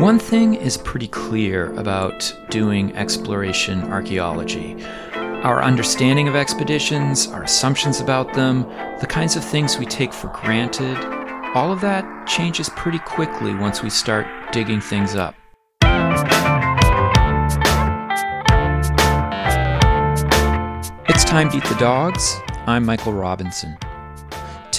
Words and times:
One 0.00 0.18
thing 0.18 0.54
is 0.54 0.78
pretty 0.78 1.08
clear 1.08 1.74
about 1.78 2.34
doing 2.48 2.96
exploration 2.96 3.82
archaeology. 3.92 4.82
Our 5.12 5.62
understanding 5.62 6.26
of 6.26 6.34
expeditions, 6.34 7.26
our 7.26 7.42
assumptions 7.42 8.00
about 8.00 8.32
them, 8.32 8.62
the 9.00 9.06
kinds 9.06 9.36
of 9.36 9.44
things 9.44 9.76
we 9.76 9.84
take 9.84 10.14
for 10.14 10.28
granted, 10.28 10.96
all 11.54 11.70
of 11.70 11.82
that 11.82 12.26
changes 12.26 12.70
pretty 12.70 12.98
quickly 13.00 13.54
once 13.54 13.82
we 13.82 13.90
start 13.90 14.26
digging 14.52 14.80
things 14.80 15.16
up. 15.16 15.34
It's 21.10 21.24
time 21.24 21.50
to 21.50 21.58
eat 21.58 21.64
the 21.64 21.76
dogs. 21.78 22.36
I'm 22.66 22.86
Michael 22.86 23.12
Robinson. 23.12 23.76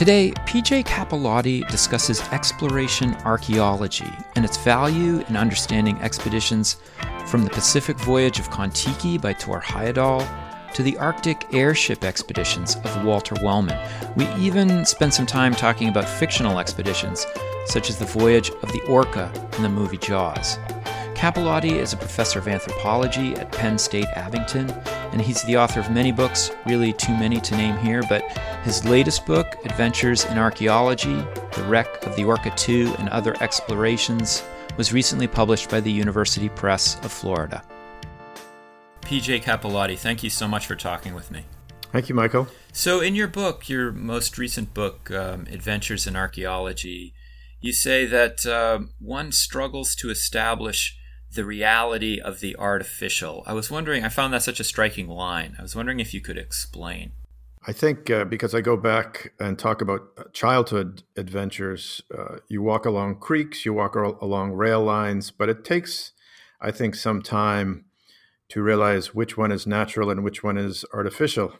Today, 0.01 0.31
PJ 0.47 0.85
Capelotti 0.85 1.61
discusses 1.69 2.21
exploration 2.31 3.13
archaeology 3.23 4.11
and 4.35 4.43
its 4.43 4.57
value 4.57 5.23
in 5.29 5.37
understanding 5.37 5.95
expeditions 6.01 6.77
from 7.27 7.43
the 7.43 7.51
Pacific 7.51 7.99
Voyage 7.99 8.39
of 8.39 8.49
Kon-Tiki 8.49 9.19
by 9.19 9.31
Thor 9.31 9.61
Heyerdahl 9.61 10.27
to 10.73 10.81
the 10.81 10.97
Arctic 10.97 11.53
airship 11.53 12.03
expeditions 12.03 12.77
of 12.77 13.05
Walter 13.05 13.35
Wellman. 13.43 13.77
We 14.15 14.27
even 14.43 14.87
spend 14.87 15.13
some 15.13 15.27
time 15.27 15.53
talking 15.53 15.87
about 15.89 16.09
fictional 16.09 16.57
expeditions, 16.57 17.27
such 17.67 17.91
as 17.91 17.99
the 17.99 18.05
voyage 18.05 18.49
of 18.49 18.71
the 18.73 18.81
Orca 18.87 19.31
in 19.57 19.61
the 19.61 19.69
movie 19.69 19.99
Jaws. 19.99 20.57
Capelotti 21.21 21.73
is 21.73 21.93
a 21.93 21.97
professor 21.97 22.39
of 22.39 22.47
anthropology 22.47 23.35
at 23.35 23.51
Penn 23.51 23.77
State 23.77 24.07
Abington, 24.15 24.71
and 25.11 25.21
he's 25.21 25.43
the 25.43 25.55
author 25.55 25.79
of 25.79 25.91
many 25.91 26.11
books, 26.11 26.49
really 26.65 26.93
too 26.93 27.11
many 27.11 27.39
to 27.41 27.55
name 27.55 27.77
here, 27.77 28.01
but 28.09 28.23
his 28.63 28.83
latest 28.85 29.27
book, 29.27 29.55
Adventures 29.63 30.25
in 30.25 30.39
Archaeology 30.39 31.13
The 31.53 31.63
Wreck 31.67 32.07
of 32.07 32.15
the 32.15 32.23
Orca 32.23 32.51
II 32.67 32.95
and 32.95 33.07
Other 33.09 33.35
Explorations, 33.39 34.43
was 34.77 34.93
recently 34.93 35.27
published 35.27 35.69
by 35.69 35.79
the 35.79 35.91
University 35.91 36.49
Press 36.49 36.97
of 37.03 37.11
Florida. 37.11 37.63
PJ 39.01 39.43
Capelotti, 39.43 39.99
thank 39.99 40.23
you 40.23 40.29
so 40.31 40.47
much 40.47 40.65
for 40.65 40.75
talking 40.75 41.13
with 41.13 41.29
me. 41.29 41.45
Thank 41.91 42.09
you, 42.09 42.15
Michael. 42.15 42.47
So, 42.73 42.99
in 42.99 43.13
your 43.13 43.27
book, 43.27 43.69
your 43.69 43.91
most 43.91 44.39
recent 44.39 44.73
book, 44.73 45.11
um, 45.11 45.45
Adventures 45.51 46.07
in 46.07 46.15
Archaeology, 46.15 47.13
you 47.59 47.73
say 47.73 48.07
that 48.07 48.43
uh, 48.43 48.87
one 48.97 49.31
struggles 49.31 49.93
to 49.97 50.09
establish 50.09 50.97
the 51.33 51.45
reality 51.45 52.19
of 52.19 52.39
the 52.39 52.55
artificial. 52.57 53.43
I 53.45 53.53
was 53.53 53.71
wondering, 53.71 54.03
I 54.03 54.09
found 54.09 54.33
that 54.33 54.43
such 54.43 54.59
a 54.59 54.65
striking 54.65 55.07
line. 55.07 55.55
I 55.57 55.61
was 55.61 55.75
wondering 55.75 55.99
if 55.99 56.13
you 56.13 56.21
could 56.21 56.37
explain. 56.37 57.13
I 57.65 57.73
think 57.73 58.09
uh, 58.09 58.25
because 58.25 58.55
I 58.55 58.61
go 58.61 58.75
back 58.75 59.33
and 59.39 59.57
talk 59.57 59.81
about 59.81 60.01
uh, 60.17 60.23
childhood 60.33 61.03
adventures, 61.15 62.01
uh, 62.17 62.37
you 62.47 62.61
walk 62.61 62.85
along 62.85 63.19
creeks, 63.19 63.65
you 63.65 63.73
walk 63.73 63.95
along 63.95 64.53
rail 64.53 64.83
lines, 64.83 65.29
but 65.29 65.47
it 65.47 65.63
takes, 65.63 66.13
I 66.59 66.71
think, 66.71 66.95
some 66.95 67.21
time 67.21 67.85
to 68.49 68.63
realize 68.63 69.13
which 69.13 69.37
one 69.37 69.51
is 69.51 69.67
natural 69.67 70.09
and 70.09 70.23
which 70.23 70.43
one 70.43 70.57
is 70.57 70.83
artificial 70.91 71.53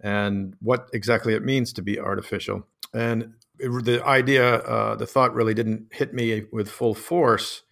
and 0.00 0.56
what 0.60 0.88
exactly 0.94 1.34
it 1.34 1.44
means 1.44 1.72
to 1.74 1.82
be 1.82 1.98
artificial. 1.98 2.66
And 2.94 3.34
the 3.58 4.02
idea, 4.04 4.54
uh, 4.54 4.94
the 4.94 5.06
thought 5.06 5.34
really 5.34 5.52
didn't 5.52 5.88
hit 5.92 6.14
me 6.14 6.44
with 6.50 6.70
full 6.70 6.94
force 6.94 7.62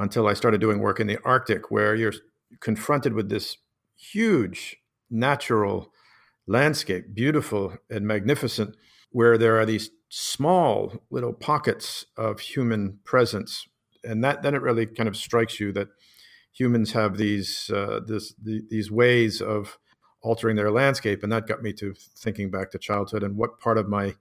until 0.00 0.26
I 0.26 0.34
started 0.34 0.60
doing 0.60 0.80
work 0.80 0.98
in 0.98 1.06
the 1.06 1.18
Arctic, 1.24 1.70
where 1.70 1.94
you're 1.94 2.14
confronted 2.60 3.12
with 3.12 3.28
this 3.28 3.58
huge 3.96 4.78
natural 5.10 5.92
landscape, 6.46 7.14
beautiful 7.14 7.76
and 7.90 8.06
magnificent, 8.06 8.76
where 9.10 9.36
there 9.36 9.60
are 9.60 9.66
these 9.66 9.90
small 10.08 11.04
little 11.10 11.34
pockets 11.34 12.06
of 12.16 12.40
human 12.40 12.98
presence. 13.04 13.68
And 14.02 14.24
that 14.24 14.42
then 14.42 14.54
it 14.54 14.62
really 14.62 14.86
kind 14.86 15.08
of 15.08 15.16
strikes 15.16 15.60
you 15.60 15.70
that 15.72 15.88
humans 16.50 16.92
have 16.92 17.18
these 17.18 17.70
uh, 17.70 18.00
this, 18.06 18.34
the, 18.42 18.62
these 18.70 18.90
ways 18.90 19.42
of 19.42 19.78
altering 20.22 20.56
their 20.56 20.70
landscape, 20.70 21.22
and 21.22 21.32
that 21.32 21.46
got 21.46 21.62
me 21.62 21.72
to 21.74 21.94
thinking 22.16 22.50
back 22.50 22.70
to 22.70 22.78
childhood 22.78 23.22
and 23.22 23.36
what 23.36 23.60
part 23.60 23.78
of 23.78 23.88
my 23.88 24.14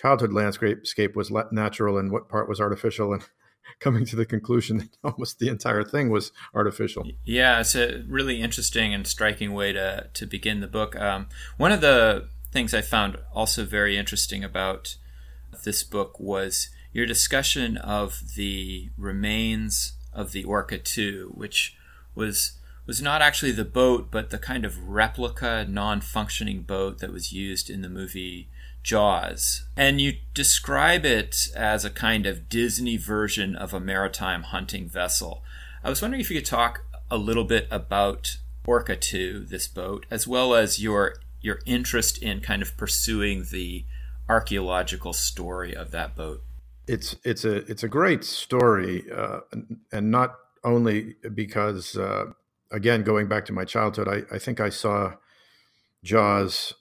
childhood 0.00 0.32
landscape 0.32 1.16
was 1.16 1.32
natural 1.50 1.98
and 1.98 2.12
what 2.12 2.28
part 2.28 2.48
was 2.48 2.60
artificial, 2.60 3.12
and 3.12 3.22
coming 3.80 4.04
to 4.06 4.16
the 4.16 4.26
conclusion 4.26 4.78
that 4.78 4.96
almost 5.04 5.38
the 5.38 5.48
entire 5.48 5.84
thing 5.84 6.10
was 6.10 6.32
artificial. 6.54 7.06
Yeah, 7.24 7.60
it's 7.60 7.74
a 7.74 8.04
really 8.08 8.40
interesting 8.40 8.94
and 8.94 9.06
striking 9.06 9.52
way 9.52 9.72
to 9.72 10.08
to 10.12 10.26
begin 10.26 10.60
the 10.60 10.66
book. 10.66 10.96
Um, 10.96 11.28
one 11.56 11.72
of 11.72 11.80
the 11.80 12.28
things 12.50 12.74
I 12.74 12.80
found 12.80 13.18
also 13.32 13.64
very 13.64 13.96
interesting 13.96 14.42
about 14.42 14.96
this 15.64 15.82
book 15.82 16.18
was 16.18 16.70
your 16.92 17.06
discussion 17.06 17.76
of 17.76 18.34
the 18.36 18.90
remains 18.96 19.92
of 20.12 20.32
the 20.32 20.44
Orca 20.44 20.80
II, 20.96 21.22
which 21.30 21.76
was 22.14 22.52
was 22.86 23.02
not 23.02 23.20
actually 23.20 23.52
the 23.52 23.66
boat, 23.66 24.08
but 24.10 24.30
the 24.30 24.38
kind 24.38 24.64
of 24.64 24.88
replica, 24.88 25.66
non-functioning 25.68 26.62
boat 26.62 27.00
that 27.00 27.12
was 27.12 27.34
used 27.34 27.68
in 27.68 27.82
the 27.82 27.88
movie 27.88 28.48
Jaws. 28.82 29.66
And 29.76 30.00
you 30.00 30.14
describe 30.34 31.04
it 31.04 31.48
as 31.54 31.84
a 31.84 31.90
kind 31.90 32.26
of 32.26 32.48
Disney 32.48 32.96
version 32.96 33.56
of 33.56 33.74
a 33.74 33.80
maritime 33.80 34.44
hunting 34.44 34.88
vessel. 34.88 35.42
I 35.84 35.90
was 35.90 36.02
wondering 36.02 36.20
if 36.20 36.30
you 36.30 36.36
could 36.36 36.46
talk 36.46 36.84
a 37.10 37.16
little 37.16 37.44
bit 37.44 37.66
about 37.70 38.36
Orca 38.68 38.96
2, 38.96 39.46
this 39.48 39.66
boat, 39.66 40.04
as 40.10 40.28
well 40.28 40.54
as 40.54 40.78
your 40.78 41.14
your 41.40 41.60
interest 41.64 42.22
in 42.22 42.40
kind 42.40 42.60
of 42.60 42.76
pursuing 42.76 43.44
the 43.50 43.84
archaeological 44.28 45.14
story 45.14 45.74
of 45.74 45.90
that 45.92 46.14
boat. 46.14 46.42
It's 46.86 47.16
it's 47.24 47.46
a 47.46 47.56
it's 47.70 47.82
a 47.82 47.88
great 47.88 48.24
story, 48.24 49.04
uh, 49.10 49.40
and 49.90 50.10
not 50.10 50.36
only 50.64 51.16
because 51.34 51.96
uh, 51.96 52.26
again 52.70 53.04
going 53.04 53.26
back 53.26 53.46
to 53.46 53.54
my 53.54 53.64
childhood, 53.64 54.06
I, 54.06 54.34
I 54.34 54.38
think 54.38 54.60
I 54.60 54.68
saw 54.68 55.14
Jaws 56.04 56.74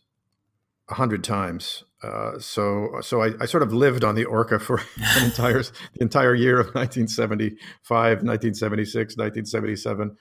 a 0.89 0.93
hundred 0.95 1.23
times 1.23 1.83
uh, 2.03 2.37
so 2.37 2.99
so 3.01 3.23
I, 3.23 3.31
I, 3.41 3.45
sort 3.47 3.63
of 3.63 3.73
lived 3.73 4.03
on 4.03 4.13
the 4.13 4.25
Orca 4.25 4.59
for 4.67 4.77
an 4.97 5.25
entire 5.25 5.63
the 5.63 6.01
entire 6.01 6.35
year 6.35 6.59
of 6.59 6.67
1975, 6.67 7.57
1976, 7.89 9.17
1977. 9.17 10.15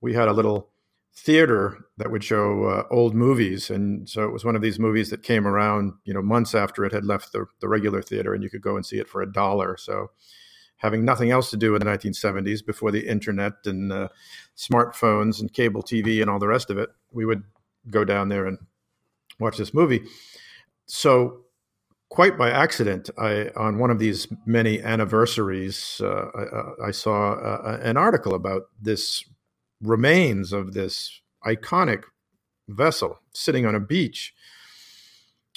We 0.00 0.14
had 0.14 0.28
a 0.28 0.32
little 0.32 0.70
theater 1.14 1.84
that 1.98 2.10
would 2.10 2.24
show 2.24 2.64
uh, 2.64 2.84
old 2.90 3.14
movies, 3.14 3.68
and 3.68 4.08
so 4.08 4.24
it 4.24 4.32
was 4.32 4.44
one 4.44 4.56
of 4.56 4.62
these 4.62 4.78
movies 4.78 5.10
that 5.10 5.22
came 5.22 5.46
around, 5.46 5.92
you 6.04 6.14
know, 6.14 6.22
months 6.22 6.54
after 6.54 6.84
it 6.84 6.92
had 6.92 7.04
left 7.04 7.32
the, 7.32 7.44
the 7.60 7.68
regular 7.68 8.00
theater, 8.00 8.32
and 8.32 8.42
you 8.42 8.48
could 8.48 8.62
go 8.62 8.76
and 8.76 8.86
see 8.86 8.98
it 8.98 9.08
for 9.08 9.20
a 9.20 9.30
dollar. 9.30 9.76
So, 9.76 10.10
having 10.78 11.04
nothing 11.04 11.30
else 11.30 11.50
to 11.50 11.58
do 11.58 11.74
in 11.74 11.80
the 11.80 11.86
1970s 11.86 12.64
before 12.64 12.90
the 12.90 13.06
internet 13.06 13.52
and 13.66 13.92
uh, 13.92 14.08
smartphones 14.56 15.40
and 15.40 15.52
cable 15.52 15.82
TV 15.82 16.22
and 16.22 16.30
all 16.30 16.38
the 16.38 16.48
rest 16.48 16.70
of 16.70 16.78
it, 16.78 16.88
we 17.12 17.26
would 17.26 17.42
go 17.90 18.02
down 18.02 18.30
there 18.30 18.46
and 18.46 18.58
watch 19.38 19.56
this 19.56 19.74
movie. 19.74 20.04
So 20.86 21.46
quite 22.10 22.38
by 22.38 22.50
accident, 22.50 23.10
I 23.18 23.50
on 23.56 23.78
one 23.78 23.90
of 23.90 23.98
these 23.98 24.28
many 24.46 24.82
anniversaries, 24.82 26.00
uh, 26.02 26.30
I, 26.34 26.42
uh, 26.42 26.88
I, 26.88 26.90
saw 26.90 27.32
uh, 27.32 27.78
an 27.82 27.96
article 27.96 28.34
about 28.34 28.62
this 28.80 29.24
remains 29.82 30.52
of 30.52 30.72
this 30.72 31.20
iconic 31.44 32.04
vessel 32.68 33.20
sitting 33.34 33.66
on 33.66 33.74
a 33.74 33.80
beach, 33.80 34.32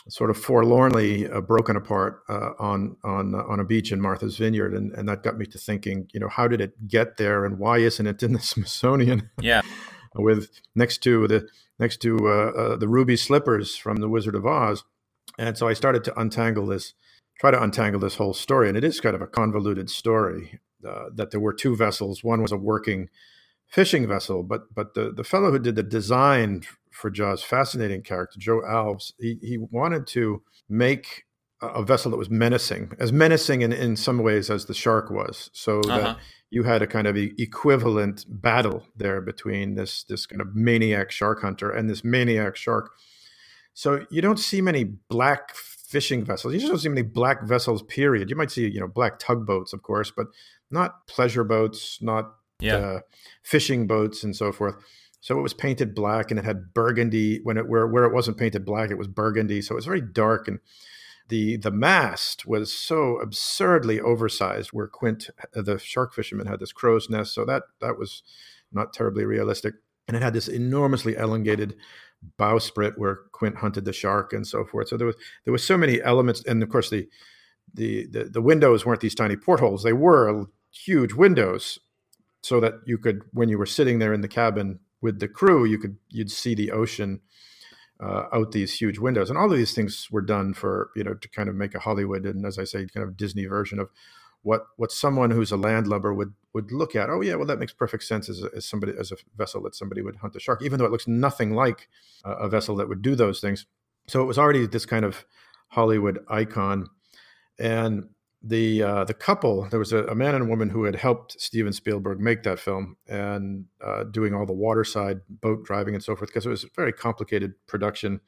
sort 0.07 0.29
of 0.29 0.37
forlornly 0.37 1.29
uh, 1.29 1.41
broken 1.41 1.75
apart 1.75 2.21
uh, 2.29 2.51
on 2.59 2.97
on 3.03 3.35
uh, 3.35 3.43
on 3.43 3.59
a 3.59 3.63
beach 3.63 3.91
in 3.91 4.01
Martha's 4.01 4.37
Vineyard, 4.37 4.73
and, 4.73 4.91
and 4.93 5.07
that 5.07 5.23
got 5.23 5.37
me 5.37 5.45
to 5.45 5.57
thinking, 5.57 6.07
you 6.13 6.19
know, 6.19 6.29
how 6.29 6.47
did 6.47 6.61
it 6.61 6.87
get 6.87 7.17
there, 7.17 7.45
and 7.45 7.59
why 7.59 7.77
isn't 7.77 8.07
it 8.07 8.23
in 8.23 8.33
the 8.33 8.39
Smithsonian? 8.51 9.29
Yeah, 9.39 9.61
with 10.15 10.49
next 10.75 10.99
to 11.03 11.27
the 11.27 11.47
next 11.77 11.97
to 12.01 12.17
the 12.79 12.87
ruby 12.87 13.15
slippers 13.15 13.75
from 13.75 13.97
the 13.97 14.09
Wizard 14.09 14.35
of 14.35 14.45
Oz 14.45 14.83
and 15.39 15.57
so 15.57 15.67
I 15.67 15.73
started 15.73 16.03
to 16.03 16.19
untangle 16.19 16.65
this, 16.67 16.93
try 17.39 17.49
to 17.49 17.63
untangle 17.63 18.01
this 18.01 18.15
whole 18.15 18.33
story. 18.33 18.67
And 18.67 18.77
it 18.77 18.83
is 18.83 18.99
kind 18.99 19.15
of 19.15 19.21
a 19.21 19.27
convoluted 19.27 19.89
story 19.89 20.59
uh, 20.87 21.05
that 21.15 21.31
there 21.31 21.39
were 21.39 21.53
two 21.53 21.75
vessels. 21.75 22.23
One 22.23 22.41
was 22.41 22.51
a 22.51 22.57
working 22.57 23.09
fishing 23.65 24.05
vessel, 24.05 24.43
but 24.43 24.73
but 24.75 24.95
the, 24.95 25.11
the 25.11 25.23
fellow 25.23 25.51
who 25.51 25.59
did 25.59 25.75
the 25.75 25.83
design 25.83 26.63
for 26.91 27.09
Jaws, 27.09 27.41
fascinating 27.41 28.01
character, 28.01 28.37
Joe 28.37 28.61
Alves, 28.61 29.13
he, 29.17 29.37
he 29.41 29.57
wanted 29.57 30.07
to 30.07 30.41
make 30.67 31.23
a 31.61 31.83
vessel 31.83 32.11
that 32.11 32.17
was 32.17 32.29
menacing, 32.29 32.93
as 32.99 33.11
menacing 33.11 33.61
in, 33.61 33.71
in 33.71 33.95
some 33.95 34.19
ways 34.19 34.49
as 34.49 34.65
the 34.65 34.73
shark 34.73 35.09
was. 35.09 35.49
So 35.53 35.79
uh-huh. 35.81 35.97
that 35.97 36.17
you 36.51 36.63
had 36.63 36.81
a 36.81 36.87
kind 36.87 37.07
of 37.07 37.15
equivalent 37.15 38.25
battle 38.27 38.85
there 38.95 39.21
between 39.21 39.75
this 39.75 40.03
this 40.03 40.25
kind 40.25 40.41
of 40.41 40.55
maniac 40.55 41.11
shark 41.11 41.41
hunter 41.41 41.69
and 41.69 41.89
this 41.89 42.03
maniac 42.03 42.55
shark 42.55 42.91
so 43.79 44.05
you 44.09 44.21
don't 44.21 44.39
see 44.39 44.59
many 44.59 44.83
black 44.83 45.55
fishing 45.55 46.23
vessels. 46.23 46.53
You 46.53 46.59
just 46.59 46.69
don't 46.69 46.79
see 46.79 46.89
many 46.89 47.01
black 47.01 47.47
vessels. 47.47 47.81
Period. 47.83 48.29
You 48.29 48.35
might 48.35 48.51
see 48.51 48.69
you 48.69 48.79
know 48.79 48.87
black 48.87 49.19
tugboats, 49.19 49.71
of 49.71 49.83
course, 49.83 50.11
but 50.11 50.27
not 50.69 51.07
pleasure 51.07 51.43
boats, 51.43 51.99
not 52.01 52.33
yeah. 52.59 52.75
uh, 52.75 52.99
fishing 53.41 53.87
boats, 53.87 54.23
and 54.23 54.35
so 54.35 54.51
forth. 54.51 54.75
So 55.21 55.37
it 55.37 55.41
was 55.41 55.53
painted 55.53 55.95
black, 55.95 56.29
and 56.29 56.39
it 56.39 56.45
had 56.45 56.73
burgundy 56.73 57.39
when 57.43 57.57
it 57.57 57.67
where 57.67 57.87
where 57.87 58.03
it 58.03 58.13
wasn't 58.13 58.37
painted 58.37 58.65
black, 58.65 58.91
it 58.91 58.97
was 58.97 59.07
burgundy. 59.07 59.61
So 59.61 59.73
it 59.73 59.77
was 59.77 59.85
very 59.85 60.01
dark 60.01 60.47
and 60.47 60.59
the 61.29 61.57
the 61.57 61.71
mast 61.71 62.45
was 62.45 62.73
so 62.73 63.19
absurdly 63.19 63.99
oversized 64.01 64.71
where 64.71 64.87
quint 64.87 65.29
uh, 65.55 65.61
the 65.61 65.79
shark 65.79 66.13
fisherman 66.13 66.47
had 66.47 66.59
this 66.59 66.73
crow's 66.73 67.09
nest 67.09 67.33
so 67.33 67.45
that 67.45 67.63
that 67.79 67.97
was 67.97 68.23
not 68.71 68.93
terribly 68.93 69.25
realistic. 69.25 69.75
And 70.07 70.17
it 70.17 70.23
had 70.23 70.33
this 70.33 70.47
enormously 70.47 71.15
elongated 71.15 71.75
bowsprit 72.37 72.97
where 72.97 73.19
quint 73.31 73.57
hunted 73.57 73.85
the 73.85 73.93
shark 73.93 74.33
and 74.33 74.45
so 74.45 74.65
forth. 74.65 74.89
So 74.89 74.97
there 74.97 75.07
was 75.07 75.15
there 75.45 75.51
was 75.51 75.63
so 75.63 75.77
many 75.77 76.01
elements 76.01 76.43
and 76.45 76.61
of 76.61 76.69
course 76.69 76.89
the 76.89 77.07
the 77.73 78.07
the, 78.07 78.25
the 78.25 78.41
windows 78.41 78.85
weren't 78.85 79.01
these 79.01 79.15
tiny 79.15 79.35
portholes. 79.35 79.83
They 79.83 79.93
were 79.93 80.45
huge 80.71 81.13
windows 81.13 81.79
so 82.41 82.59
that 82.59 82.73
you 82.85 82.97
could 82.97 83.21
when 83.33 83.49
you 83.49 83.57
were 83.57 83.65
sitting 83.65 83.99
there 83.99 84.13
in 84.13 84.21
the 84.21 84.27
cabin 84.27 84.79
with 85.01 85.19
the 85.19 85.27
crew 85.27 85.65
you 85.65 85.77
could 85.77 85.97
you'd 86.09 86.31
see 86.31 86.55
the 86.55 86.71
ocean 86.71 87.21
uh, 87.99 88.25
out 88.31 88.51
these 88.51 88.73
huge 88.73 88.97
windows. 88.97 89.29
And 89.29 89.37
all 89.37 89.51
of 89.51 89.57
these 89.57 89.73
things 89.73 90.07
were 90.11 90.21
done 90.21 90.53
for, 90.53 90.89
you 90.95 91.03
know, 91.03 91.13
to 91.13 91.29
kind 91.29 91.49
of 91.49 91.55
make 91.55 91.75
a 91.75 91.79
Hollywood 91.79 92.25
and, 92.25 92.45
as 92.45 92.57
I 92.57 92.63
say, 92.63 92.87
kind 92.87 93.05
of 93.05 93.17
Disney 93.17 93.45
version 93.45 93.79
of 93.79 93.89
what 94.41 94.67
what 94.77 94.91
someone 94.91 95.31
who's 95.31 95.51
a 95.51 95.57
landlubber 95.57 96.13
would 96.13 96.33
would 96.53 96.71
look 96.71 96.95
at. 96.95 97.09
Oh 97.09 97.21
yeah, 97.21 97.35
well 97.35 97.45
that 97.45 97.59
makes 97.59 97.73
perfect 97.73 98.03
sense 98.03 98.29
as, 98.29 98.43
as 98.55 98.65
somebody 98.65 98.93
as 98.97 99.11
a 99.11 99.17
vessel 99.35 99.61
that 99.63 99.75
somebody 99.75 100.01
would 100.01 100.15
hunt 100.17 100.35
a 100.35 100.39
shark, 100.39 100.61
even 100.63 100.79
though 100.79 100.85
it 100.85 100.91
looks 100.91 101.07
nothing 101.07 101.53
like 101.53 101.89
a 102.23 102.47
vessel 102.47 102.75
that 102.77 102.87
would 102.87 103.01
do 103.01 103.15
those 103.15 103.41
things. 103.41 103.65
So 104.07 104.21
it 104.21 104.25
was 104.25 104.37
already 104.37 104.65
this 104.65 104.85
kind 104.85 105.03
of 105.03 105.25
Hollywood 105.67 106.19
icon, 106.29 106.87
and 107.59 108.07
the 108.41 108.81
uh, 108.81 109.03
the 109.03 109.13
couple 109.13 109.67
there 109.69 109.79
was 109.79 109.91
a, 109.91 110.05
a, 110.05 110.15
man 110.15 110.33
and 110.33 110.45
a 110.45 110.47
woman 110.47 110.69
who 110.69 110.85
had 110.85 110.95
helped 110.95 111.39
Steven 111.41 111.73
Spielberg 111.73 112.21
make 112.21 112.43
that 112.43 112.59
film 112.59 112.95
and 113.07 113.65
uh, 113.85 114.05
doing 114.05 114.33
all 114.33 114.45
the 114.45 114.53
waterside 114.53 115.19
boat 115.29 115.65
driving 115.65 115.93
and 115.93 116.03
so 116.03 116.15
forth 116.15 116.29
because 116.29 116.45
it 116.45 116.49
was 116.49 116.63
a 116.63 116.69
very 116.75 116.93
complicated 116.93 117.53
production 117.67 118.21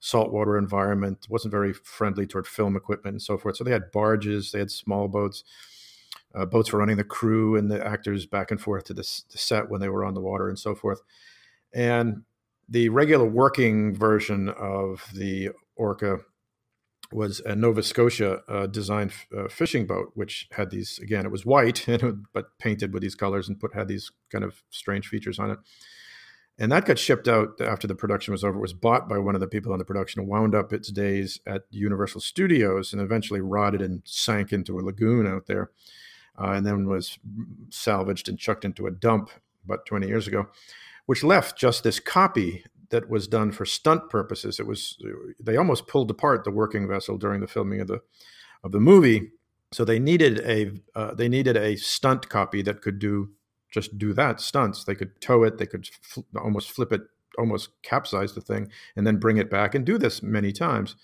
saltwater 0.00 0.56
environment 0.56 1.26
wasn't 1.28 1.50
very 1.50 1.72
friendly 1.72 2.24
toward 2.24 2.46
film 2.46 2.76
equipment 2.76 3.14
and 3.14 3.22
so 3.22 3.36
forth. 3.36 3.56
So 3.56 3.64
they 3.64 3.72
had 3.72 3.90
barges 3.90 4.52
they 4.52 4.60
had 4.60 4.70
small 4.70 5.08
boats 5.08 5.42
uh, 6.34 6.44
boats 6.44 6.68
for 6.68 6.78
running 6.78 6.96
the 6.96 7.04
crew 7.04 7.56
and 7.56 7.70
the 7.70 7.84
actors 7.84 8.26
back 8.26 8.52
and 8.52 8.60
forth 8.60 8.84
to 8.84 8.94
the, 8.94 9.02
the 9.30 9.38
set 9.38 9.68
when 9.68 9.80
they 9.80 9.88
were 9.88 10.04
on 10.04 10.14
the 10.14 10.20
water 10.20 10.48
and 10.48 10.58
so 10.58 10.74
forth. 10.74 11.00
And 11.72 12.22
the 12.68 12.90
regular 12.90 13.24
working 13.24 13.94
version 13.94 14.50
of 14.50 15.04
the 15.14 15.50
orca 15.74 16.18
was 17.12 17.40
a 17.40 17.56
Nova 17.56 17.82
Scotia 17.82 18.42
uh, 18.48 18.66
designed 18.66 19.12
uh, 19.36 19.48
fishing 19.48 19.86
boat, 19.86 20.12
which 20.14 20.48
had 20.52 20.70
these 20.70 20.98
again. 20.98 21.24
It 21.24 21.32
was 21.32 21.46
white, 21.46 21.86
but 22.32 22.58
painted 22.58 22.92
with 22.92 23.02
these 23.02 23.14
colors 23.14 23.48
and 23.48 23.58
put 23.58 23.74
had 23.74 23.88
these 23.88 24.10
kind 24.30 24.44
of 24.44 24.62
strange 24.70 25.08
features 25.08 25.38
on 25.38 25.50
it. 25.50 25.58
And 26.60 26.72
that 26.72 26.86
got 26.86 26.98
shipped 26.98 27.28
out 27.28 27.60
after 27.60 27.86
the 27.86 27.94
production 27.94 28.32
was 28.32 28.42
over. 28.42 28.58
It 28.58 28.62
was 28.62 28.72
bought 28.72 29.08
by 29.08 29.18
one 29.18 29.36
of 29.36 29.40
the 29.40 29.46
people 29.46 29.72
on 29.72 29.78
the 29.78 29.84
production, 29.84 30.26
wound 30.26 30.56
up 30.56 30.72
its 30.72 30.90
days 30.90 31.38
at 31.46 31.62
Universal 31.70 32.20
Studios, 32.20 32.92
and 32.92 33.00
eventually 33.00 33.40
rotted 33.40 33.80
and 33.80 34.02
sank 34.04 34.52
into 34.52 34.78
a 34.78 34.82
lagoon 34.82 35.26
out 35.26 35.46
there, 35.46 35.70
uh, 36.38 36.50
and 36.50 36.66
then 36.66 36.88
was 36.88 37.18
salvaged 37.70 38.28
and 38.28 38.38
chucked 38.38 38.64
into 38.64 38.86
a 38.86 38.90
dump 38.90 39.30
about 39.64 39.86
20 39.86 40.08
years 40.08 40.26
ago, 40.26 40.48
which 41.06 41.22
left 41.22 41.56
just 41.56 41.84
this 41.84 42.00
copy 42.00 42.64
that 42.90 43.08
was 43.08 43.28
done 43.28 43.52
for 43.52 43.64
stunt 43.64 44.08
purposes. 44.10 44.58
It 44.58 44.66
was 44.66 44.96
they 45.40 45.56
almost 45.56 45.86
pulled 45.86 46.10
apart 46.10 46.44
the 46.44 46.50
working 46.50 46.88
vessel 46.88 47.18
during 47.18 47.40
the 47.40 47.46
filming 47.46 47.80
of 47.80 47.88
the 47.88 48.00
of 48.64 48.72
the 48.72 48.80
movie. 48.80 49.30
So 49.72 49.84
they 49.84 49.98
needed 49.98 50.40
a 50.40 50.72
uh, 50.98 51.14
they 51.14 51.28
needed 51.28 51.56
a 51.56 51.76
stunt 51.76 52.28
copy 52.28 52.62
that 52.62 52.82
could 52.82 52.98
do 52.98 53.30
just 53.70 53.98
do 53.98 54.12
that 54.14 54.40
stunts. 54.40 54.84
They 54.84 54.94
could 54.94 55.20
tow 55.20 55.42
it, 55.44 55.58
they 55.58 55.66
could 55.66 55.88
fl- 56.00 56.20
almost 56.36 56.70
flip 56.70 56.92
it, 56.92 57.02
almost 57.38 57.70
capsize 57.82 58.32
the 58.32 58.40
thing, 58.40 58.70
and 58.96 59.06
then 59.06 59.18
bring 59.18 59.36
it 59.36 59.50
back 59.50 59.74
and 59.74 59.84
do 59.84 59.98
this 59.98 60.22
many 60.22 60.52
times. 60.52 60.96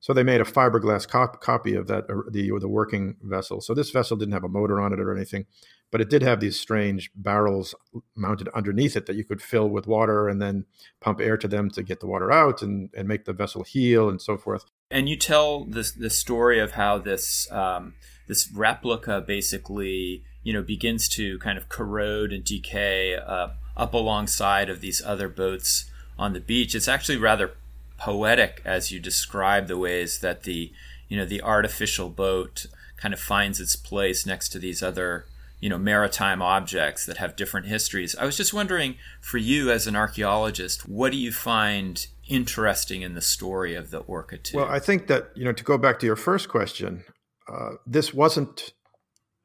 So 0.00 0.14
they 0.14 0.22
made 0.22 0.40
a 0.40 0.44
fiberglass 0.44 1.06
cop- 1.06 1.40
copy 1.40 1.74
of 1.74 1.86
that 1.88 2.04
uh, 2.10 2.22
the 2.30 2.50
the 2.58 2.68
working 2.68 3.16
vessel. 3.22 3.60
So 3.60 3.74
this 3.74 3.90
vessel 3.90 4.16
didn't 4.16 4.32
have 4.32 4.44
a 4.44 4.48
motor 4.48 4.80
on 4.80 4.92
it 4.92 4.98
or 4.98 5.14
anything, 5.14 5.44
but 5.90 6.00
it 6.00 6.08
did 6.08 6.22
have 6.22 6.40
these 6.40 6.58
strange 6.58 7.10
barrels 7.14 7.74
mounted 8.16 8.48
underneath 8.54 8.96
it 8.96 9.06
that 9.06 9.16
you 9.16 9.24
could 9.24 9.42
fill 9.42 9.68
with 9.68 9.86
water 9.86 10.28
and 10.28 10.40
then 10.40 10.64
pump 11.00 11.20
air 11.20 11.36
to 11.36 11.46
them 11.46 11.70
to 11.70 11.82
get 11.82 12.00
the 12.00 12.06
water 12.06 12.32
out 12.32 12.62
and, 12.62 12.88
and 12.96 13.06
make 13.06 13.26
the 13.26 13.32
vessel 13.34 13.62
heel 13.62 14.08
and 14.08 14.22
so 14.22 14.38
forth. 14.38 14.64
And 14.90 15.08
you 15.08 15.16
tell 15.16 15.64
this 15.64 15.92
the 15.92 16.10
story 16.10 16.58
of 16.58 16.72
how 16.72 16.98
this 16.98 17.50
um, 17.52 17.94
this 18.26 18.50
replica 18.52 19.20
basically 19.20 20.24
you 20.42 20.54
know 20.54 20.62
begins 20.62 21.08
to 21.10 21.38
kind 21.40 21.58
of 21.58 21.68
corrode 21.68 22.32
and 22.32 22.42
decay 22.42 23.16
uh, 23.16 23.48
up 23.76 23.92
alongside 23.92 24.70
of 24.70 24.80
these 24.80 25.02
other 25.04 25.28
boats 25.28 25.90
on 26.18 26.32
the 26.32 26.40
beach. 26.40 26.74
It's 26.74 26.88
actually 26.88 27.18
rather 27.18 27.52
poetic 28.00 28.62
as 28.64 28.90
you 28.90 28.98
describe 28.98 29.68
the 29.68 29.78
ways 29.78 30.20
that 30.20 30.42
the 30.42 30.72
you 31.08 31.16
know 31.16 31.26
the 31.26 31.42
artificial 31.42 32.08
boat 32.08 32.66
kind 32.96 33.14
of 33.14 33.20
finds 33.20 33.60
its 33.60 33.76
place 33.76 34.26
next 34.26 34.48
to 34.48 34.58
these 34.58 34.82
other 34.82 35.26
you 35.60 35.68
know 35.68 35.78
maritime 35.78 36.40
objects 36.40 37.04
that 37.06 37.18
have 37.18 37.36
different 37.36 37.66
histories. 37.66 38.16
I 38.16 38.24
was 38.24 38.36
just 38.36 38.54
wondering 38.54 38.96
for 39.20 39.38
you 39.38 39.70
as 39.70 39.86
an 39.86 39.94
archaeologist, 39.94 40.88
what 40.88 41.12
do 41.12 41.18
you 41.18 41.30
find 41.30 42.06
interesting 42.28 43.02
in 43.02 43.14
the 43.14 43.20
story 43.20 43.74
of 43.74 43.90
the 43.90 43.98
Orca 43.98 44.38
2? 44.38 44.56
Well, 44.56 44.68
I 44.68 44.78
think 44.78 45.06
that 45.08 45.30
you 45.34 45.44
know 45.44 45.52
to 45.52 45.64
go 45.64 45.76
back 45.76 45.98
to 46.00 46.06
your 46.06 46.16
first 46.16 46.48
question, 46.48 47.04
uh, 47.52 47.72
this 47.86 48.14
wasn't 48.14 48.72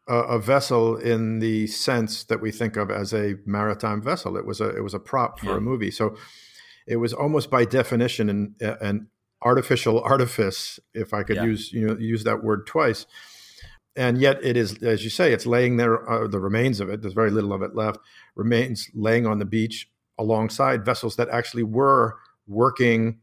a, 0.07 0.15
a, 0.15 0.39
vessel 0.39 0.95
in 0.95 1.39
the 1.39 1.67
sense 1.67 2.23
that 2.25 2.39
we 2.39 2.51
think 2.51 2.77
of 2.77 2.91
as 2.91 3.13
a 3.13 3.35
maritime 3.45 4.01
vessel. 4.01 4.37
It 4.37 4.45
was 4.45 4.61
a 4.61 4.69
it 4.69 4.83
was 4.83 4.93
a 4.93 4.99
prop 4.99 5.39
for 5.39 5.47
yeah. 5.47 5.57
a 5.57 5.59
movie. 5.59 5.91
So 5.91 6.15
it 6.87 6.97
was 6.97 7.13
almost 7.13 7.49
by 7.49 7.65
definition 7.65 8.29
an, 8.29 8.55
an 8.59 9.07
artificial 9.43 10.01
artifice, 10.01 10.79
if 10.93 11.13
I 11.13 11.23
could 11.23 11.37
yeah. 11.37 11.45
use 11.45 11.71
you 11.73 11.87
know 11.87 11.97
use 11.97 12.23
that 12.23 12.43
word 12.43 12.67
twice 12.67 13.05
and 13.95 14.17
yet 14.19 14.43
it 14.43 14.57
is, 14.57 14.83
as 14.83 15.03
you 15.03 15.09
say, 15.09 15.31
it's 15.31 15.45
laying 15.45 15.77
there. 15.77 16.09
Uh, 16.09 16.27
the 16.27 16.39
remains 16.39 16.79
of 16.79 16.89
it. 16.89 17.01
There's 17.01 17.13
very 17.13 17.31
little 17.31 17.53
of 17.53 17.61
it 17.61 17.75
left. 17.75 17.99
Remains 18.35 18.89
laying 18.93 19.25
on 19.25 19.39
the 19.39 19.45
beach 19.45 19.89
alongside 20.17 20.85
vessels 20.85 21.15
that 21.15 21.29
actually 21.29 21.63
were 21.63 22.17
working 22.47 23.19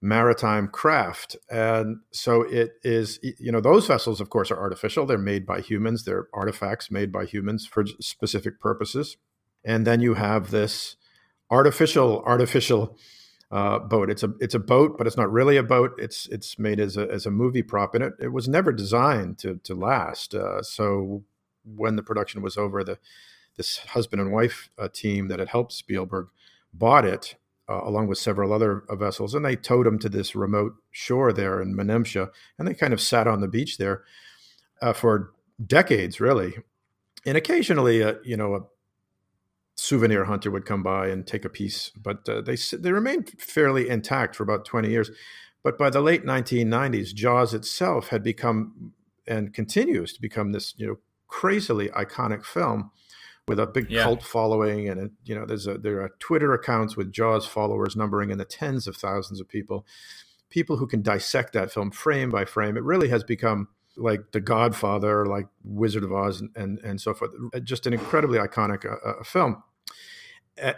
maritime 0.00 0.68
craft. 0.68 1.36
And 1.50 1.98
so 2.12 2.42
it 2.42 2.72
is, 2.82 3.18
you 3.22 3.52
know, 3.52 3.60
those 3.60 3.86
vessels, 3.86 4.20
of 4.20 4.30
course, 4.30 4.50
are 4.50 4.58
artificial. 4.58 5.06
They're 5.06 5.18
made 5.18 5.46
by 5.46 5.60
humans. 5.60 6.04
They're 6.04 6.28
artifacts 6.32 6.90
made 6.90 7.12
by 7.12 7.24
humans 7.24 7.66
for 7.66 7.84
specific 8.00 8.60
purposes. 8.60 9.16
And 9.64 9.86
then 9.86 10.00
you 10.00 10.14
have 10.14 10.50
this 10.50 10.96
artificial, 11.50 12.22
artificial 12.24 12.96
uh, 13.50 13.78
boat. 13.78 14.10
It's 14.10 14.22
a 14.22 14.32
it's 14.40 14.54
a 14.54 14.58
boat, 14.58 14.98
but 14.98 15.06
it's 15.06 15.16
not 15.16 15.32
really 15.32 15.56
a 15.56 15.62
boat. 15.62 15.94
It's 15.98 16.26
it's 16.26 16.58
made 16.58 16.80
as 16.80 16.96
a 16.96 17.10
as 17.10 17.26
a 17.26 17.30
movie 17.30 17.62
prop, 17.62 17.94
and 17.94 18.04
it, 18.04 18.12
it 18.20 18.32
was 18.32 18.48
never 18.48 18.72
designed 18.72 19.38
to 19.38 19.60
to 19.64 19.74
last. 19.74 20.34
Uh, 20.34 20.62
so 20.62 21.24
when 21.64 21.96
the 21.96 22.02
production 22.02 22.42
was 22.42 22.56
over, 22.56 22.84
the 22.84 22.98
this 23.56 23.78
husband 23.78 24.20
and 24.20 24.32
wife 24.32 24.70
uh, 24.78 24.88
team 24.92 25.28
that 25.28 25.38
had 25.38 25.48
helped 25.48 25.72
Spielberg 25.72 26.28
bought 26.72 27.04
it 27.04 27.34
uh, 27.68 27.80
along 27.82 28.06
with 28.06 28.18
several 28.18 28.52
other 28.52 28.84
uh, 28.88 28.96
vessels, 28.96 29.34
and 29.34 29.44
they 29.44 29.56
towed 29.56 29.86
them 29.86 29.98
to 29.98 30.08
this 30.08 30.36
remote 30.36 30.74
shore 30.90 31.32
there 31.32 31.60
in 31.60 31.74
Menemsha, 31.74 32.30
and 32.58 32.68
they 32.68 32.74
kind 32.74 32.92
of 32.92 33.00
sat 33.00 33.26
on 33.26 33.40
the 33.40 33.48
beach 33.48 33.78
there 33.78 34.04
uh, 34.82 34.92
for 34.92 35.32
decades, 35.64 36.20
really. 36.20 36.54
And 37.26 37.36
occasionally, 37.36 37.98
you 38.24 38.36
know, 38.36 38.54
a 38.54 38.60
souvenir 39.78 40.24
hunter 40.24 40.50
would 40.50 40.66
come 40.66 40.82
by 40.82 41.06
and 41.06 41.24
take 41.24 41.44
a 41.44 41.48
piece, 41.48 41.90
but 41.90 42.28
uh, 42.28 42.40
they 42.40 42.56
they 42.56 42.92
remained 42.92 43.30
fairly 43.38 43.88
intact 43.88 44.34
for 44.34 44.42
about 44.42 44.64
20 44.64 44.90
years. 44.90 45.10
But 45.62 45.78
by 45.78 45.88
the 45.88 46.00
late 46.00 46.24
1990s, 46.24 47.14
Jaws 47.14 47.54
itself 47.54 48.08
had 48.08 48.22
become 48.22 48.92
and 49.26 49.54
continues 49.54 50.12
to 50.14 50.20
become 50.20 50.52
this 50.52 50.74
you 50.76 50.86
know 50.86 50.98
crazily 51.28 51.88
iconic 51.90 52.44
film 52.44 52.90
with 53.46 53.60
a 53.60 53.66
big 53.66 53.88
yeah. 53.88 54.02
cult 54.02 54.22
following, 54.22 54.88
and 54.88 55.12
you 55.24 55.34
know 55.34 55.46
there's 55.46 55.68
a 55.68 55.78
there 55.78 56.02
are 56.02 56.10
Twitter 56.18 56.52
accounts 56.52 56.96
with 56.96 57.12
Jaws 57.12 57.46
followers 57.46 57.94
numbering 57.94 58.30
in 58.30 58.38
the 58.38 58.44
tens 58.44 58.88
of 58.88 58.96
thousands 58.96 59.40
of 59.40 59.48
people, 59.48 59.86
people 60.50 60.76
who 60.78 60.88
can 60.88 61.02
dissect 61.02 61.52
that 61.52 61.70
film 61.70 61.92
frame 61.92 62.30
by 62.30 62.44
frame. 62.44 62.76
It 62.76 62.82
really 62.82 63.10
has 63.10 63.22
become 63.22 63.68
like 63.98 64.32
The 64.32 64.40
Godfather, 64.40 65.26
like 65.26 65.46
Wizard 65.64 66.04
of 66.04 66.12
Oz, 66.12 66.40
and 66.40 66.50
and, 66.56 66.78
and 66.80 67.00
so 67.00 67.14
forth. 67.14 67.32
Just 67.64 67.86
an 67.86 67.92
incredibly 67.92 68.38
iconic 68.38 68.84
uh, 68.84 68.96
uh 69.08 69.24
film 69.24 69.62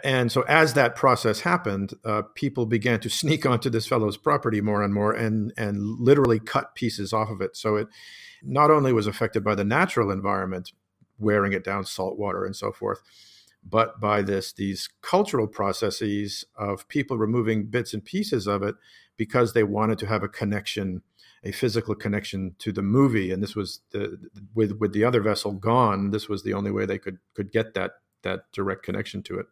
and 0.03 0.31
so 0.31 0.43
as 0.43 0.73
that 0.73 0.95
process 0.95 1.41
happened, 1.41 1.93
uh, 2.05 2.23
people 2.35 2.65
began 2.65 2.99
to 3.01 3.09
sneak 3.21 3.45
onto 3.45 3.69
this 3.69 3.87
fellow's 3.87 4.17
property 4.17 4.61
more 4.61 4.81
and 4.81 4.93
more, 4.93 5.11
and 5.11 5.53
and 5.57 5.99
literally 5.99 6.39
cut 6.39 6.75
pieces 6.75 7.13
off 7.13 7.29
of 7.29 7.41
it. 7.41 7.55
So 7.57 7.75
it 7.75 7.87
not 8.43 8.71
only 8.71 8.93
was 8.93 9.07
affected 9.07 9.43
by 9.43 9.55
the 9.55 9.63
natural 9.63 10.11
environment, 10.11 10.71
wearing 11.19 11.53
it 11.53 11.63
down, 11.63 11.85
salt 11.85 12.17
water 12.17 12.45
and 12.45 12.55
so 12.55 12.71
forth, 12.71 13.01
but 13.63 13.99
by 13.99 14.21
this 14.21 14.53
these 14.53 14.89
cultural 15.01 15.47
processes 15.47 16.45
of 16.55 16.87
people 16.87 17.17
removing 17.17 17.67
bits 17.67 17.93
and 17.93 18.03
pieces 18.03 18.47
of 18.47 18.63
it 18.63 18.75
because 19.17 19.53
they 19.53 19.63
wanted 19.63 19.99
to 19.99 20.07
have 20.07 20.23
a 20.23 20.27
connection, 20.27 21.01
a 21.43 21.51
physical 21.51 21.95
connection 21.95 22.55
to 22.59 22.71
the 22.71 22.81
movie. 22.81 23.31
And 23.31 23.41
this 23.41 23.55
was 23.55 23.81
the 23.91 24.17
with 24.53 24.77
with 24.79 24.93
the 24.93 25.03
other 25.03 25.21
vessel 25.21 25.51
gone, 25.51 26.11
this 26.11 26.29
was 26.29 26.43
the 26.43 26.53
only 26.53 26.71
way 26.71 26.85
they 26.85 26.97
could 26.97 27.19
could 27.33 27.51
get 27.51 27.73
that 27.73 27.91
that 28.23 28.51
direct 28.51 28.83
connection 28.83 29.23
to 29.23 29.39
it. 29.39 29.47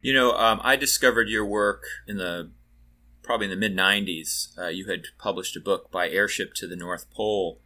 You 0.00 0.14
know, 0.14 0.32
um, 0.32 0.60
I 0.62 0.76
discovered 0.76 1.28
your 1.28 1.46
work 1.46 1.84
in 2.06 2.16
the 2.18 2.50
probably 3.22 3.46
in 3.46 3.50
the 3.50 3.56
mid 3.56 3.76
90s, 3.76 4.58
uh, 4.58 4.68
you 4.68 4.86
had 4.86 5.04
published 5.18 5.56
a 5.56 5.60
book 5.60 5.90
by 5.90 6.08
Airship 6.08 6.54
to 6.54 6.66
the 6.66 6.76
North 6.76 7.10
Pole 7.10 7.60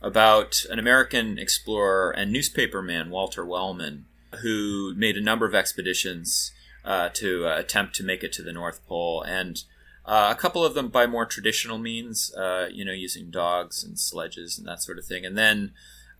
about 0.00 0.64
an 0.70 0.78
American 0.78 1.38
explorer 1.38 2.10
and 2.10 2.34
newspaperman, 2.34 3.10
Walter 3.10 3.44
Wellman, 3.44 4.06
who 4.42 4.94
made 4.96 5.16
a 5.16 5.22
number 5.22 5.46
of 5.46 5.54
expeditions 5.54 6.52
uh, 6.84 7.08
to 7.14 7.46
uh, 7.46 7.58
attempt 7.58 7.94
to 7.96 8.04
make 8.04 8.22
it 8.22 8.32
to 8.34 8.42
the 8.42 8.52
North 8.52 8.86
Pole. 8.86 9.22
And 9.22 9.62
uh, 10.06 10.34
a 10.36 10.38
couple 10.38 10.64
of 10.64 10.74
them 10.74 10.88
by 10.88 11.06
more 11.06 11.26
traditional 11.26 11.78
means, 11.78 12.34
uh, 12.34 12.68
you 12.70 12.84
know, 12.84 12.92
using 12.92 13.30
dogs 13.30 13.82
and 13.82 13.98
sledges 13.98 14.58
and 14.58 14.66
that 14.68 14.82
sort 14.82 14.98
of 14.98 15.06
thing. 15.06 15.24
And 15.24 15.36
then, 15.36 15.72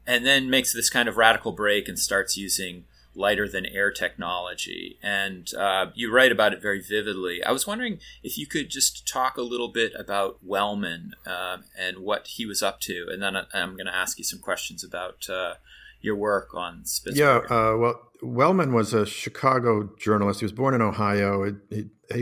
and 0.07 0.25
then 0.25 0.49
makes 0.49 0.73
this 0.73 0.91
kind 0.91 1.09
of 1.09 1.17
radical 1.17 1.53
break 1.53 1.89
and 1.89 1.99
starts 1.99 2.37
using 2.37 2.85
lighter 3.15 3.49
than 3.49 3.67
air 3.67 3.91
technology. 3.93 4.99
And 5.03 5.53
uh, 5.55 5.87
you 5.95 6.13
write 6.13 6.33
about 6.33 6.53
it 6.53 6.61
very 6.61 6.81
vividly. 6.81 7.45
I 7.45 7.53
was 7.53 7.67
wondering 7.67 8.01
if 8.23 8.37
you 8.37 8.47
could 8.47 8.71
just 8.71 9.07
talk 9.07 9.37
a 9.37 9.43
little 9.43 9.69
bit 9.69 9.93
about 9.97 10.39
Wellman 10.43 11.13
uh, 11.27 11.59
and 11.79 11.99
what 11.99 12.27
he 12.27 12.47
was 12.47 12.63
up 12.63 12.81
to. 12.81 13.07
And 13.11 13.23
then 13.23 13.37
I'm 13.53 13.75
going 13.75 13.87
to 13.87 13.95
ask 13.95 14.19
you 14.19 14.25
some 14.25 14.41
questions 14.41 14.83
about 14.83 15.29
uh, 15.29 15.55
your 16.01 16.17
work 16.17 16.55
on 16.55 16.83
Spitsbergen. 16.85 17.17
Yeah, 17.17 17.37
uh, 17.55 17.77
well, 17.77 18.01
Wellman 18.23 18.73
was 18.73 18.93
a 18.93 19.07
Chicago 19.07 19.91
journalist. 19.99 20.41
He 20.41 20.45
was 20.45 20.53
born 20.53 20.75
in 20.75 20.83
Ohio. 20.83 21.57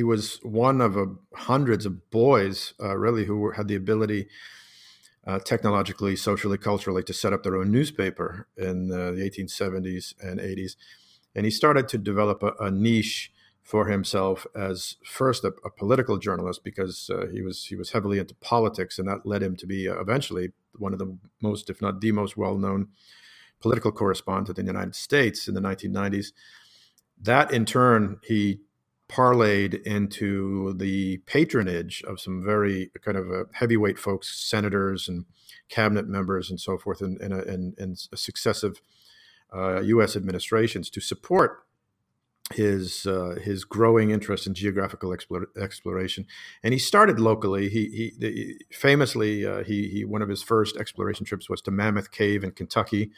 Was 0.02 0.38
one 0.42 0.80
of 0.80 0.96
a, 0.96 1.06
hundreds 1.34 1.86
of 1.86 2.10
boys, 2.10 2.74
uh, 2.80 2.96
really, 2.96 3.24
who 3.24 3.38
were, 3.38 3.52
had 3.52 3.68
the 3.68 3.76
ability– 3.76 4.28
uh, 5.26 5.38
technologically, 5.38 6.16
socially, 6.16 6.58
culturally 6.58 7.02
to 7.04 7.12
set 7.12 7.32
up 7.32 7.42
their 7.42 7.56
own 7.56 7.70
newspaper 7.70 8.48
in 8.56 8.88
the 8.88 8.96
1870s 8.96 10.14
and 10.20 10.40
80s. 10.40 10.76
And 11.34 11.44
he 11.44 11.50
started 11.50 11.88
to 11.88 11.98
develop 11.98 12.42
a, 12.42 12.52
a 12.58 12.70
niche 12.70 13.32
for 13.62 13.86
himself 13.86 14.46
as 14.56 14.96
first 15.04 15.44
a, 15.44 15.52
a 15.64 15.70
political 15.70 16.18
journalist 16.18 16.64
because 16.64 17.08
uh, 17.08 17.26
he 17.32 17.42
was 17.42 17.66
he 17.66 17.76
was 17.76 17.92
heavily 17.92 18.18
into 18.18 18.34
politics, 18.34 18.98
and 18.98 19.06
that 19.06 19.24
led 19.24 19.42
him 19.42 19.56
to 19.56 19.66
be 19.66 19.88
uh, 19.88 19.94
eventually 20.00 20.50
one 20.76 20.92
of 20.92 20.98
the 20.98 21.16
most, 21.40 21.70
if 21.70 21.80
not 21.80 22.00
the 22.00 22.12
most, 22.12 22.36
well-known 22.36 22.88
political 23.60 23.92
correspondent 23.92 24.58
in 24.58 24.66
the 24.66 24.72
United 24.72 24.96
States 24.96 25.46
in 25.46 25.54
the 25.54 25.60
1990s. 25.60 26.32
That 27.20 27.52
in 27.52 27.64
turn, 27.64 28.18
he 28.24 28.58
parlayed 29.12 29.83
into 29.83 30.73
the 30.73 31.19
patronage 31.26 32.02
of 32.04 32.19
some 32.19 32.42
very 32.42 32.90
kind 33.04 33.19
of 33.19 33.49
heavyweight 33.52 33.99
folks, 33.99 34.49
senators 34.49 35.09
and 35.09 35.26
cabinet 35.69 36.09
members 36.09 36.49
and 36.49 36.59
so 36.59 36.78
forth, 36.78 37.02
in, 37.02 37.19
in, 37.21 37.75
in 37.78 37.97
successive 37.97 38.81
uh, 39.54 39.81
U.S. 39.83 40.16
administrations 40.16 40.88
to 40.90 41.00
support 41.00 41.64
his 42.54 43.07
uh, 43.07 43.37
his 43.42 43.64
growing 43.64 44.11
interest 44.11 44.47
in 44.47 44.54
geographical 44.54 45.12
explore, 45.12 45.47
exploration, 45.61 46.26
and 46.62 46.73
he 46.73 46.78
started 46.78 47.21
locally. 47.21 47.69
He, 47.69 48.12
he 48.19 48.59
famously 48.71 49.47
uh, 49.47 49.62
he, 49.62 49.88
he 49.88 50.04
one 50.04 50.23
of 50.23 50.28
his 50.28 50.42
first 50.42 50.76
exploration 50.76 51.25
trips 51.25 51.49
was 51.49 51.61
to 51.62 51.71
Mammoth 51.71 52.11
Cave 52.11 52.45
in 52.45 52.52
Kentucky, 52.52 53.11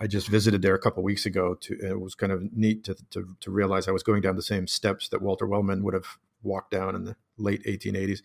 I 0.00 0.06
just 0.06 0.28
visited 0.28 0.62
there 0.62 0.74
a 0.74 0.80
couple 0.80 1.02
weeks 1.02 1.26
ago. 1.26 1.54
To 1.54 1.78
it 1.80 2.00
was 2.00 2.14
kind 2.14 2.32
of 2.32 2.52
neat 2.52 2.84
to, 2.84 2.96
to, 3.10 3.36
to 3.40 3.50
realize 3.50 3.88
I 3.88 3.92
was 3.92 4.02
going 4.02 4.22
down 4.22 4.36
the 4.36 4.42
same 4.42 4.66
steps 4.66 5.08
that 5.08 5.22
Walter 5.22 5.46
Wellman 5.46 5.82
would 5.82 5.94
have 5.94 6.18
walked 6.42 6.70
down 6.70 6.94
in 6.94 7.04
the 7.04 7.16
late 7.36 7.64
1880s. 7.64 8.20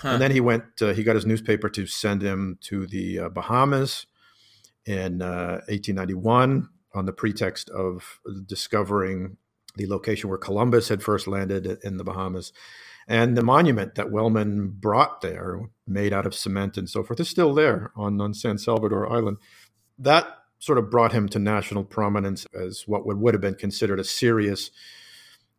Huh. 0.00 0.08
And 0.10 0.22
then 0.22 0.30
he 0.30 0.40
went. 0.40 0.64
Uh, 0.80 0.92
he 0.92 1.04
got 1.04 1.14
his 1.14 1.26
newspaper 1.26 1.68
to 1.70 1.86
send 1.86 2.22
him 2.22 2.58
to 2.62 2.86
the 2.86 3.18
uh, 3.20 3.28
Bahamas 3.28 4.06
in 4.84 5.22
uh, 5.22 5.62
1891 5.68 6.68
on 6.94 7.06
the 7.06 7.12
pretext 7.12 7.70
of 7.70 8.20
discovering 8.46 9.36
the 9.76 9.86
location 9.86 10.28
where 10.28 10.38
Columbus 10.38 10.88
had 10.88 11.02
first 11.02 11.26
landed 11.26 11.78
in 11.84 11.98
the 11.98 12.04
Bahamas. 12.04 12.52
And 13.08 13.36
the 13.36 13.42
monument 13.42 13.94
that 13.94 14.10
Wellman 14.10 14.68
brought 14.68 15.20
there, 15.20 15.60
made 15.86 16.12
out 16.12 16.26
of 16.26 16.34
cement 16.34 16.76
and 16.76 16.88
so 16.88 17.04
forth, 17.04 17.20
is 17.20 17.28
still 17.28 17.54
there 17.54 17.92
on, 17.94 18.20
on 18.20 18.34
San 18.34 18.58
Salvador 18.58 19.10
Island. 19.12 19.36
That 19.98 20.26
sort 20.58 20.78
of 20.78 20.90
brought 20.90 21.12
him 21.12 21.28
to 21.28 21.38
national 21.38 21.84
prominence 21.84 22.46
as 22.54 22.84
what 22.86 23.06
would, 23.06 23.18
would 23.18 23.34
have 23.34 23.40
been 23.40 23.54
considered 23.54 24.00
a 24.00 24.04
serious 24.04 24.70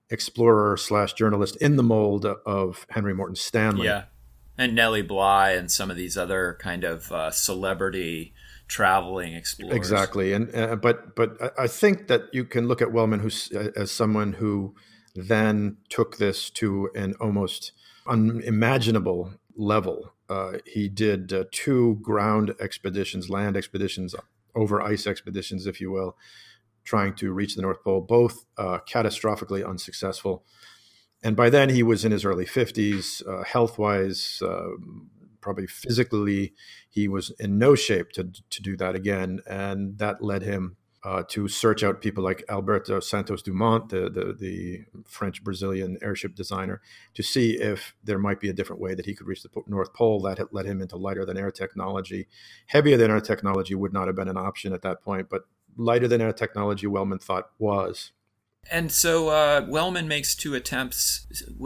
explorer 0.09 0.77
slash 0.77 1.13
journalist 1.13 1.55
in 1.57 1.75
the 1.75 1.83
mold 1.83 2.25
of 2.25 2.85
Henry 2.89 3.13
Morton 3.13 3.35
Stanley. 3.35 3.85
Yeah. 3.85 4.05
And 4.57 4.73
Nellie 4.73 5.03
Bly 5.03 5.51
and 5.51 5.69
some 5.69 5.91
of 5.91 5.97
these 5.97 6.17
other 6.17 6.57
kind 6.59 6.83
of 6.83 7.11
uh, 7.11 7.29
celebrity 7.29 8.33
traveling 8.67 9.33
explorers. 9.33 9.75
Exactly. 9.75 10.33
And 10.33 10.53
uh, 10.55 10.75
but 10.75 11.15
but 11.15 11.53
I 11.59 11.67
think 11.67 12.07
that 12.07 12.23
you 12.33 12.43
can 12.43 12.67
look 12.67 12.81
at 12.81 12.91
Wellman 12.91 13.19
who's 13.19 13.51
uh, 13.53 13.71
as 13.75 13.91
someone 13.91 14.33
who 14.33 14.75
then 15.15 15.77
took 15.89 16.17
this 16.17 16.49
to 16.51 16.89
an 16.95 17.13
almost 17.19 17.71
unimaginable 18.07 19.33
level. 19.55 20.13
Uh, 20.29 20.53
he 20.65 20.89
did 20.89 21.31
uh, 21.31 21.45
two 21.51 21.99
ground 22.01 22.53
expeditions, 22.59 23.29
land 23.29 23.55
expeditions 23.55 24.13
over 24.57 24.81
ice 24.81 25.07
expeditions, 25.07 25.67
if 25.67 25.79
you 25.79 25.91
will, 25.91 26.17
trying 26.83 27.13
to 27.15 27.31
reach 27.31 27.55
the 27.55 27.61
North 27.61 27.83
Pole, 27.83 28.01
both 28.01 28.45
uh, 28.57 28.79
catastrophically 28.89 29.67
unsuccessful. 29.67 30.43
And 31.23 31.35
by 31.35 31.49
then, 31.49 31.69
he 31.69 31.83
was 31.83 32.03
in 32.03 32.11
his 32.11 32.25
early 32.25 32.45
50s, 32.45 33.27
uh, 33.27 33.43
health 33.43 33.77
wise, 33.77 34.41
uh, 34.43 34.69
probably 35.41 35.67
physically, 35.67 36.53
he 36.89 37.07
was 37.07 37.31
in 37.39 37.57
no 37.57 37.75
shape 37.75 38.11
to, 38.11 38.31
to 38.49 38.61
do 38.61 38.75
that 38.77 38.95
again. 38.95 39.41
And 39.47 39.97
that 39.99 40.23
led 40.23 40.41
him 40.41 40.77
uh, 41.03 41.23
to 41.29 41.47
search 41.47 41.83
out 41.83 42.01
people 42.01 42.23
like 42.23 42.43
Alberto 42.49 42.99
Santos 42.99 43.41
Dumont, 43.41 43.89
the, 43.89 44.09
the, 44.09 44.33
the 44.33 44.85
French 45.05 45.43
Brazilian 45.43 45.97
airship 46.01 46.35
designer, 46.35 46.81
to 47.13 47.23
see 47.23 47.51
if 47.53 47.95
there 48.03 48.19
might 48.19 48.39
be 48.39 48.49
a 48.49 48.53
different 48.53 48.81
way 48.81 48.95
that 48.95 49.05
he 49.05 49.13
could 49.13 49.27
reach 49.27 49.43
the 49.43 49.49
North 49.67 49.93
Pole. 49.93 50.21
That 50.21 50.53
led 50.53 50.65
him 50.65 50.81
into 50.81 50.97
lighter 50.97 51.25
than 51.25 51.37
air 51.37 51.51
technology. 51.51 52.27
Heavier 52.67 52.97
than 52.97 53.11
air 53.11 53.21
technology 53.21 53.75
would 53.75 53.93
not 53.93 54.07
have 54.07 54.15
been 54.15 54.27
an 54.27 54.37
option 54.37 54.73
at 54.73 54.81
that 54.81 55.01
point, 55.01 55.29
but 55.29 55.43
lighter 55.77 56.07
than 56.07 56.21
air 56.21 56.33
technology, 56.33 56.87
Wellman 56.87 57.19
thought 57.19 57.51
was. 57.59 58.11
And 58.69 58.91
so 58.91 59.29
uh, 59.29 59.65
Wellman 59.67 60.07
makes 60.07 60.35
two 60.35 60.53
attempts. 60.53 61.25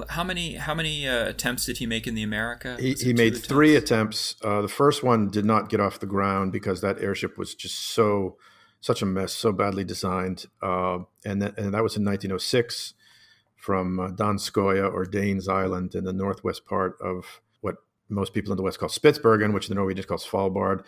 How 0.10 0.24
many 0.24 0.56
how 0.56 0.76
many 0.76 1.08
uh, 1.08 1.30
attempts 1.30 1.66
did 1.66 1.80
he 1.80 1.88
make 1.88 2.06
in 2.06 2.14
the 2.14 2.22
America? 2.22 2.78
He, 2.80 2.94
he 2.94 3.14
made 3.14 3.34
attempts? 3.34 3.48
three 3.48 3.76
attempts. 3.76 4.36
Uh, 4.44 4.62
the 4.62 4.68
first 4.68 5.02
one 5.02 5.30
did 5.30 5.46
not 5.46 5.70
get 5.70 5.80
off 5.80 6.00
the 6.00 6.06
ground 6.06 6.52
because 6.52 6.82
that 6.82 7.02
airship 7.02 7.38
was 7.38 7.56
just 7.56 7.76
so 7.76 8.38
such 8.82 9.02
a 9.02 9.06
mess, 9.06 9.32
so 9.32 9.52
badly 9.52 9.84
designed. 9.84 10.46
Uh, 10.62 11.00
and, 11.24 11.42
that, 11.42 11.58
and 11.58 11.74
that 11.74 11.84
was 11.84 11.96
in 11.96 12.04
1906 12.04 12.96
from 13.56 14.00
uh, 14.00 14.10
or 14.10 15.06
Danes 15.06 15.48
Island 15.48 15.94
in 15.94 16.04
the 16.04 16.12
northwest 16.12 16.66
part 16.66 16.98
of 17.00 17.42
what 17.62 17.76
most 18.10 18.34
people 18.34 18.52
in 18.52 18.58
the 18.58 18.64
West 18.64 18.80
call 18.80 18.90
Spitsbergen, 18.90 19.54
which 19.54 19.68
the 19.68 19.76
Norwegians 19.76 20.08
call 20.08 20.18
Svalbard. 20.18 20.84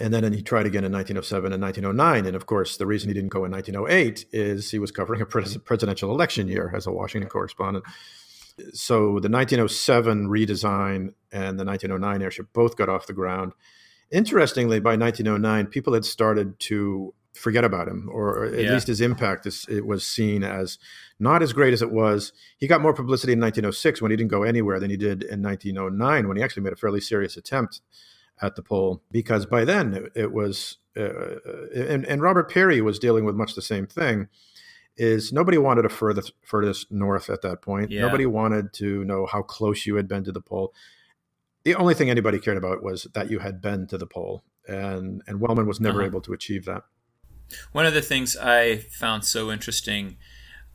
And 0.00 0.12
then 0.12 0.24
and 0.24 0.34
he 0.34 0.42
tried 0.42 0.66
again 0.66 0.84
in 0.84 0.90
1907 0.90 1.52
and 1.52 1.62
1909. 1.62 2.26
And 2.26 2.34
of 2.34 2.46
course, 2.46 2.76
the 2.76 2.86
reason 2.86 3.08
he 3.08 3.14
didn't 3.14 3.28
go 3.28 3.44
in 3.44 3.52
1908 3.52 4.26
is 4.32 4.72
he 4.72 4.80
was 4.80 4.90
covering 4.90 5.20
a 5.20 5.26
pres- 5.26 5.56
presidential 5.58 6.10
election 6.10 6.48
year 6.48 6.72
as 6.74 6.88
a 6.88 6.90
Washington 6.90 7.30
correspondent. 7.30 7.84
So 8.72 9.20
the 9.20 9.28
1907 9.28 10.28
redesign 10.28 11.14
and 11.30 11.60
the 11.60 11.64
1909 11.64 12.22
airship 12.22 12.48
both 12.52 12.76
got 12.76 12.88
off 12.88 13.06
the 13.06 13.12
ground. 13.12 13.52
Interestingly, 14.14 14.78
by 14.78 14.96
1909, 14.96 15.66
people 15.66 15.92
had 15.92 16.04
started 16.04 16.56
to 16.60 17.12
forget 17.32 17.64
about 17.64 17.88
him, 17.88 18.08
or 18.12 18.44
at 18.44 18.62
yeah. 18.62 18.72
least 18.72 18.86
his 18.86 19.00
impact 19.00 19.44
is, 19.44 19.66
it 19.68 19.84
was 19.84 20.06
seen 20.06 20.44
as 20.44 20.78
not 21.18 21.42
as 21.42 21.52
great 21.52 21.72
as 21.72 21.82
it 21.82 21.90
was. 21.90 22.32
He 22.56 22.68
got 22.68 22.80
more 22.80 22.94
publicity 22.94 23.32
in 23.32 23.40
1906 23.40 24.00
when 24.00 24.12
he 24.12 24.16
didn't 24.16 24.30
go 24.30 24.44
anywhere 24.44 24.78
than 24.78 24.88
he 24.88 24.96
did 24.96 25.24
in 25.24 25.42
1909 25.42 26.28
when 26.28 26.36
he 26.36 26.44
actually 26.44 26.62
made 26.62 26.72
a 26.72 26.76
fairly 26.76 27.00
serious 27.00 27.36
attempt 27.36 27.80
at 28.40 28.54
the 28.54 28.62
pole 28.62 29.02
Because 29.10 29.46
by 29.46 29.64
then 29.64 29.94
it, 29.94 30.12
it 30.14 30.32
was, 30.32 30.78
uh, 30.96 31.02
uh, 31.02 31.36
and, 31.74 32.04
and 32.06 32.22
Robert 32.22 32.48
Peary 32.48 32.80
was 32.80 33.00
dealing 33.00 33.24
with 33.24 33.34
much 33.34 33.56
the 33.56 33.62
same 33.62 33.88
thing. 33.88 34.28
Is 34.96 35.32
nobody 35.32 35.58
wanted 35.58 35.86
a 35.86 35.88
furthest 35.88 36.34
furthest 36.44 36.92
north 36.92 37.28
at 37.28 37.42
that 37.42 37.62
point. 37.62 37.90
Yeah. 37.90 38.02
Nobody 38.02 38.26
wanted 38.26 38.72
to 38.74 39.04
know 39.04 39.26
how 39.26 39.42
close 39.42 39.86
you 39.86 39.96
had 39.96 40.06
been 40.06 40.22
to 40.22 40.30
the 40.30 40.40
pole 40.40 40.72
the 41.64 41.74
only 41.74 41.94
thing 41.94 42.10
anybody 42.10 42.38
cared 42.38 42.56
about 42.56 42.82
was 42.82 43.06
that 43.14 43.30
you 43.30 43.38
had 43.40 43.60
been 43.60 43.86
to 43.88 43.98
the 43.98 44.06
pole, 44.06 44.44
and 44.68 45.22
and 45.26 45.40
Wellman 45.40 45.66
was 45.66 45.80
never 45.80 46.00
uh-huh. 46.00 46.08
able 46.08 46.20
to 46.22 46.32
achieve 46.32 46.64
that. 46.66 46.82
One 47.72 47.86
of 47.86 47.94
the 47.94 48.02
things 48.02 48.36
I 48.36 48.78
found 48.78 49.24
so 49.24 49.50
interesting 49.50 50.16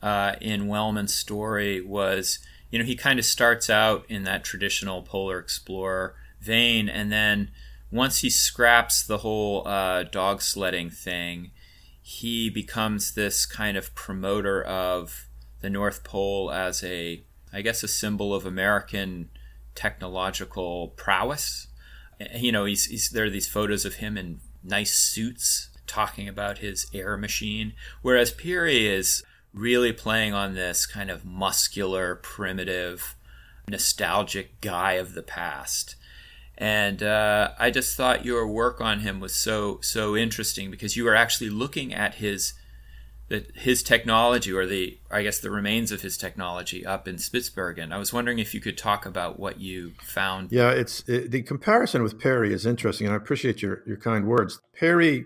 uh, 0.02 0.34
in 0.40 0.66
Wellman's 0.66 1.14
story 1.14 1.80
was, 1.80 2.38
you 2.70 2.78
know, 2.78 2.84
he 2.84 2.96
kind 2.96 3.18
of 3.18 3.24
starts 3.24 3.68
out 3.68 4.04
in 4.08 4.24
that 4.24 4.44
traditional 4.44 5.02
polar 5.02 5.38
explorer 5.38 6.14
vein, 6.40 6.88
and 6.88 7.12
then 7.12 7.50
once 7.90 8.20
he 8.20 8.30
scraps 8.30 9.04
the 9.04 9.18
whole 9.18 9.66
uh, 9.66 10.04
dog 10.04 10.42
sledding 10.42 10.90
thing, 10.90 11.50
he 12.00 12.48
becomes 12.48 13.14
this 13.14 13.46
kind 13.46 13.76
of 13.76 13.94
promoter 13.94 14.62
of 14.62 15.26
the 15.60 15.70
North 15.70 16.02
Pole 16.02 16.50
as 16.50 16.82
a, 16.82 17.24
I 17.52 17.62
guess, 17.62 17.82
a 17.82 17.88
symbol 17.88 18.34
of 18.34 18.46
American 18.46 19.30
technological 19.74 20.88
prowess. 20.96 21.68
You 22.34 22.52
know, 22.52 22.64
he's, 22.64 22.86
he's 22.86 23.10
there 23.10 23.24
are 23.24 23.30
these 23.30 23.48
photos 23.48 23.84
of 23.84 23.94
him 23.94 24.16
in 24.16 24.40
nice 24.62 24.92
suits 24.92 25.70
talking 25.86 26.28
about 26.28 26.58
his 26.58 26.86
air 26.92 27.16
machine, 27.16 27.72
whereas 28.02 28.30
Peary 28.30 28.86
is 28.86 29.22
really 29.52 29.92
playing 29.92 30.32
on 30.32 30.54
this 30.54 30.86
kind 30.86 31.10
of 31.10 31.24
muscular, 31.24 32.14
primitive 32.14 33.16
nostalgic 33.68 34.60
guy 34.60 34.92
of 34.92 35.14
the 35.14 35.22
past. 35.22 35.96
And 36.56 37.02
uh, 37.02 37.52
I 37.58 37.70
just 37.70 37.96
thought 37.96 38.24
your 38.24 38.46
work 38.46 38.80
on 38.80 39.00
him 39.00 39.18
was 39.18 39.34
so 39.34 39.78
so 39.82 40.14
interesting 40.14 40.70
because 40.70 40.96
you 40.96 41.04
were 41.04 41.14
actually 41.14 41.48
looking 41.48 41.94
at 41.94 42.16
his 42.16 42.52
that 43.30 43.56
his 43.56 43.82
technology 43.82 44.52
or 44.52 44.66
the 44.66 44.98
I 45.10 45.22
guess 45.22 45.38
the 45.38 45.50
remains 45.50 45.92
of 45.92 46.02
his 46.02 46.18
technology 46.18 46.84
up 46.84 47.08
in 47.08 47.16
Spitsbergen. 47.16 47.92
I 47.92 47.98
was 47.98 48.12
wondering 48.12 48.38
if 48.38 48.52
you 48.52 48.60
could 48.60 48.76
talk 48.76 49.06
about 49.06 49.38
what 49.40 49.60
you 49.60 49.92
found. 50.02 50.52
Yeah, 50.52 50.70
it's 50.70 51.08
it, 51.08 51.30
the 51.30 51.42
comparison 51.42 52.02
with 52.02 52.18
Peary 52.18 52.52
is 52.52 52.66
interesting, 52.66 53.06
and 53.06 53.14
I 53.14 53.16
appreciate 53.16 53.62
your 53.62 53.82
your 53.86 53.96
kind 53.96 54.26
words. 54.26 54.60
Peary 54.74 55.24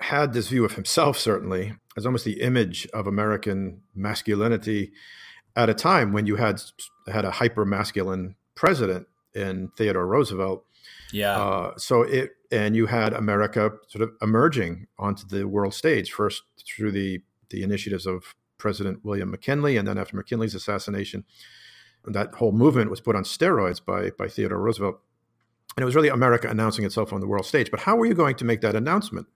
had 0.00 0.32
this 0.32 0.48
view 0.48 0.64
of 0.64 0.72
himself 0.72 1.16
certainly 1.16 1.74
as 1.96 2.04
almost 2.04 2.24
the 2.24 2.40
image 2.40 2.88
of 2.92 3.06
American 3.06 3.82
masculinity 3.94 4.90
at 5.54 5.68
a 5.68 5.74
time 5.74 6.12
when 6.12 6.26
you 6.26 6.36
had 6.36 6.60
had 7.06 7.24
a 7.24 7.30
hyper 7.30 7.64
masculine 7.64 8.34
president 8.54 9.06
in 9.34 9.70
Theodore 9.76 10.06
Roosevelt. 10.06 10.64
Yeah. 11.12 11.36
Uh, 11.36 11.76
so 11.76 12.02
it 12.02 12.30
and 12.50 12.74
you 12.74 12.86
had 12.86 13.12
America 13.12 13.72
sort 13.88 14.02
of 14.02 14.10
emerging 14.22 14.86
onto 14.98 15.26
the 15.26 15.46
world 15.46 15.74
stage 15.74 16.12
first 16.12 16.42
through 16.66 16.92
the 16.92 17.22
the 17.52 17.62
initiatives 17.62 18.06
of 18.06 18.34
President 18.58 19.04
William 19.04 19.30
McKinley, 19.30 19.76
and 19.76 19.86
then 19.86 19.98
after 19.98 20.16
McKinley's 20.16 20.54
assassination, 20.54 21.24
that 22.04 22.34
whole 22.34 22.52
movement 22.52 22.90
was 22.90 23.00
put 23.00 23.14
on 23.14 23.24
steroids 23.24 23.84
by 23.84 24.10
by 24.10 24.28
Theodore 24.28 24.58
Roosevelt, 24.58 25.00
and 25.76 25.82
it 25.82 25.86
was 25.86 25.94
really 25.94 26.08
America 26.08 26.48
announcing 26.48 26.84
itself 26.84 27.12
on 27.12 27.20
the 27.20 27.26
world 27.28 27.46
stage. 27.46 27.70
But 27.70 27.80
how 27.80 27.96
were 27.96 28.06
you 28.06 28.14
going 28.14 28.36
to 28.36 28.44
make 28.44 28.60
that 28.62 28.74
announcement? 28.74 29.26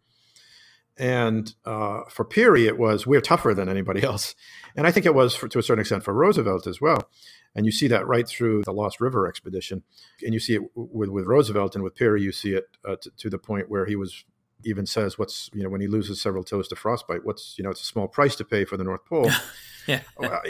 And 0.98 1.54
uh, 1.64 2.02
for 2.08 2.24
Peary, 2.24 2.66
it 2.66 2.78
was 2.78 3.06
we're 3.06 3.20
tougher 3.20 3.52
than 3.52 3.68
anybody 3.68 4.02
else, 4.02 4.34
and 4.74 4.86
I 4.86 4.90
think 4.90 5.06
it 5.06 5.14
was 5.14 5.36
for, 5.36 5.48
to 5.48 5.58
a 5.58 5.62
certain 5.62 5.80
extent 5.80 6.04
for 6.04 6.14
Roosevelt 6.14 6.66
as 6.66 6.80
well. 6.80 7.08
And 7.54 7.64
you 7.64 7.72
see 7.72 7.88
that 7.88 8.06
right 8.06 8.28
through 8.28 8.64
the 8.64 8.72
Lost 8.72 9.00
River 9.00 9.26
expedition, 9.26 9.82
and 10.22 10.34
you 10.34 10.40
see 10.40 10.54
it 10.54 10.62
with 10.74 11.10
with 11.10 11.26
Roosevelt 11.26 11.74
and 11.74 11.84
with 11.84 11.94
Peary. 11.94 12.22
You 12.22 12.32
see 12.32 12.54
it 12.54 12.64
uh, 12.84 12.96
to, 13.02 13.10
to 13.16 13.30
the 13.30 13.38
point 13.38 13.70
where 13.70 13.86
he 13.86 13.96
was 13.96 14.24
even 14.64 14.86
says 14.86 15.18
what's 15.18 15.50
you 15.52 15.62
know 15.62 15.68
when 15.68 15.80
he 15.80 15.86
loses 15.86 16.20
several 16.20 16.42
toes 16.42 16.68
to 16.68 16.76
frostbite 16.76 17.24
what's 17.24 17.54
you 17.58 17.64
know 17.64 17.70
it's 17.70 17.82
a 17.82 17.86
small 17.86 18.08
price 18.08 18.36
to 18.36 18.44
pay 18.44 18.64
for 18.64 18.76
the 18.76 18.84
north 18.84 19.04
pole. 19.04 19.30
Yeah. 19.88 20.00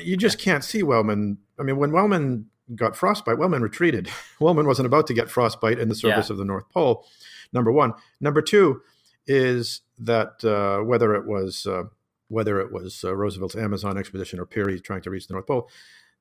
You 0.02 0.16
just 0.16 0.38
can't 0.38 0.64
see 0.64 0.82
wellman. 0.82 1.36
I 1.60 1.62
mean 1.62 1.76
when 1.76 1.92
wellman 1.92 2.46
got 2.74 2.96
frostbite 2.96 3.36
wellman 3.36 3.60
retreated. 3.60 4.08
Wellman 4.40 4.66
wasn't 4.66 4.86
about 4.86 5.06
to 5.08 5.14
get 5.14 5.28
frostbite 5.28 5.78
in 5.78 5.90
the 5.90 5.94
service 5.94 6.30
yeah. 6.30 6.32
of 6.32 6.38
the 6.38 6.44
north 6.46 6.70
pole 6.70 7.04
number 7.52 7.70
one. 7.70 7.92
Number 8.18 8.40
two 8.40 8.80
is 9.26 9.82
that 9.98 10.42
uh, 10.42 10.82
whether 10.82 11.14
it 11.14 11.26
was 11.26 11.66
uh, 11.66 11.82
whether 12.28 12.58
it 12.60 12.72
was 12.72 13.04
uh, 13.04 13.14
roosevelt's 13.14 13.56
amazon 13.56 13.98
expedition 13.98 14.40
or 14.40 14.46
peary 14.46 14.80
trying 14.80 15.02
to 15.02 15.10
reach 15.10 15.26
the 15.26 15.34
north 15.34 15.46
pole 15.46 15.68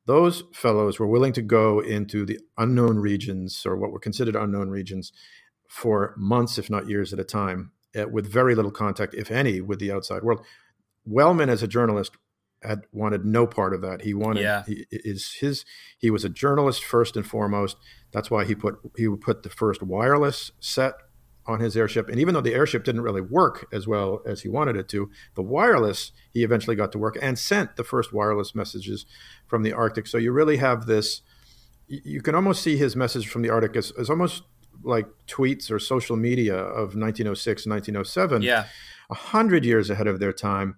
those 0.06 0.44
fellows 0.54 1.00
were 1.00 1.08
willing 1.08 1.34
to 1.34 1.42
go 1.42 1.80
into 1.80 2.26
the 2.26 2.40
unknown 2.58 3.00
regions 3.00 3.66
or 3.66 3.76
what 3.76 3.92
were 3.92 4.00
considered 4.00 4.36
unknown 4.36 4.70
regions 4.70 5.12
for 5.68 6.14
months, 6.18 6.58
if 6.58 6.70
not 6.70 6.88
years 6.88 7.12
at 7.12 7.20
a 7.20 7.24
time, 7.24 7.72
uh, 7.98 8.08
with 8.08 8.32
very 8.32 8.56
little 8.56 8.72
contact, 8.72 9.14
if 9.14 9.32
any, 9.32 9.62
with 9.62 9.80
the 9.80 9.92
outside 9.92 10.24
world. 10.24 10.44
Wellman, 11.06 11.50
as 11.50 11.62
a 11.62 11.68
journalist, 11.68 12.18
had 12.64 12.82
wanted 12.92 13.26
no 13.26 13.48
part 13.48 13.74
of 13.74 13.82
that. 13.82 14.02
He 14.02 14.14
wanted 14.14 14.42
yeah. 14.42 14.64
he, 14.66 14.86
is 14.92 15.38
his 15.40 15.66
he 15.98 16.10
was 16.10 16.26
a 16.26 16.30
journalist 16.30 16.84
first 16.84 17.16
and 17.16 17.26
foremost. 17.26 17.78
That's 18.12 18.32
why 18.32 18.46
he 18.46 18.56
put 18.56 18.76
he 18.98 19.08
would 19.08 19.22
put 19.22 19.44
the 19.44 19.50
first 19.50 19.84
wireless 19.84 20.52
set 20.60 20.96
on 21.48 21.60
his 21.60 21.78
airship. 21.78 22.10
And 22.10 22.20
even 22.20 22.34
though 22.34 22.42
the 22.42 22.56
airship 22.56 22.84
didn't 22.84 23.02
really 23.02 23.22
work 23.22 23.68
as 23.72 23.88
well 23.88 24.22
as 24.26 24.42
he 24.42 24.50
wanted 24.50 24.76
it 24.76 24.90
to, 24.90 25.12
the 25.36 25.44
wireless 25.44 26.12
he 26.32 26.44
eventually 26.44 26.76
got 26.76 26.92
to 26.94 26.98
work 26.98 27.18
and 27.22 27.38
sent 27.38 27.76
the 27.76 27.84
first 27.84 28.12
wireless 28.12 28.56
messages 28.56 29.06
from 29.46 29.64
the 29.64 29.74
Arctic. 29.74 30.08
So 30.08 30.18
you 30.18 30.32
really 30.32 30.58
have 30.58 30.88
this. 30.88 31.22
You 31.88 32.22
can 32.22 32.34
almost 32.34 32.64
see 32.64 32.78
his 32.78 32.96
message 32.96 33.28
from 33.28 33.44
the 33.44 33.52
Arctic 33.52 33.76
as, 33.76 33.92
as 33.92 34.10
almost 34.10 34.42
like 34.84 35.08
tweets 35.28 35.72
or 35.72 35.80
social 35.80 36.16
media 36.16 36.56
of 36.56 36.96
1906 36.96 37.66
1907 37.66 38.42
yeah 38.42 38.66
a 39.10 39.16
hundred 39.16 39.64
years 39.66 39.90
ahead 39.90 40.08
of 40.08 40.20
their 40.20 40.34
time 40.34 40.78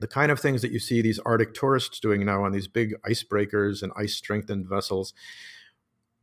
the 0.00 0.06
kind 0.08 0.32
of 0.32 0.40
things 0.40 0.62
that 0.62 0.72
you 0.72 0.78
see 0.78 1.00
these 1.00 1.20
arctic 1.20 1.54
tourists 1.54 2.00
doing 2.00 2.24
now 2.24 2.44
on 2.44 2.50
these 2.52 2.66
big 2.66 2.94
icebreakers 3.06 3.82
and 3.82 3.92
ice 3.96 4.14
strengthened 4.14 4.68
vessels 4.68 5.14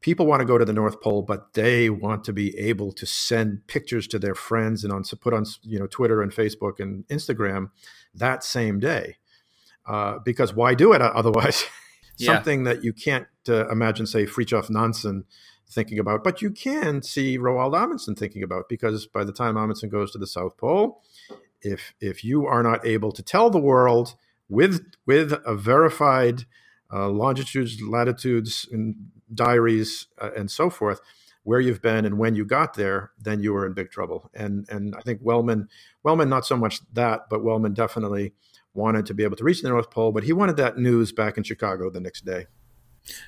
people 0.02 0.26
want 0.26 0.40
to 0.40 0.46
go 0.46 0.58
to 0.58 0.66
the 0.66 0.74
north 0.74 1.02
pole 1.02 1.22
but 1.22 1.54
they 1.54 1.90
want 1.90 2.24
to 2.24 2.34
be 2.34 2.58
able 2.58 2.92
to 2.92 3.06
send 3.06 3.66
pictures 3.68 4.08
to 4.08 4.20
their 4.20 4.36
friends 4.36 4.84
and 4.84 4.94
on 4.94 5.04
put 5.22 5.34
on 5.34 5.46
you 5.64 5.80
know 5.80 5.88
twitter 5.88 6.22
and 6.22 6.32
facebook 6.32 6.80
and 6.80 7.08
instagram 7.08 7.70
that 8.14 8.44
same 8.44 8.80
day 8.80 9.16
uh, 9.86 10.20
because 10.24 10.54
why 10.54 10.74
do 10.74 10.94
it 10.94 11.02
otherwise 11.02 11.66
yeah. 12.18 12.34
something 12.34 12.64
that 12.64 12.84
you 12.84 12.94
can't 12.94 13.28
uh, 13.48 13.68
imagine 13.70 14.06
say 14.06 14.26
fridtjof 14.26 14.70
nansen 14.70 15.24
thinking 15.70 16.00
about, 16.00 16.24
but 16.24 16.42
you 16.42 16.50
can 16.50 17.02
see 17.02 17.38
Roald 17.38 17.78
Amundsen 17.78 18.16
thinking 18.16 18.44
about 18.44 18.70
because 18.70 19.06
by 19.06 19.24
the 19.24 19.32
time 19.32 19.58
Amundsen 19.58 19.90
goes 19.90 20.12
to 20.12 20.18
the 20.18 20.28
South 20.28 20.58
Pole, 20.58 21.02
if 21.62 21.94
if 22.00 22.24
you 22.24 22.46
are 22.46 22.64
not 22.64 22.86
able 22.86 23.12
to 23.12 23.22
tell 23.22 23.50
the 23.50 23.60
world 23.60 24.16
with 24.48 24.86
with 25.06 25.34
a 25.46 25.56
verified 25.56 26.46
uh, 26.92 27.08
longitudes, 27.10 27.82
latitudes, 27.82 28.68
and 28.72 28.96
diaries 29.34 30.08
uh, 30.20 30.32
and 30.36 30.50
so 30.50 30.70
forth, 30.70 31.02
where 31.44 31.60
you've 31.60 31.82
been 31.82 32.06
and 32.06 32.18
when 32.18 32.36
you 32.36 32.46
got 32.46 32.74
there, 32.74 33.12
then 33.20 33.42
you 33.42 33.54
were 33.54 33.66
in 33.66 33.74
big 33.74 33.92
trouble. 33.92 34.30
And 34.34 34.66
and 34.70 34.96
I 34.96 35.02
think 35.02 35.20
Wellman 35.22 35.70
Wellman 36.04 36.30
not 36.30 36.46
so 36.46 36.58
much 36.58 36.82
that, 36.94 37.30
but 37.30 37.44
Wellman 37.44 37.74
definitely 37.74 38.34
wanted 38.74 39.06
to 39.06 39.14
be 39.14 39.24
able 39.24 39.36
to 39.36 39.44
reach 39.44 39.62
the 39.62 39.70
North 39.70 39.92
Pole, 39.92 40.12
but 40.12 40.24
he 40.24 40.34
wanted 40.34 40.58
that 40.58 40.78
news 40.78 41.12
back 41.12 41.38
in 41.38 41.44
Chicago 41.44 41.90
the 41.90 42.00
next 42.00 42.26
day. 42.26 42.48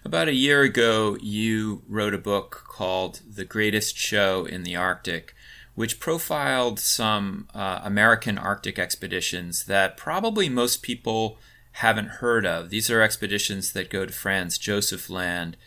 About 0.03 0.27
a 0.27 0.33
year 0.33 0.61
ago, 0.61 1.17
you 1.21 1.83
wrote 1.87 2.13
a 2.13 2.19
book 2.19 2.65
called 2.67 3.21
The 3.27 3.45
Greatest 3.45 3.97
Show 3.97 4.45
in 4.45 4.63
the 4.63 4.75
Arctic, 4.75 5.33
which 5.75 5.99
profiled 5.99 6.79
some 6.79 7.47
uh, 7.53 7.81
American 7.83 8.37
Arctic 8.37 8.77
expeditions 8.77 9.65
that 9.65 9.97
probably 9.97 10.49
most 10.49 10.81
people 10.81 11.37
haven't 11.73 12.07
heard 12.07 12.45
of. 12.45 12.69
These 12.69 12.89
are 12.91 13.01
expeditions 13.01 13.73
that 13.73 13.89
go 13.89 14.05
to 14.05 14.11
Franz 14.11 14.57
Josef 14.57 15.09
Land 15.09 15.57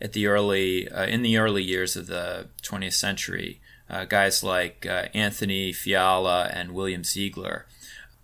at 0.00 0.12
the 0.12 0.26
early 0.26 0.88
uh, 0.88 1.06
in 1.06 1.22
the 1.22 1.36
early 1.36 1.62
years 1.62 1.96
of 1.96 2.08
the 2.08 2.48
20th 2.62 2.94
century. 2.94 3.60
Uh, 3.88 4.04
guys 4.04 4.42
like 4.42 4.86
uh, 4.86 5.06
Anthony 5.14 5.72
Fiala 5.72 6.50
and 6.52 6.72
William 6.72 7.04
Ziegler. 7.04 7.66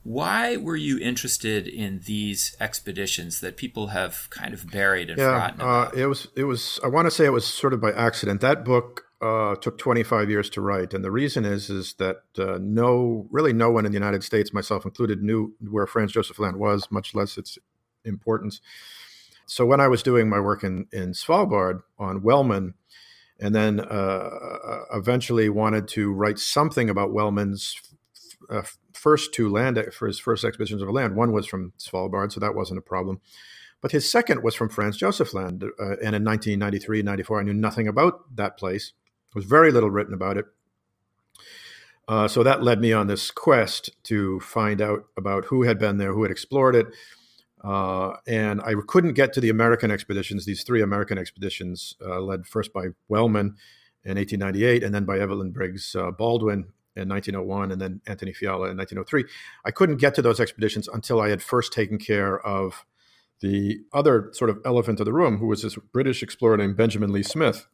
Why 0.02 0.56
were 0.56 0.76
you 0.76 0.98
interested 0.98 1.66
in 1.68 2.00
these 2.06 2.56
expeditions 2.60 3.40
that 3.40 3.56
people 3.56 3.88
have 3.88 4.28
kind 4.30 4.54
of 4.54 4.70
buried 4.70 5.10
and 5.10 5.18
yeah, 5.18 5.32
forgotten? 5.32 5.60
Uh, 5.60 5.90
it 5.94 6.06
was 6.06 6.28
it 6.36 6.44
was 6.44 6.80
I 6.82 6.88
want 6.88 7.06
to 7.06 7.10
say 7.10 7.26
it 7.26 7.32
was 7.32 7.46
sort 7.46 7.72
of 7.72 7.80
by 7.80 7.92
accident. 7.92 8.40
That 8.40 8.64
book 8.64 9.04
uh, 9.20 9.56
took 9.56 9.78
25 9.78 10.30
years 10.30 10.48
to 10.50 10.60
write, 10.60 10.94
and 10.94 11.04
the 11.04 11.10
reason 11.10 11.44
is 11.44 11.68
is 11.68 11.94
that 11.94 12.22
uh, 12.38 12.58
no, 12.60 13.26
really 13.30 13.52
no 13.52 13.70
one 13.70 13.84
in 13.84 13.92
the 13.92 13.96
United 13.96 14.22
States, 14.22 14.52
myself 14.52 14.84
included, 14.84 15.22
knew 15.22 15.54
where 15.68 15.86
Franz 15.86 16.12
Josef 16.12 16.38
Land 16.38 16.56
was, 16.56 16.88
much 16.90 17.14
less 17.14 17.36
its 17.36 17.58
importance. 18.04 18.60
So 19.46 19.66
when 19.66 19.80
I 19.80 19.88
was 19.88 20.02
doing 20.02 20.28
my 20.28 20.40
work 20.40 20.62
in 20.62 20.86
in 20.92 21.12
Svalbard 21.12 21.82
on 21.98 22.22
Wellman, 22.22 22.74
and 23.40 23.54
then 23.54 23.80
uh, 23.80 24.30
eventually 24.94 25.48
wanted 25.48 25.88
to 25.88 26.12
write 26.12 26.38
something 26.38 26.88
about 26.88 27.12
Wellman's 27.12 27.76
uh, 28.48 28.62
first 28.92 29.32
two 29.34 29.48
land 29.48 29.82
for 29.92 30.06
his 30.06 30.18
first 30.18 30.44
expeditions 30.44 30.82
over 30.82 30.92
land. 30.92 31.16
One 31.16 31.32
was 31.32 31.46
from 31.46 31.72
Svalbard, 31.78 32.32
so 32.32 32.40
that 32.40 32.54
wasn't 32.54 32.78
a 32.78 32.82
problem. 32.82 33.20
But 33.80 33.92
his 33.92 34.10
second 34.10 34.42
was 34.42 34.54
from 34.54 34.68
Franz 34.68 34.96
Josef 34.96 35.34
Land, 35.34 35.62
uh, 35.62 35.96
and 36.02 36.16
in 36.16 36.24
1993 36.24 37.02
94, 37.02 37.40
I 37.40 37.42
knew 37.44 37.54
nothing 37.54 37.86
about 37.86 38.34
that 38.36 38.56
place. 38.56 38.92
There 39.32 39.40
was 39.40 39.44
very 39.44 39.70
little 39.70 39.90
written 39.90 40.14
about 40.14 40.36
it. 40.36 40.46
Uh, 42.08 42.26
so 42.26 42.42
that 42.42 42.62
led 42.62 42.80
me 42.80 42.92
on 42.92 43.06
this 43.06 43.30
quest 43.30 43.90
to 44.04 44.40
find 44.40 44.80
out 44.80 45.04
about 45.16 45.44
who 45.44 45.62
had 45.62 45.78
been 45.78 45.98
there, 45.98 46.12
who 46.12 46.22
had 46.22 46.32
explored 46.32 46.74
it. 46.74 46.86
Uh, 47.62 48.14
and 48.26 48.62
I 48.62 48.72
couldn't 48.86 49.12
get 49.12 49.32
to 49.34 49.40
the 49.40 49.50
American 49.50 49.90
expeditions, 49.90 50.46
these 50.46 50.62
three 50.62 50.80
American 50.80 51.18
expeditions, 51.18 51.94
uh, 52.00 52.20
led 52.20 52.46
first 52.46 52.72
by 52.72 52.86
Wellman 53.08 53.56
in 54.04 54.16
1898 54.16 54.82
and 54.82 54.94
then 54.94 55.04
by 55.04 55.18
Evelyn 55.18 55.50
Briggs 55.50 55.94
uh, 55.94 56.10
Baldwin 56.10 56.72
in 56.98 57.08
1901 57.08 57.72
and 57.72 57.80
then 57.80 58.00
Anthony 58.06 58.32
Fiala 58.32 58.70
in 58.70 58.76
1903. 58.76 59.24
I 59.64 59.70
couldn't 59.70 59.96
get 59.96 60.14
to 60.16 60.22
those 60.22 60.40
expeditions 60.40 60.88
until 60.88 61.20
I 61.20 61.30
had 61.30 61.42
first 61.42 61.72
taken 61.72 61.98
care 61.98 62.38
of 62.46 62.84
the 63.40 63.80
other 63.92 64.30
sort 64.32 64.50
of 64.50 64.58
elephant 64.64 65.00
of 65.00 65.06
the 65.06 65.12
room, 65.12 65.38
who 65.38 65.46
was 65.46 65.62
this 65.62 65.76
British 65.92 66.22
explorer 66.22 66.56
named 66.56 66.76
Benjamin 66.76 67.12
Leigh 67.12 67.22
Smith. 67.22 67.66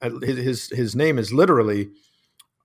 His, 0.00 0.38
his, 0.38 0.70
his 0.70 0.96
name 0.96 1.18
is 1.18 1.32
literally 1.32 1.90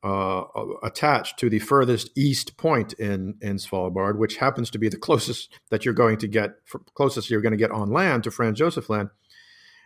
uh, 0.04 0.44
attached 0.84 1.40
to 1.40 1.50
the 1.50 1.60
furthest 1.60 2.12
east 2.16 2.58
point 2.58 2.94
in, 2.94 3.36
in 3.42 3.56
Svalbard, 3.56 4.18
which 4.18 4.38
happens 4.38 4.70
to 4.70 4.78
be 4.78 4.90
the 4.90 4.98
closest 4.98 5.58
that 5.72 5.86
you're 5.86 5.94
going 5.94 6.18
to 6.18 6.28
get, 6.28 6.52
closest 6.94 7.30
you're 7.30 7.42
going 7.42 7.52
to 7.54 7.58
get 7.58 7.72
on 7.72 7.90
land 7.90 8.24
to 8.26 8.32
Franz 8.32 8.60
Josef 8.60 8.90
Land 8.90 9.10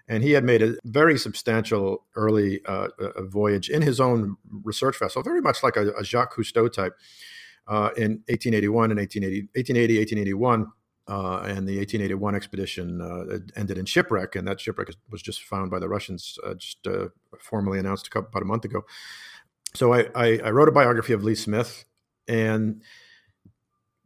and 0.08 0.24
he 0.24 0.32
had 0.32 0.44
made 0.44 0.62
a 0.62 0.76
very 0.86 1.18
substantial 1.18 2.06
early 2.16 2.62
uh, 2.66 2.88
uh 3.00 3.24
voyage 3.24 3.70
in 3.70 3.82
his 3.82 4.00
own 4.00 4.38
research 4.64 4.98
vessel, 5.00 5.24
very 5.24 5.42
much 5.42 5.64
like 5.64 5.76
a, 5.76 5.92
a 5.94 6.04
Jacques 6.04 6.36
Cousteau 6.36 6.72
type, 6.72 6.94
uh, 7.68 7.90
in 7.98 8.24
1881 8.28 8.92
and 8.92 9.00
1880, 9.00 9.50
1880, 9.56 9.98
1881. 10.00 10.72
uh, 11.08 11.40
and 11.48 11.68
the 11.68 11.78
1881 11.78 12.36
expedition 12.36 13.02
uh, 13.02 13.38
ended 13.56 13.78
in 13.78 13.86
shipwreck, 13.86 14.36
and 14.36 14.48
that 14.48 14.60
shipwreck 14.60 14.90
was 15.10 15.22
just 15.22 15.44
found 15.44 15.72
by 15.72 15.80
the 15.80 15.88
Russians, 15.88 16.38
uh, 16.46 16.54
just 16.54 16.86
uh, 16.86 17.08
formally 17.40 17.80
announced 17.80 18.08
a 18.08 18.10
couple, 18.10 18.28
about 18.30 18.42
a 18.42 18.46
month 18.46 18.66
ago. 18.66 18.84
So 19.74 19.94
I, 19.94 20.08
I, 20.16 20.40
I, 20.44 20.52
wrote 20.52 20.68
a 20.68 20.72
biography 20.72 21.14
of 21.14 21.24
Leigh 21.24 21.36
Smith, 21.36 21.86
and 22.28 22.82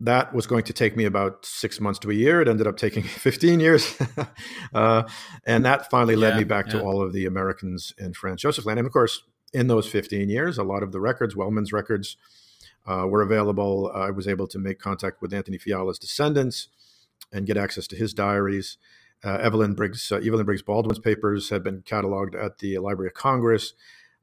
that 0.01 0.33
was 0.33 0.47
going 0.47 0.63
to 0.63 0.73
take 0.73 0.97
me 0.97 1.05
about 1.05 1.45
six 1.45 1.79
months 1.79 1.99
to 1.99 2.09
a 2.09 2.13
year. 2.13 2.41
It 2.41 2.47
ended 2.47 2.65
up 2.65 2.75
taking 2.75 3.03
15 3.23 3.59
years. 3.59 3.95
uh, 4.73 5.03
and 5.45 5.63
that 5.63 5.89
finally 5.89 6.15
led 6.15 6.33
yeah, 6.33 6.39
me 6.39 6.43
back 6.43 6.67
yeah. 6.67 6.73
to 6.73 6.81
all 6.81 7.01
of 7.01 7.13
the 7.13 7.25
Americans 7.25 7.93
in 7.97 8.13
Franz 8.13 8.41
Josef 8.41 8.65
Land. 8.65 8.79
And 8.79 8.87
of 8.87 8.93
course, 8.93 9.23
in 9.53 9.67
those 9.67 9.87
15 9.87 10.27
years, 10.29 10.57
a 10.57 10.63
lot 10.63 10.81
of 10.81 10.91
the 10.91 10.99
records, 10.99 11.35
Wellman's 11.35 11.71
records, 11.71 12.17
uh, 12.87 13.05
were 13.07 13.21
available. 13.21 13.91
I 13.93 14.09
was 14.09 14.27
able 14.27 14.47
to 14.47 14.57
make 14.57 14.79
contact 14.79 15.21
with 15.21 15.33
Anthony 15.33 15.59
Fiala's 15.59 15.99
descendants 15.99 16.67
and 17.31 17.45
get 17.45 17.57
access 17.57 17.85
to 17.87 17.95
his 17.95 18.13
diaries. 18.13 18.77
Uh, 19.23 19.35
Evelyn 19.35 19.75
Briggs, 19.75 20.11
uh, 20.11 20.15
Evelyn 20.15 20.47
Briggs 20.47 20.63
Baldwin's 20.63 20.97
papers 20.97 21.49
had 21.49 21.63
been 21.63 21.83
cataloged 21.83 22.33
at 22.33 22.57
the 22.57 22.79
Library 22.79 23.09
of 23.09 23.13
Congress. 23.13 23.73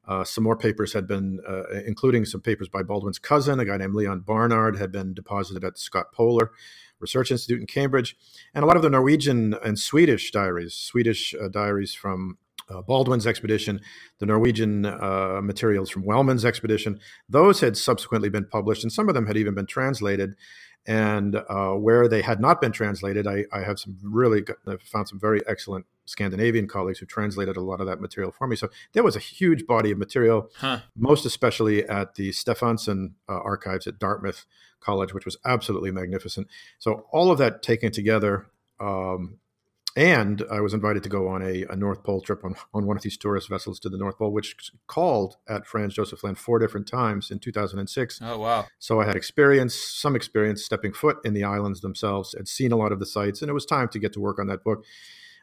Uh, 0.09 0.23
some 0.23 0.43
more 0.43 0.57
papers 0.57 0.91
had 0.91 1.07
been, 1.07 1.39
uh, 1.47 1.69
including 1.85 2.25
some 2.25 2.41
papers 2.41 2.67
by 2.67 2.81
Baldwin's 2.81 3.19
cousin, 3.19 3.59
a 3.59 3.65
guy 3.65 3.77
named 3.77 3.93
Leon 3.93 4.21
Barnard, 4.21 4.75
had 4.77 4.91
been 4.91 5.13
deposited 5.13 5.63
at 5.63 5.75
the 5.75 5.79
Scott 5.79 6.11
Polar 6.11 6.51
Research 6.99 7.29
Institute 7.29 7.61
in 7.61 7.67
Cambridge. 7.67 8.17
And 8.55 8.63
a 8.63 8.67
lot 8.67 8.75
of 8.75 8.81
the 8.81 8.89
Norwegian 8.89 9.53
and 9.63 9.77
Swedish 9.77 10.31
diaries, 10.31 10.73
Swedish 10.73 11.35
uh, 11.39 11.47
diaries 11.47 11.93
from 11.93 12.39
uh, 12.69 12.81
Baldwin's 12.81 13.27
expedition, 13.27 13.81
the 14.17 14.25
Norwegian 14.25 14.85
uh, 14.85 15.41
materials 15.43 15.91
from 15.91 16.03
Wellman's 16.03 16.43
expedition, 16.43 16.99
those 17.27 17.61
had 17.61 17.77
subsequently 17.77 18.29
been 18.29 18.45
published, 18.45 18.83
and 18.83 18.91
some 18.91 19.09
of 19.09 19.15
them 19.15 19.27
had 19.27 19.37
even 19.37 19.53
been 19.53 19.67
translated. 19.67 20.35
And 20.87 21.35
uh, 21.35 21.73
where 21.73 22.07
they 22.07 22.21
had 22.21 22.39
not 22.39 22.61
been 22.61 22.71
translated, 22.71 23.27
I, 23.27 23.45
I 23.53 23.61
have 23.61 23.79
some 23.79 23.97
really 24.01 24.43
I've 24.65 24.81
found 24.81 25.07
some 25.07 25.19
very 25.19 25.41
excellent 25.47 25.85
Scandinavian 26.05 26.67
colleagues 26.67 26.99
who 26.99 27.05
translated 27.05 27.55
a 27.57 27.61
lot 27.61 27.79
of 27.79 27.87
that 27.87 28.01
material 28.01 28.31
for 28.31 28.47
me. 28.47 28.55
So 28.55 28.69
there 28.93 29.03
was 29.03 29.15
a 29.15 29.19
huge 29.19 29.67
body 29.67 29.91
of 29.91 29.99
material, 29.99 30.49
huh. 30.57 30.79
most 30.97 31.25
especially 31.25 31.87
at 31.87 32.15
the 32.15 32.31
Stefansson 32.31 33.15
uh, 33.27 33.33
archives 33.33 33.85
at 33.85 33.99
Dartmouth 33.99 34.45
College, 34.79 35.13
which 35.13 35.25
was 35.25 35.37
absolutely 35.45 35.91
magnificent. 35.91 36.47
So 36.79 37.05
all 37.11 37.31
of 37.31 37.37
that 37.37 37.61
taken 37.61 37.91
together. 37.91 38.47
Um, 38.79 39.39
and 39.95 40.43
I 40.51 40.61
was 40.61 40.73
invited 40.73 41.03
to 41.03 41.09
go 41.09 41.27
on 41.27 41.41
a, 41.41 41.65
a, 41.69 41.75
North 41.75 42.03
Pole 42.03 42.21
trip 42.21 42.45
on, 42.45 42.55
on 42.73 42.85
one 42.85 42.95
of 42.95 43.03
these 43.03 43.17
tourist 43.17 43.49
vessels 43.49 43.79
to 43.79 43.89
the 43.89 43.97
North 43.97 44.17
Pole, 44.17 44.31
which 44.31 44.71
called 44.87 45.37
at 45.47 45.65
Franz 45.65 45.95
Josef 45.95 46.23
Land 46.23 46.37
four 46.37 46.59
different 46.59 46.87
times 46.87 47.31
in 47.31 47.39
2006. 47.39 48.19
Oh, 48.21 48.37
wow. 48.37 48.67
So 48.77 49.01
I 49.01 49.05
had 49.05 49.15
experience, 49.15 49.73
some 49.75 50.15
experience 50.15 50.63
stepping 50.63 50.93
foot 50.93 51.17
in 51.25 51.33
the 51.33 51.43
islands 51.43 51.81
themselves, 51.81 52.35
had 52.37 52.47
seen 52.47 52.71
a 52.71 52.77
lot 52.77 52.91
of 52.91 52.99
the 52.99 53.05
sites, 53.05 53.41
and 53.41 53.49
it 53.49 53.53
was 53.53 53.65
time 53.65 53.89
to 53.89 53.99
get 53.99 54.13
to 54.13 54.19
work 54.19 54.39
on 54.39 54.47
that 54.47 54.63
book. 54.63 54.85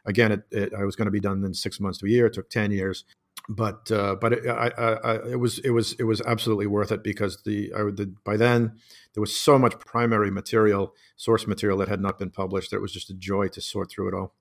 Again, 0.05 0.31
it, 0.31 0.43
it, 0.51 0.73
I 0.73 0.85
was 0.85 0.95
going 0.95 1.07
to 1.07 1.11
be 1.11 1.19
done 1.19 1.43
in 1.43 1.53
six 1.53 1.79
months 1.79 1.99
to 1.99 2.05
a 2.05 2.09
year. 2.09 2.27
It 2.27 2.33
took 2.33 2.49
10 2.49 2.71
years. 2.71 3.03
But 3.49 3.89
uh, 3.91 4.15
but 4.19 4.33
it, 4.33 4.47
I, 4.47 4.67
I, 4.77 5.13
it 5.29 5.39
was 5.39 5.59
it 5.59 5.69
was 5.69 5.93
it 5.93 6.03
was 6.03 6.21
absolutely 6.21 6.67
worth 6.67 6.91
it 6.91 7.01
because 7.01 7.43
the, 7.43 7.71
I, 7.73 7.83
the 7.83 8.13
by 8.25 8.35
then 8.35 8.73
there 9.13 9.21
was 9.21 9.35
so 9.35 9.57
much 9.57 9.79
primary 9.79 10.29
material 10.29 10.93
source 11.15 11.47
material 11.47 11.77
that 11.79 11.87
had 11.87 12.01
not 12.01 12.19
been 12.19 12.29
published 12.29 12.71
that 12.71 12.77
it 12.77 12.81
was 12.81 12.91
just 12.91 13.09
a 13.09 13.13
joy 13.13 13.47
to 13.49 13.61
sort 13.61 13.89
through 13.89 14.09
it 14.09 14.13
all. 14.13 14.35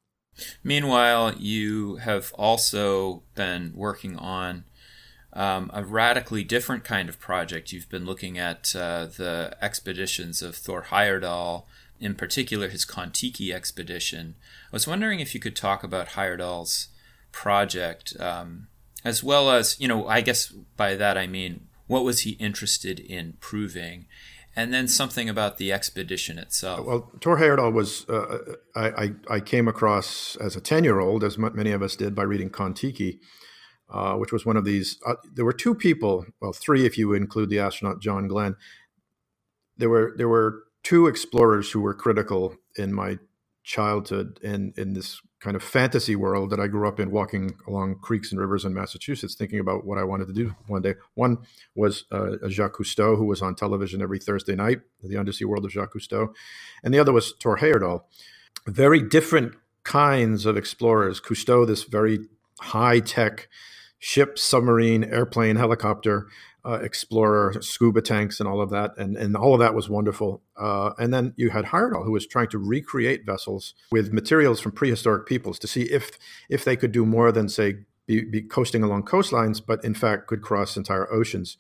Meanwhile, 0.62 1.34
you 1.38 1.96
have 1.96 2.32
also 2.34 3.22
been 3.34 3.72
working 3.74 4.16
on 4.16 4.64
um, 5.32 5.70
a 5.72 5.84
radically 5.84 6.44
different 6.44 6.82
kind 6.82 7.08
of 7.08 7.18
project. 7.18 7.72
You've 7.72 7.88
been 7.88 8.06
looking 8.06 8.38
at 8.38 8.74
uh, 8.74 9.06
the 9.06 9.56
expeditions 9.60 10.42
of 10.42 10.56
Thor 10.56 10.86
Heyerdahl, 10.90 11.64
in 12.00 12.14
particular 12.14 12.68
his 12.68 12.84
Kon-Tiki 12.84 13.52
expedition. 13.52 14.34
I 14.72 14.76
was 14.76 14.86
wondering 14.86 15.20
if 15.20 15.34
you 15.34 15.40
could 15.40 15.56
talk 15.56 15.84
about 15.84 16.08
Heyerdahl's 16.08 16.88
project, 17.32 18.18
um, 18.18 18.68
as 19.06 19.22
well 19.22 19.50
as, 19.50 19.80
you 19.80 19.86
know, 19.86 20.06
I 20.08 20.20
guess 20.20 20.48
by 20.76 20.96
that 20.96 21.16
I 21.16 21.26
mean, 21.26 21.68
what 21.86 22.04
was 22.04 22.20
he 22.20 22.32
interested 22.32 22.98
in 22.98 23.34
proving? 23.40 24.06
and 24.58 24.72
then 24.72 24.88
something 24.88 25.28
about 25.28 25.58
the 25.58 25.70
expedition 25.70 26.38
itself. 26.38 26.86
Well, 26.86 27.12
Thor 27.20 27.36
Heyerdahl 27.36 27.74
was 27.74 28.08
uh, 28.08 28.38
I, 28.74 28.88
I, 28.88 29.12
I 29.36 29.40
came 29.40 29.68
across 29.68 30.34
as 30.36 30.56
a 30.56 30.62
ten 30.62 30.82
year 30.82 30.98
old, 30.98 31.22
as 31.22 31.36
many 31.36 31.72
of 31.72 31.82
us 31.82 31.94
did, 31.94 32.14
by 32.14 32.22
reading 32.22 32.48
Kon-Tiki, 32.48 33.20
uh, 33.90 34.14
which 34.14 34.32
was 34.32 34.46
one 34.46 34.56
of 34.56 34.64
these. 34.64 34.98
Uh, 35.06 35.16
there 35.34 35.44
were 35.44 35.52
two 35.52 35.74
people, 35.74 36.24
well, 36.40 36.54
three 36.54 36.86
if 36.86 36.96
you 36.96 37.12
include 37.12 37.50
the 37.50 37.58
astronaut 37.58 38.00
John 38.00 38.28
Glenn. 38.28 38.56
There 39.76 39.90
were 39.90 40.14
there 40.16 40.28
were 40.28 40.62
two 40.82 41.06
explorers 41.06 41.70
who 41.70 41.82
were 41.82 41.94
critical 41.94 42.56
in 42.78 42.94
my 42.94 43.18
childhood 43.62 44.40
in 44.42 44.72
in 44.78 44.94
this 44.94 45.20
kind 45.40 45.54
of 45.54 45.62
fantasy 45.62 46.16
world 46.16 46.50
that 46.50 46.60
I 46.60 46.66
grew 46.66 46.88
up 46.88 46.98
in, 46.98 47.10
walking 47.10 47.56
along 47.68 47.96
creeks 47.96 48.32
and 48.32 48.40
rivers 48.40 48.64
in 48.64 48.72
Massachusetts, 48.72 49.34
thinking 49.34 49.60
about 49.60 49.84
what 49.84 49.98
I 49.98 50.04
wanted 50.04 50.28
to 50.28 50.32
do 50.32 50.54
one 50.66 50.82
day. 50.82 50.94
One 51.14 51.38
was 51.74 52.04
uh, 52.10 52.36
Jacques 52.48 52.76
Cousteau, 52.76 53.16
who 53.16 53.26
was 53.26 53.42
on 53.42 53.54
television 53.54 54.00
every 54.00 54.18
Thursday 54.18 54.54
night, 54.54 54.80
The 55.02 55.18
Undersea 55.18 55.44
World 55.44 55.64
of 55.64 55.72
Jacques 55.72 55.92
Cousteau, 55.92 56.34
and 56.82 56.92
the 56.92 56.98
other 56.98 57.12
was 57.12 57.34
Thor 57.42 57.58
Heyerdahl. 57.58 58.02
Very 58.66 59.00
different 59.00 59.54
kinds 59.84 60.46
of 60.46 60.56
explorers. 60.56 61.20
Cousteau, 61.20 61.66
this 61.66 61.84
very 61.84 62.20
high 62.60 63.00
tech 63.00 63.48
ship, 63.98 64.38
submarine, 64.38 65.04
airplane, 65.04 65.56
helicopter 65.56 66.26
uh, 66.66 66.80
explorer, 66.82 67.54
scuba 67.60 68.02
tanks, 68.02 68.40
and 68.40 68.48
all 68.48 68.60
of 68.60 68.70
that, 68.70 68.96
and 68.98 69.16
and 69.16 69.36
all 69.36 69.54
of 69.54 69.60
that 69.60 69.74
was 69.74 69.88
wonderful. 69.88 70.42
Uh, 70.56 70.90
and 70.98 71.14
then 71.14 71.32
you 71.36 71.50
had 71.50 71.66
Heyerdahl, 71.66 72.04
who 72.04 72.10
was 72.10 72.26
trying 72.26 72.48
to 72.48 72.58
recreate 72.58 73.24
vessels 73.24 73.74
with 73.92 74.12
materials 74.12 74.60
from 74.60 74.72
prehistoric 74.72 75.26
peoples 75.26 75.58
to 75.60 75.68
see 75.68 75.82
if 75.82 76.18
if 76.50 76.64
they 76.64 76.76
could 76.76 76.90
do 76.90 77.06
more 77.06 77.30
than 77.30 77.48
say 77.48 77.76
be, 78.06 78.24
be 78.24 78.42
coasting 78.42 78.82
along 78.82 79.04
coastlines, 79.04 79.62
but 79.64 79.84
in 79.84 79.94
fact 79.94 80.26
could 80.26 80.42
cross 80.42 80.76
entire 80.76 81.12
oceans. 81.12 81.56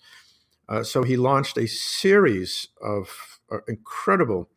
Uh, 0.68 0.82
so 0.82 1.04
he 1.04 1.16
launched 1.16 1.56
a 1.56 1.68
series 1.68 2.68
of 2.82 3.38
uh, 3.52 3.58
incredible, 3.68 4.48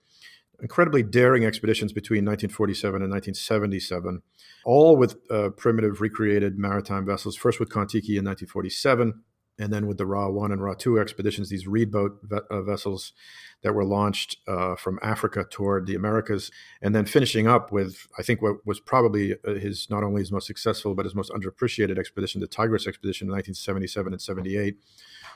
incredibly 0.60 1.04
daring 1.04 1.46
expeditions 1.46 1.94
between 1.94 2.26
1947 2.26 3.04
and 3.04 3.12
1977, 3.12 4.24
all 4.66 4.98
with 4.98 5.18
uh, 5.30 5.50
primitive 5.50 6.02
recreated 6.02 6.58
maritime 6.58 7.06
vessels. 7.06 7.36
First 7.36 7.60
with 7.60 7.70
Kon-Tiki 7.70 8.18
in 8.18 8.26
1947 8.26 9.22
and 9.60 9.74
then 9.74 9.86
with 9.86 9.98
the 9.98 10.06
Ra 10.06 10.30
1 10.30 10.52
and 10.52 10.63
Ra 10.63 10.74
2 10.74 11.00
expeditions, 11.00 11.50
these 11.50 11.67
reed 11.67 11.91
boat 11.91 12.19
ve- 12.24 12.39
uh, 12.50 12.62
vessels 12.62 13.13
that 13.62 13.74
were 13.74 13.84
launched 13.84 14.38
uh, 14.48 14.76
from 14.76 14.98
Africa 15.04 15.45
toward 15.50 15.86
the 15.86 15.95
Americas, 15.95 16.50
and 16.82 16.95
then 16.95 17.06
finishing 17.06 17.45
up 17.45 17.72
with, 17.72 18.08
I 18.17 18.24
think, 18.24 18.41
what 18.41 18.65
was 18.65 18.80
probably 18.80 19.36
uh, 19.45 19.56
his 19.56 19.89
not 19.89 20.04
only 20.04 20.22
his 20.22 20.32
most 20.32 20.48
successful 20.48 20.95
but 20.95 21.06
his 21.06 21.13
most 21.13 21.32
underappreciated 21.32 22.00
expedition, 22.00 22.39
the 22.41 22.48
Tigris 22.48 22.88
expedition 22.88 23.28
in 23.28 23.34
1977 23.34 24.13
and 24.13 24.22
78, 24.22 24.78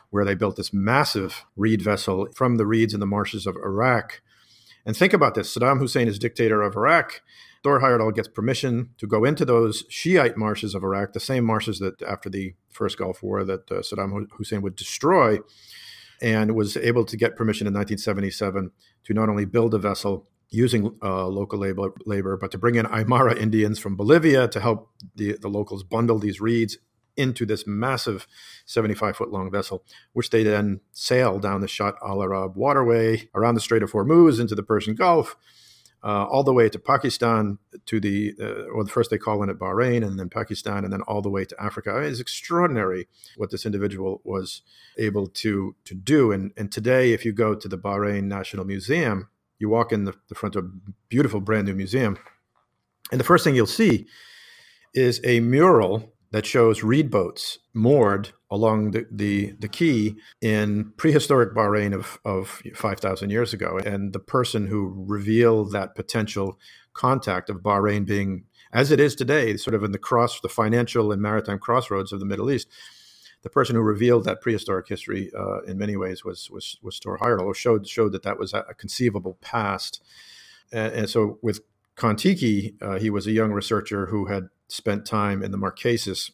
where 0.09 0.23
they 0.23 0.35
built 0.35 0.55
this 0.55 0.73
massive 0.73 1.45
reed 1.57 1.81
vessel 1.81 2.27
from 2.33 2.55
the 2.55 2.65
reeds 2.65 2.93
in 2.93 3.01
the 3.01 3.05
marshes 3.05 3.45
of 3.45 3.57
Iraq. 3.57 4.21
And 4.85 4.95
think 4.97 5.13
about 5.13 5.35
this 5.35 5.55
Saddam 5.55 5.79
Hussein 5.79 6.07
is 6.07 6.19
dictator 6.19 6.61
of 6.61 6.75
Iraq. 6.75 7.21
Thor 7.63 7.79
Heyerdahl 7.79 8.13
gets 8.13 8.27
permission 8.27 8.89
to 8.97 9.07
go 9.07 9.23
into 9.23 9.45
those 9.45 9.85
Shiite 9.87 10.35
marshes 10.35 10.75
of 10.75 10.83
Iraq, 10.83 11.13
the 11.13 11.19
same 11.21 11.45
marshes 11.45 11.79
that 11.79 12.01
after 12.01 12.29
the 12.29 12.55
first 12.69 12.97
Gulf 12.97 13.23
War 13.23 13.45
that 13.45 13.71
uh, 13.71 13.75
Saddam 13.75 14.27
Hussein 14.37 14.61
would 14.61 14.75
destroy, 14.75 15.39
and 16.21 16.55
was 16.55 16.75
able 16.77 17.05
to 17.05 17.17
get 17.17 17.37
permission 17.37 17.67
in 17.67 17.73
1977 17.73 18.71
to 19.05 19.13
not 19.13 19.29
only 19.29 19.45
build 19.45 19.73
a 19.73 19.77
vessel 19.77 20.27
using 20.49 20.95
uh, 21.01 21.27
local 21.27 21.59
labor, 21.59 21.93
labor, 22.05 22.37
but 22.37 22.51
to 22.51 22.57
bring 22.57 22.75
in 22.75 22.85
Aymara 22.85 23.37
Indians 23.37 23.79
from 23.79 23.95
Bolivia 23.95 24.47
to 24.49 24.59
help 24.59 24.89
the, 25.15 25.37
the 25.41 25.47
locals 25.47 25.83
bundle 25.83 26.19
these 26.19 26.39
reeds 26.39 26.77
into 27.15 27.45
this 27.45 27.65
massive 27.67 28.27
75 28.65 29.17
foot 29.17 29.31
long 29.31 29.51
vessel, 29.51 29.83
which 30.13 30.29
they 30.29 30.43
then 30.43 30.81
sail 30.91 31.39
down 31.39 31.61
the 31.61 31.67
Shatt 31.67 31.95
al 32.05 32.23
Arab 32.23 32.55
waterway 32.55 33.29
around 33.35 33.55
the 33.55 33.61
Strait 33.61 33.83
of 33.83 33.91
Hormuz 33.91 34.39
into 34.39 34.55
the 34.55 34.63
Persian 34.63 34.95
Gulf 34.95 35.35
uh, 36.03 36.25
all 36.25 36.43
the 36.43 36.53
way 36.53 36.67
to 36.67 36.77
Pakistan, 36.77 37.57
to 37.85 37.99
the, 37.99 38.33
uh, 38.39 38.65
or 38.73 38.85
first 38.87 39.09
they 39.09 39.17
call 39.17 39.41
in 39.41 39.49
it 39.49 39.57
Bahrain 39.57 40.05
and 40.05 40.19
then 40.19 40.29
Pakistan, 40.29 40.83
and 40.83 40.91
then 40.91 41.01
all 41.03 41.21
the 41.21 41.29
way 41.29 41.45
to 41.45 41.55
Africa. 41.61 41.91
I 41.91 42.01
mean, 42.01 42.11
it's 42.11 42.19
extraordinary 42.19 43.07
what 43.37 43.51
this 43.51 43.65
individual 43.65 44.21
was 44.25 44.63
able 44.97 45.27
to, 45.27 45.75
to 45.85 45.95
do. 45.95 46.33
And, 46.33 46.51
and 46.57 46.71
today, 46.71 47.13
if 47.13 47.23
you 47.23 47.31
go 47.31 47.55
to 47.55 47.67
the 47.69 47.77
Bahrain 47.77 48.23
National 48.23 48.65
Museum, 48.65 49.29
you 49.59 49.69
walk 49.69 49.93
in 49.93 50.03
the, 50.03 50.13
the 50.27 50.35
front 50.35 50.57
of 50.57 50.65
a 50.65 50.91
beautiful 51.07 51.39
brand 51.39 51.67
new 51.67 51.73
museum, 51.73 52.17
and 53.11 53.19
the 53.19 53.25
first 53.25 53.45
thing 53.45 53.55
you'll 53.55 53.65
see 53.65 54.07
is 54.93 55.21
a 55.23 55.39
mural 55.39 56.12
that 56.33 56.45
shows 56.45 56.83
reed 56.83 57.11
boats 57.11 57.59
moored 57.73 58.31
along 58.51 58.91
the, 58.91 59.07
the, 59.11 59.53
the 59.59 59.69
quay 59.69 60.15
in 60.41 60.93
prehistoric 60.97 61.55
Bahrain 61.55 61.93
of, 61.95 62.19
of 62.25 62.61
5,000 62.75 63.31
years 63.31 63.53
ago. 63.53 63.79
And 63.85 64.13
the 64.13 64.19
person 64.19 64.67
who 64.67 65.05
revealed 65.07 65.73
that 65.73 65.95
potential 65.95 66.59
contact 66.93 67.49
of 67.49 67.59
Bahrain 67.59 68.05
being, 68.05 68.45
as 68.73 68.91
it 68.91 68.99
is 68.99 69.15
today, 69.15 69.57
sort 69.57 69.75
of 69.75 69.83
in 69.85 69.93
the 69.93 69.99
cross, 69.99 70.41
the 70.41 70.49
financial 70.49 71.13
and 71.13 71.21
maritime 71.21 71.59
crossroads 71.59 72.13
of 72.13 72.19
the 72.19 72.27
Middle 72.27 72.51
East, 72.51 72.67
the 73.43 73.51
person 73.51 73.77
who 73.77 73.83
revealed 73.83 74.25
that 74.25 74.41
prehistoric 74.41 74.89
history 74.89 75.31
uh, 75.37 75.63
in 75.63 75.77
many 75.77 75.97
ways 75.97 76.25
was 76.25 76.49
was 76.51 76.77
was 76.83 76.99
Heyerdahl, 76.99 77.45
or 77.45 77.55
showed 77.55 77.87
showed 77.87 78.13
that 78.13 78.23
that 78.23 78.39
was 78.39 78.53
a 78.53 78.75
conceivable 78.77 79.37
past 79.41 80.01
and, 80.73 80.93
and 80.93 81.09
so 81.09 81.39
with 81.41 81.61
Kon-Tiki, 81.95 82.75
uh, 82.81 82.99
he 82.99 83.09
was 83.11 83.27
a 83.27 83.31
young 83.31 83.53
researcher 83.53 84.07
who 84.07 84.25
had 84.27 84.49
spent 84.73 85.05
time 85.05 85.43
in 85.43 85.51
the 85.51 85.57
Marquesas, 85.57 86.31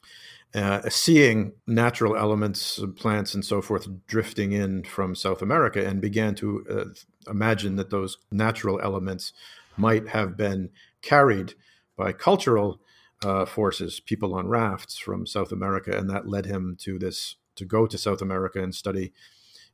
uh, 0.56 0.90
seeing 0.90 1.54
natural 1.68 2.16
elements, 2.16 2.80
plants, 2.96 3.34
and 3.34 3.44
so 3.44 3.62
forth 3.62 3.88
drifting 4.08 4.54
in 4.54 4.84
from 4.84 5.14
South 5.14 5.42
America, 5.42 5.86
and 5.86 6.02
began 6.02 6.34
to 6.36 6.66
uh, 6.70 7.30
imagine 7.30 7.76
that 7.76 7.90
those 7.90 8.18
natural 8.32 8.80
elements 8.82 9.34
might 9.78 10.10
have 10.10 10.38
been 10.38 10.70
carried 11.02 11.54
by 11.98 12.14
cultural 12.14 12.80
uh, 13.24 13.46
forces, 13.46 14.00
people 14.00 14.34
on 14.34 14.48
rafts 14.48 14.98
from 14.98 15.28
South 15.28 15.52
America, 15.52 15.96
and 15.96 16.10
that 16.10 16.28
led 16.28 16.46
him 16.46 16.78
to 16.80 16.98
this 16.98 17.36
to 17.56 17.66
go 17.66 17.86
to 17.86 17.98
South 17.98 18.22
America 18.22 18.64
and 18.64 18.74
study 18.74 19.12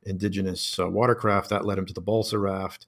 indigenous 0.02 0.78
uh, 0.78 0.88
watercraft. 0.88 1.50
That 1.50 1.64
led 1.64 1.78
him 1.78 1.86
to 1.86 1.94
the 1.94 2.00
balsa 2.00 2.38
raft, 2.38 2.86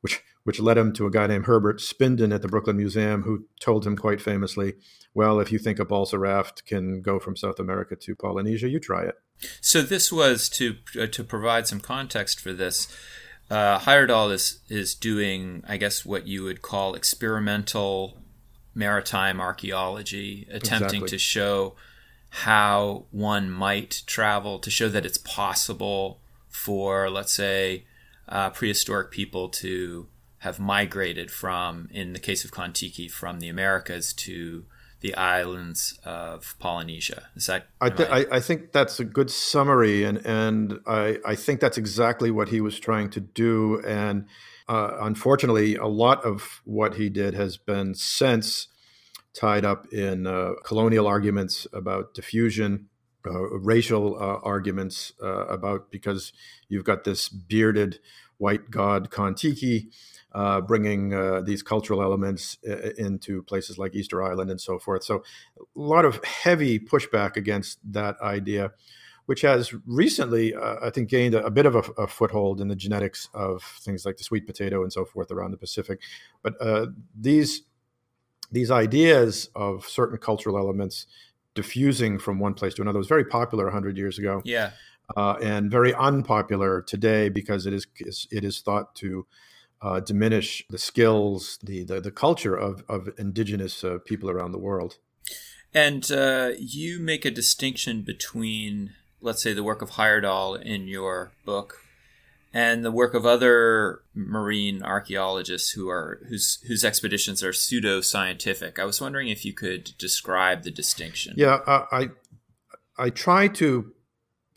which 0.00 0.22
which 0.44 0.60
led 0.60 0.78
him 0.78 0.92
to 0.94 1.06
a 1.06 1.10
guy 1.10 1.26
named 1.26 1.46
Herbert 1.46 1.80
Spinden 1.80 2.34
at 2.34 2.42
the 2.42 2.48
Brooklyn 2.48 2.76
Museum, 2.76 3.22
who 3.22 3.46
told 3.60 3.86
him 3.86 3.96
quite 3.96 4.20
famously, 4.20 4.74
"Well, 5.14 5.40
if 5.40 5.52
you 5.52 5.58
think 5.58 5.78
a 5.78 5.84
balsa 5.84 6.18
raft 6.18 6.64
can 6.66 7.02
go 7.02 7.18
from 7.18 7.36
South 7.36 7.58
America 7.58 7.96
to 7.96 8.14
Polynesia, 8.14 8.68
you 8.68 8.80
try 8.80 9.02
it." 9.02 9.16
So 9.60 9.82
this 9.82 10.12
was 10.12 10.48
to 10.50 10.76
uh, 11.00 11.06
to 11.06 11.24
provide 11.24 11.66
some 11.66 11.80
context 11.80 12.40
for 12.40 12.52
this. 12.52 12.88
Uh, 13.50 13.78
Heyerdahl 13.80 14.32
is 14.32 14.60
is 14.68 14.94
doing, 14.94 15.62
I 15.66 15.76
guess, 15.76 16.04
what 16.04 16.26
you 16.26 16.44
would 16.44 16.62
call 16.62 16.94
experimental 16.94 18.18
maritime 18.74 19.40
archaeology, 19.40 20.46
attempting 20.50 21.02
exactly. 21.02 21.08
to 21.08 21.18
show 21.18 21.76
how 22.30 23.06
one 23.10 23.50
might 23.50 24.02
travel, 24.06 24.58
to 24.60 24.70
show 24.70 24.88
that 24.88 25.04
it's 25.04 25.18
possible 25.18 26.20
for, 26.48 27.10
let's 27.10 27.32
say, 27.32 27.84
uh, 28.28 28.50
prehistoric 28.50 29.10
people 29.10 29.48
to 29.48 30.06
have 30.40 30.58
migrated 30.58 31.30
from, 31.30 31.88
in 31.92 32.12
the 32.12 32.18
case 32.18 32.44
of 32.44 32.50
Kon-Tiki, 32.50 33.08
from 33.08 33.40
the 33.40 33.48
Americas 33.48 34.12
to 34.14 34.64
the 35.00 35.14
islands 35.14 35.98
of 36.04 36.54
Polynesia. 36.58 37.28
Is 37.34 37.46
that? 37.46 37.68
I, 37.80 37.90
th- 37.90 38.08
I, 38.10 38.26
I, 38.32 38.40
think 38.40 38.72
that's 38.72 39.00
a 39.00 39.04
good 39.04 39.30
summary, 39.30 40.04
and 40.04 40.18
and 40.26 40.80
I, 40.86 41.18
I 41.24 41.34
think 41.34 41.60
that's 41.60 41.78
exactly 41.78 42.30
what 42.30 42.50
he 42.50 42.60
was 42.60 42.78
trying 42.78 43.10
to 43.10 43.20
do. 43.20 43.82
And 43.86 44.26
uh, 44.68 44.98
unfortunately, 45.00 45.76
a 45.76 45.86
lot 45.86 46.24
of 46.24 46.60
what 46.64 46.94
he 46.94 47.08
did 47.08 47.34
has 47.34 47.56
been 47.56 47.94
since 47.94 48.68
tied 49.34 49.64
up 49.64 49.86
in 49.92 50.26
uh, 50.26 50.52
colonial 50.64 51.06
arguments 51.06 51.66
about 51.72 52.14
diffusion, 52.14 52.88
uh, 53.26 53.40
racial 53.58 54.16
uh, 54.16 54.38
arguments 54.42 55.12
uh, 55.22 55.46
about 55.46 55.90
because 55.90 56.32
you've 56.68 56.84
got 56.84 57.04
this 57.04 57.28
bearded 57.28 57.98
white 58.38 58.70
god 58.70 59.10
Kon-Tiki 59.10 59.90
uh, 60.32 60.60
bringing 60.60 61.12
uh, 61.12 61.40
these 61.40 61.62
cultural 61.62 62.02
elements 62.02 62.58
into 62.98 63.42
places 63.42 63.78
like 63.78 63.94
Easter 63.94 64.22
Island 64.22 64.50
and 64.50 64.60
so 64.60 64.78
forth. 64.78 65.04
So, 65.04 65.24
a 65.58 65.62
lot 65.74 66.04
of 66.04 66.22
heavy 66.24 66.78
pushback 66.78 67.36
against 67.36 67.78
that 67.92 68.20
idea, 68.20 68.72
which 69.26 69.40
has 69.42 69.74
recently, 69.86 70.54
uh, 70.54 70.76
I 70.82 70.90
think, 70.90 71.08
gained 71.08 71.34
a, 71.34 71.44
a 71.44 71.50
bit 71.50 71.66
of 71.66 71.74
a, 71.74 72.02
a, 72.02 72.06
foothold 72.06 72.60
in 72.60 72.68
the 72.68 72.76
genetics 72.76 73.28
of 73.34 73.62
things 73.80 74.06
like 74.06 74.16
the 74.18 74.24
sweet 74.24 74.46
potato 74.46 74.82
and 74.82 74.92
so 74.92 75.04
forth 75.04 75.30
around 75.30 75.50
the 75.50 75.56
Pacific. 75.56 76.00
But 76.42 76.54
uh, 76.60 76.86
these 77.18 77.62
these 78.52 78.70
ideas 78.70 79.48
of 79.54 79.86
certain 79.88 80.18
cultural 80.18 80.58
elements 80.58 81.06
diffusing 81.54 82.18
from 82.18 82.38
one 82.38 82.54
place 82.54 82.74
to 82.74 82.82
another 82.82 82.98
was 82.98 83.08
very 83.08 83.24
popular 83.24 83.64
100 83.64 83.96
years 83.96 84.18
ago. 84.18 84.42
Yeah. 84.44 84.70
Uh, 85.16 85.34
and 85.42 85.70
very 85.70 85.92
unpopular 85.94 86.82
today 86.82 87.28
because 87.28 87.66
it 87.66 87.72
is 87.74 87.86
it 88.30 88.44
is 88.44 88.60
thought 88.60 88.94
to 88.94 89.26
uh, 89.82 90.00
diminish 90.00 90.64
the 90.68 90.78
skills, 90.78 91.58
the, 91.62 91.84
the, 91.84 92.00
the 92.00 92.10
culture 92.10 92.54
of 92.54 92.84
of 92.88 93.08
indigenous 93.18 93.82
uh, 93.84 93.98
people 94.04 94.30
around 94.30 94.52
the 94.52 94.58
world. 94.58 94.96
And 95.72 96.10
uh, 96.10 96.50
you 96.58 96.98
make 96.98 97.24
a 97.24 97.30
distinction 97.30 98.02
between, 98.02 98.94
let's 99.20 99.42
say, 99.42 99.52
the 99.52 99.62
work 99.62 99.82
of 99.82 99.90
Heyerdahl 99.90 100.60
in 100.60 100.88
your 100.88 101.30
book 101.44 101.84
and 102.52 102.84
the 102.84 102.90
work 102.90 103.14
of 103.14 103.24
other 103.24 104.02
marine 104.12 104.82
archaeologists 104.82 105.70
who 105.70 105.88
are 105.88 106.20
whose 106.28 106.58
whose 106.66 106.84
expeditions 106.84 107.42
are 107.42 107.52
pseudo 107.52 108.00
scientific. 108.00 108.78
I 108.78 108.84
was 108.84 109.00
wondering 109.00 109.28
if 109.28 109.44
you 109.44 109.52
could 109.52 109.92
describe 109.98 110.64
the 110.64 110.70
distinction. 110.70 111.34
Yeah, 111.36 111.60
uh, 111.66 111.86
I 111.92 112.10
I 112.98 113.10
try 113.10 113.48
to 113.48 113.92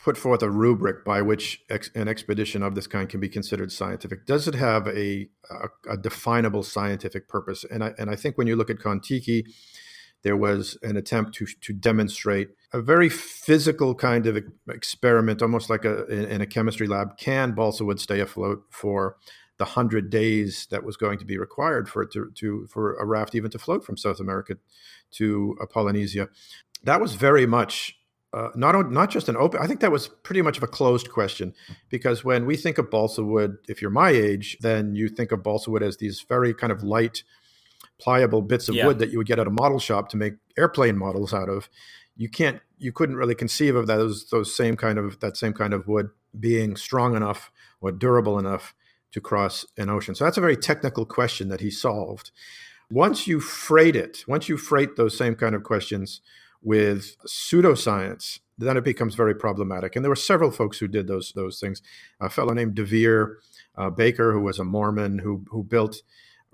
put 0.04 0.18
forth 0.18 0.42
a 0.42 0.50
rubric 0.50 1.02
by 1.02 1.22
which 1.22 1.64
ex- 1.70 1.90
an 1.94 2.08
expedition 2.08 2.62
of 2.62 2.74
this 2.74 2.86
kind 2.86 3.08
can 3.08 3.20
be 3.20 3.28
considered 3.28 3.72
scientific. 3.72 4.26
Does 4.26 4.46
it 4.46 4.54
have 4.54 4.86
a, 4.86 5.30
a, 5.50 5.92
a 5.92 5.96
definable 5.96 6.62
scientific 6.62 7.26
purpose? 7.26 7.64
And 7.64 7.82
I 7.82 7.94
and 7.98 8.10
I 8.10 8.16
think 8.16 8.36
when 8.36 8.46
you 8.46 8.54
look 8.54 8.68
at 8.68 8.78
Kon-Tiki, 8.78 9.46
there 10.22 10.36
was 10.36 10.76
an 10.82 10.98
attempt 10.98 11.34
to 11.36 11.46
to 11.46 11.72
demonstrate 11.72 12.50
a 12.74 12.82
very 12.82 13.08
physical 13.08 13.94
kind 13.94 14.26
of 14.26 14.38
experiment, 14.68 15.40
almost 15.40 15.70
like 15.70 15.86
a 15.86 16.04
in 16.06 16.42
a 16.42 16.46
chemistry 16.46 16.86
lab. 16.86 17.16
Can 17.16 17.52
balsa 17.52 17.84
wood 17.84 17.98
stay 17.98 18.20
afloat 18.20 18.62
for 18.68 19.16
the 19.56 19.64
hundred 19.64 20.10
days 20.10 20.66
that 20.70 20.84
was 20.84 20.98
going 20.98 21.18
to 21.18 21.24
be 21.24 21.38
required 21.38 21.88
for 21.88 22.02
it 22.02 22.10
to, 22.12 22.30
to 22.34 22.66
for 22.66 22.94
a 22.96 23.06
raft 23.06 23.34
even 23.34 23.50
to 23.52 23.58
float 23.58 23.86
from 23.86 23.96
South 23.96 24.20
America 24.20 24.56
to 25.12 25.56
uh, 25.62 25.66
Polynesia? 25.66 26.28
That 26.82 27.00
was 27.00 27.14
very 27.14 27.46
much 27.46 27.96
uh, 28.34 28.48
not 28.54 28.90
not 28.90 29.10
just 29.10 29.28
an 29.28 29.36
open. 29.36 29.60
I 29.62 29.66
think 29.66 29.80
that 29.80 29.92
was 29.92 30.08
pretty 30.08 30.42
much 30.42 30.56
of 30.56 30.62
a 30.62 30.66
closed 30.68 31.10
question, 31.10 31.54
because 31.88 32.24
when 32.24 32.46
we 32.46 32.56
think 32.56 32.78
of 32.78 32.90
balsa 32.90 33.22
wood, 33.22 33.58
if 33.68 33.80
you're 33.80 33.90
my 33.90 34.10
age, 34.10 34.58
then 34.60 34.94
you 34.94 35.08
think 35.08 35.32
of 35.32 35.42
balsa 35.42 35.70
wood 35.70 35.82
as 35.82 35.98
these 35.98 36.24
very 36.28 36.52
kind 36.52 36.72
of 36.72 36.82
light, 36.82 37.22
pliable 38.00 38.42
bits 38.42 38.68
of 38.68 38.74
yeah. 38.74 38.86
wood 38.86 38.98
that 38.98 39.10
you 39.10 39.18
would 39.18 39.26
get 39.26 39.38
at 39.38 39.46
a 39.46 39.50
model 39.50 39.78
shop 39.78 40.08
to 40.10 40.16
make 40.16 40.34
airplane 40.58 40.98
models 40.98 41.32
out 41.32 41.48
of 41.48 41.68
you 42.16 42.28
can't 42.28 42.60
you 42.78 42.92
couldn't 42.92 43.16
really 43.16 43.34
conceive 43.34 43.76
of 43.76 43.86
those 43.86 44.28
those 44.30 44.54
same 44.54 44.76
kind 44.76 44.98
of 44.98 45.20
that 45.20 45.36
same 45.36 45.52
kind 45.52 45.72
of 45.72 45.86
wood 45.86 46.10
being 46.38 46.76
strong 46.76 47.16
enough 47.16 47.50
or 47.80 47.92
durable 47.92 48.38
enough 48.38 48.74
to 49.12 49.20
cross 49.20 49.64
an 49.76 49.88
ocean. 49.88 50.14
So 50.14 50.24
that's 50.24 50.36
a 50.36 50.40
very 50.40 50.56
technical 50.56 51.06
question 51.06 51.48
that 51.48 51.60
he 51.60 51.70
solved. 51.70 52.32
Once 52.90 53.26
you 53.26 53.40
freight 53.40 53.96
it, 53.96 54.24
once 54.26 54.48
you 54.48 54.56
freight 54.56 54.96
those 54.96 55.16
same 55.16 55.34
kind 55.34 55.54
of 55.54 55.62
questions 55.62 56.20
with 56.64 57.16
pseudoscience, 57.26 58.40
then 58.58 58.76
it 58.76 58.84
becomes 58.84 59.14
very 59.14 59.34
problematic. 59.34 59.94
And 59.94 60.04
there 60.04 60.10
were 60.10 60.16
several 60.16 60.50
folks 60.50 60.78
who 60.78 60.88
did 60.88 61.06
those 61.06 61.32
those 61.36 61.60
things. 61.60 61.82
A 62.20 62.30
fellow 62.30 62.54
named 62.54 62.74
DeVere 62.74 63.36
uh, 63.76 63.90
Baker, 63.90 64.32
who 64.32 64.40
was 64.40 64.58
a 64.58 64.64
Mormon, 64.64 65.18
who 65.20 65.44
who 65.50 65.62
built 65.62 66.02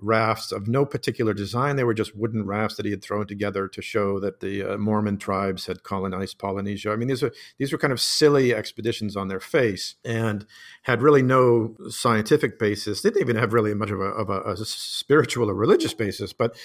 rafts 0.01 0.51
of 0.51 0.67
no 0.67 0.83
particular 0.83 1.33
design. 1.33 1.75
They 1.75 1.83
were 1.83 1.93
just 1.93 2.15
wooden 2.15 2.45
rafts 2.45 2.75
that 2.75 2.85
he 2.85 2.91
had 2.91 3.03
thrown 3.03 3.27
together 3.27 3.67
to 3.67 3.81
show 3.81 4.19
that 4.19 4.39
the 4.39 4.63
uh, 4.63 4.77
Mormon 4.77 5.17
tribes 5.17 5.67
had 5.67 5.83
colonized 5.83 6.39
Polynesia. 6.39 6.91
I 6.91 6.95
mean, 6.95 7.07
these 7.07 7.23
are 7.23 7.31
these 7.57 7.71
were 7.71 7.77
kind 7.77 7.93
of 7.93 8.01
silly 8.01 8.53
expeditions 8.53 9.15
on 9.15 9.27
their 9.27 9.39
face 9.39 9.95
and 10.03 10.45
had 10.83 11.01
really 11.01 11.21
no 11.21 11.75
scientific 11.89 12.57
basis. 12.59 13.01
They 13.01 13.09
didn't 13.09 13.21
even 13.21 13.35
have 13.35 13.53
really 13.53 13.73
much 13.73 13.91
of 13.91 14.01
a, 14.01 14.05
of 14.05 14.29
a, 14.29 14.41
a 14.41 14.57
spiritual 14.57 15.49
or 15.49 15.53
religious 15.53 15.93
basis. 15.93 16.33
But 16.33 16.57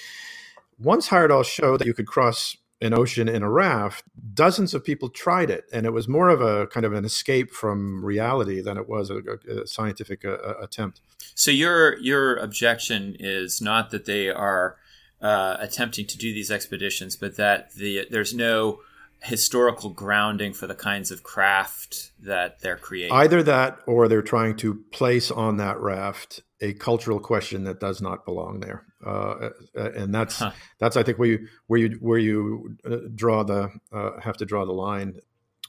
once 0.78 1.08
Heyerdahl 1.08 1.44
showed 1.44 1.80
that 1.80 1.86
you 1.86 1.94
could 1.94 2.06
cross 2.06 2.56
an 2.80 2.92
ocean 2.92 3.28
in 3.28 3.42
a 3.42 3.50
raft, 3.50 4.04
dozens 4.34 4.74
of 4.74 4.84
people 4.84 5.08
tried 5.08 5.50
it, 5.50 5.64
and 5.72 5.86
it 5.86 5.92
was 5.92 6.08
more 6.08 6.28
of 6.28 6.40
a 6.40 6.66
kind 6.66 6.84
of 6.84 6.92
an 6.92 7.04
escape 7.04 7.50
from 7.50 8.04
reality 8.04 8.60
than 8.60 8.76
it 8.76 8.88
was 8.88 9.10
a, 9.10 9.20
a 9.48 9.66
scientific 9.66 10.24
uh, 10.24 10.32
uh, 10.32 10.54
attempt. 10.60 11.00
So 11.34 11.50
your 11.50 11.98
your 11.98 12.36
objection 12.36 13.16
is 13.18 13.60
not 13.60 13.90
that 13.90 14.04
they 14.04 14.28
are 14.30 14.76
uh, 15.22 15.56
attempting 15.58 16.06
to 16.06 16.18
do 16.18 16.34
these 16.34 16.50
expeditions, 16.50 17.16
but 17.16 17.36
that 17.36 17.72
the 17.74 18.06
there's 18.10 18.34
no 18.34 18.80
historical 19.22 19.90
grounding 19.90 20.52
for 20.52 20.66
the 20.66 20.74
kinds 20.74 21.10
of 21.10 21.22
craft 21.22 22.10
that 22.20 22.60
they're 22.60 22.76
creating. 22.76 23.12
Either 23.12 23.42
that, 23.42 23.78
or 23.86 24.08
they're 24.08 24.22
trying 24.22 24.56
to 24.56 24.84
place 24.92 25.30
on 25.30 25.56
that 25.56 25.80
raft 25.80 26.42
a 26.60 26.74
cultural 26.74 27.18
question 27.18 27.64
that 27.64 27.80
does 27.80 28.00
not 28.00 28.24
belong 28.24 28.60
there, 28.60 28.85
uh, 29.04 29.50
uh, 29.76 29.92
and 29.92 30.14
that's 30.14 30.38
huh. 30.38 30.52
that's 30.78 30.96
I 30.96 31.02
think 31.02 31.18
where 31.18 31.28
you 31.28 31.48
where 31.66 31.80
you 31.80 31.98
where 32.00 32.18
you 32.18 32.76
uh, 32.84 32.96
draw 33.14 33.42
the 33.42 33.70
uh, 33.92 34.20
have 34.20 34.36
to 34.38 34.46
draw 34.46 34.64
the 34.64 34.72
line. 34.72 35.20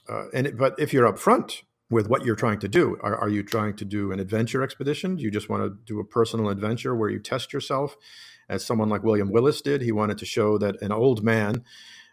Uh, 0.08 0.28
and 0.32 0.46
it, 0.46 0.56
but 0.56 0.74
if 0.78 0.92
you're 0.92 1.10
upfront 1.10 1.62
with 1.90 2.08
what 2.08 2.24
you're 2.24 2.36
trying 2.36 2.58
to 2.60 2.68
do, 2.68 2.96
are, 3.02 3.16
are 3.16 3.28
you 3.28 3.42
trying 3.42 3.76
to 3.76 3.84
do 3.84 4.12
an 4.12 4.20
adventure 4.20 4.62
expedition? 4.62 5.16
Do 5.16 5.22
you 5.22 5.30
just 5.30 5.48
want 5.48 5.62
to 5.62 5.76
do 5.84 6.00
a 6.00 6.04
personal 6.04 6.48
adventure 6.48 6.94
where 6.94 7.10
you 7.10 7.18
test 7.18 7.52
yourself, 7.52 7.96
as 8.48 8.64
someone 8.64 8.88
like 8.88 9.02
William 9.02 9.30
Willis 9.30 9.60
did? 9.60 9.82
He 9.82 9.92
wanted 9.92 10.16
to 10.18 10.26
show 10.26 10.56
that 10.58 10.80
an 10.80 10.92
old 10.92 11.22
man, 11.22 11.64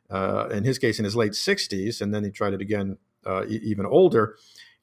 uh, 0.09 0.49
in 0.51 0.65
his 0.65 0.77
case, 0.77 0.99
in 0.99 1.05
his 1.05 1.15
late 1.15 1.31
60s, 1.31 2.01
and 2.01 2.13
then 2.13 2.25
he 2.25 2.31
tried 2.31 2.53
it 2.53 2.61
again 2.61 2.97
e- 3.47 3.59
even 3.63 3.85
older 3.85 4.35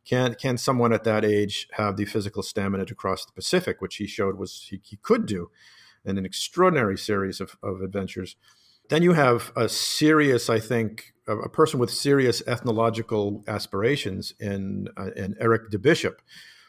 can 0.04 0.34
can 0.34 0.58
someone 0.58 0.92
at 0.92 1.04
that 1.04 1.24
age 1.24 1.68
have 1.72 1.96
the 1.96 2.04
physical 2.04 2.42
stamina 2.42 2.84
to 2.86 2.94
cross 2.94 3.24
the 3.24 3.32
Pacific, 3.32 3.80
which 3.80 3.96
he 3.96 4.06
showed 4.06 4.36
was 4.36 4.66
he, 4.68 4.80
he 4.82 4.96
could 4.96 5.26
do 5.26 5.50
in 6.04 6.18
an 6.18 6.24
extraordinary 6.26 6.98
series 6.98 7.40
of, 7.40 7.56
of 7.62 7.80
adventures. 7.82 8.36
Then 8.88 9.02
you 9.02 9.12
have 9.12 9.52
a 9.56 9.68
serious, 9.68 10.50
I 10.50 10.60
think, 10.60 11.14
a, 11.26 11.48
person 11.48 11.78
with 11.78 11.90
serious 11.90 12.42
ethnological 12.46 13.44
aspirations 13.46 14.34
in 14.40 14.88
uh, 14.96 15.10
in 15.16 15.36
Eric 15.40 15.70
de 15.70 15.78
Bisschop, 15.78 16.16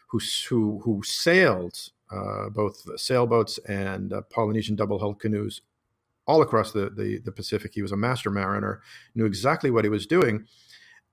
who 0.07 0.19
who 0.49 0.81
who 0.83 1.01
sailed 1.03 1.89
uh, 2.11 2.49
both 2.49 2.83
sailboats 2.99 3.57
and 3.67 4.13
uh, 4.13 4.21
Polynesian 4.29 4.75
double 4.75 4.99
hull 4.99 5.15
canoes 5.15 5.61
all 6.25 6.41
across 6.41 6.71
the, 6.71 6.89
the, 6.89 7.19
the 7.19 7.31
Pacific. 7.31 7.73
He 7.73 7.81
was 7.81 7.91
a 7.91 7.97
master 7.97 8.29
mariner, 8.29 8.81
knew 9.13 9.25
exactly 9.25 9.69
what 9.69 9.83
he 9.83 9.89
was 9.89 10.05
doing. 10.05 10.45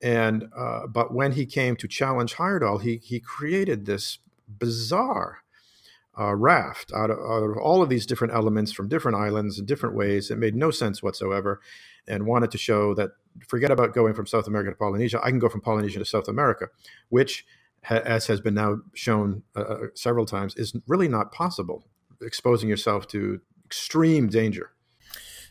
And 0.02 0.48
uh, 0.56 0.86
but 0.86 1.12
when 1.12 1.32
he 1.32 1.46
came 1.46 1.76
to 1.76 1.88
challenge 1.88 2.34
Heyerdahl, 2.34 2.82
he 2.82 2.96
he 3.02 3.20
created 3.20 3.86
this 3.86 4.18
bizarre 4.48 5.38
uh, 6.18 6.34
raft 6.34 6.92
out 6.94 7.10
of, 7.10 7.18
out 7.18 7.42
of, 7.42 7.56
all 7.56 7.82
of 7.82 7.88
these 7.88 8.06
different 8.06 8.34
elements 8.34 8.72
from 8.72 8.88
different 8.88 9.16
islands 9.16 9.58
in 9.58 9.64
different 9.64 9.94
ways. 9.94 10.30
It 10.30 10.38
made 10.38 10.54
no 10.54 10.70
sense 10.70 11.02
whatsoever, 11.02 11.60
and 12.08 12.26
wanted 12.26 12.50
to 12.50 12.58
show 12.58 12.94
that 12.94 13.10
forget 13.46 13.70
about 13.70 13.94
going 13.94 14.14
from 14.14 14.26
South 14.26 14.46
America 14.46 14.70
to 14.70 14.76
Polynesia. 14.76 15.20
I 15.22 15.30
can 15.30 15.38
go 15.38 15.48
from 15.48 15.60
Polynesia 15.60 15.98
to 15.98 16.04
South 16.04 16.28
America, 16.28 16.68
which, 17.08 17.46
as 17.88 18.26
has 18.26 18.40
been 18.40 18.54
now 18.54 18.78
shown 18.94 19.42
uh, 19.56 19.60
uh 19.60 19.78
several 19.94 20.26
times, 20.26 20.54
is 20.56 20.74
really 20.86 21.08
not 21.08 21.32
possible. 21.32 21.86
Exposing 22.20 22.68
yourself 22.68 23.06
to 23.08 23.40
extreme 23.64 24.28
danger. 24.28 24.72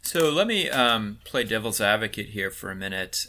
So 0.02 0.30
let 0.30 0.48
me 0.48 0.70
um, 0.70 1.20
play 1.24 1.44
devil's 1.44 1.82
advocate 1.82 2.28
here 2.28 2.52
for 2.52 2.70
a 2.70 2.76
minute. 2.76 3.26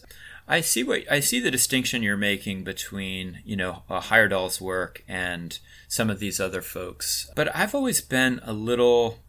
I 0.51 0.63
see 0.63 0.83
what 0.83 1.03
I 1.09 1.21
see 1.21 1.39
the 1.39 1.53
distinction 1.53 2.03
you're 2.03 2.17
making 2.17 2.65
between 2.65 3.39
you 3.45 3.55
know 3.55 3.85
uh, 3.89 4.01
Heyerdahl's 4.01 4.61
work 4.61 5.05
and 5.07 5.57
some 5.87 6.11
of 6.11 6.19
these 6.19 6.41
other 6.41 6.61
folks, 6.61 7.31
but 7.37 7.55
I've 7.57 7.75
always 7.75 8.01
been 8.01 8.41
a 8.43 8.53
little 8.53 9.21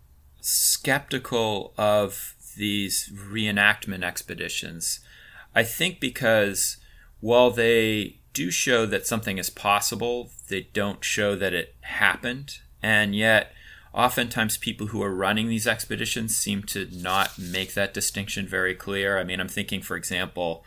skeptical 0.42 1.76
of 1.78 2.34
these 2.58 3.12
reenactment 3.16 4.04
expeditions. 4.04 5.00
I 5.54 5.62
think 5.62 6.00
because 6.00 6.78
while 7.20 7.52
they 7.52 8.18
do 8.34 8.50
show 8.50 8.88
that 8.88 9.06
something 9.06 9.38
is 9.38 9.52
possible, 9.52 10.32
they 10.50 10.70
don't 10.74 11.04
show 11.04 11.36
that 11.36 11.54
it 11.54 11.76
happened, 11.82 12.58
and 12.82 13.16
yet 13.16 13.54
oftentimes 13.94 14.58
people 14.58 14.88
who 14.88 15.04
are 15.04 15.14
running 15.14 15.50
these 15.50 15.68
expeditions 15.68 16.36
seem 16.36 16.64
to 16.64 16.88
not 16.92 17.38
make 17.38 17.76
that 17.76 17.94
distinction 17.94 18.48
very 18.48 18.74
clear. 18.74 19.20
I 19.20 19.24
mean, 19.24 19.40
I'm 19.40 19.48
thinking, 19.48 19.84
for 19.84 19.96
example, 19.96 20.66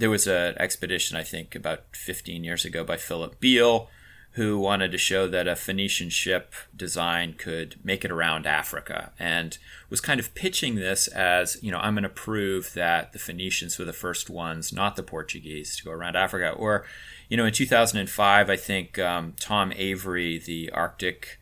there 0.00 0.10
was 0.10 0.26
an 0.26 0.54
expedition, 0.58 1.18
I 1.18 1.22
think, 1.22 1.54
about 1.54 1.84
15 1.92 2.42
years 2.42 2.64
ago 2.64 2.82
by 2.84 2.96
Philip 2.96 3.38
Beale, 3.38 3.88
who 4.32 4.58
wanted 4.58 4.90
to 4.92 4.98
show 4.98 5.28
that 5.28 5.46
a 5.46 5.54
Phoenician 5.54 6.08
ship 6.08 6.54
design 6.74 7.34
could 7.34 7.76
make 7.84 8.02
it 8.02 8.10
around 8.10 8.46
Africa 8.46 9.12
and 9.18 9.58
was 9.90 10.00
kind 10.00 10.18
of 10.18 10.34
pitching 10.34 10.76
this 10.76 11.06
as, 11.08 11.62
you 11.62 11.70
know, 11.70 11.78
I'm 11.78 11.94
going 11.94 12.04
to 12.04 12.08
prove 12.08 12.72
that 12.72 13.12
the 13.12 13.18
Phoenicians 13.18 13.78
were 13.78 13.84
the 13.84 13.92
first 13.92 14.30
ones, 14.30 14.72
not 14.72 14.96
the 14.96 15.02
Portuguese, 15.02 15.76
to 15.76 15.84
go 15.84 15.90
around 15.90 16.16
Africa. 16.16 16.50
Or, 16.52 16.86
you 17.28 17.36
know, 17.36 17.44
in 17.44 17.52
2005, 17.52 18.48
I 18.48 18.56
think 18.56 18.98
um, 18.98 19.34
Tom 19.38 19.70
Avery, 19.76 20.38
the 20.38 20.70
Arctic 20.70 21.39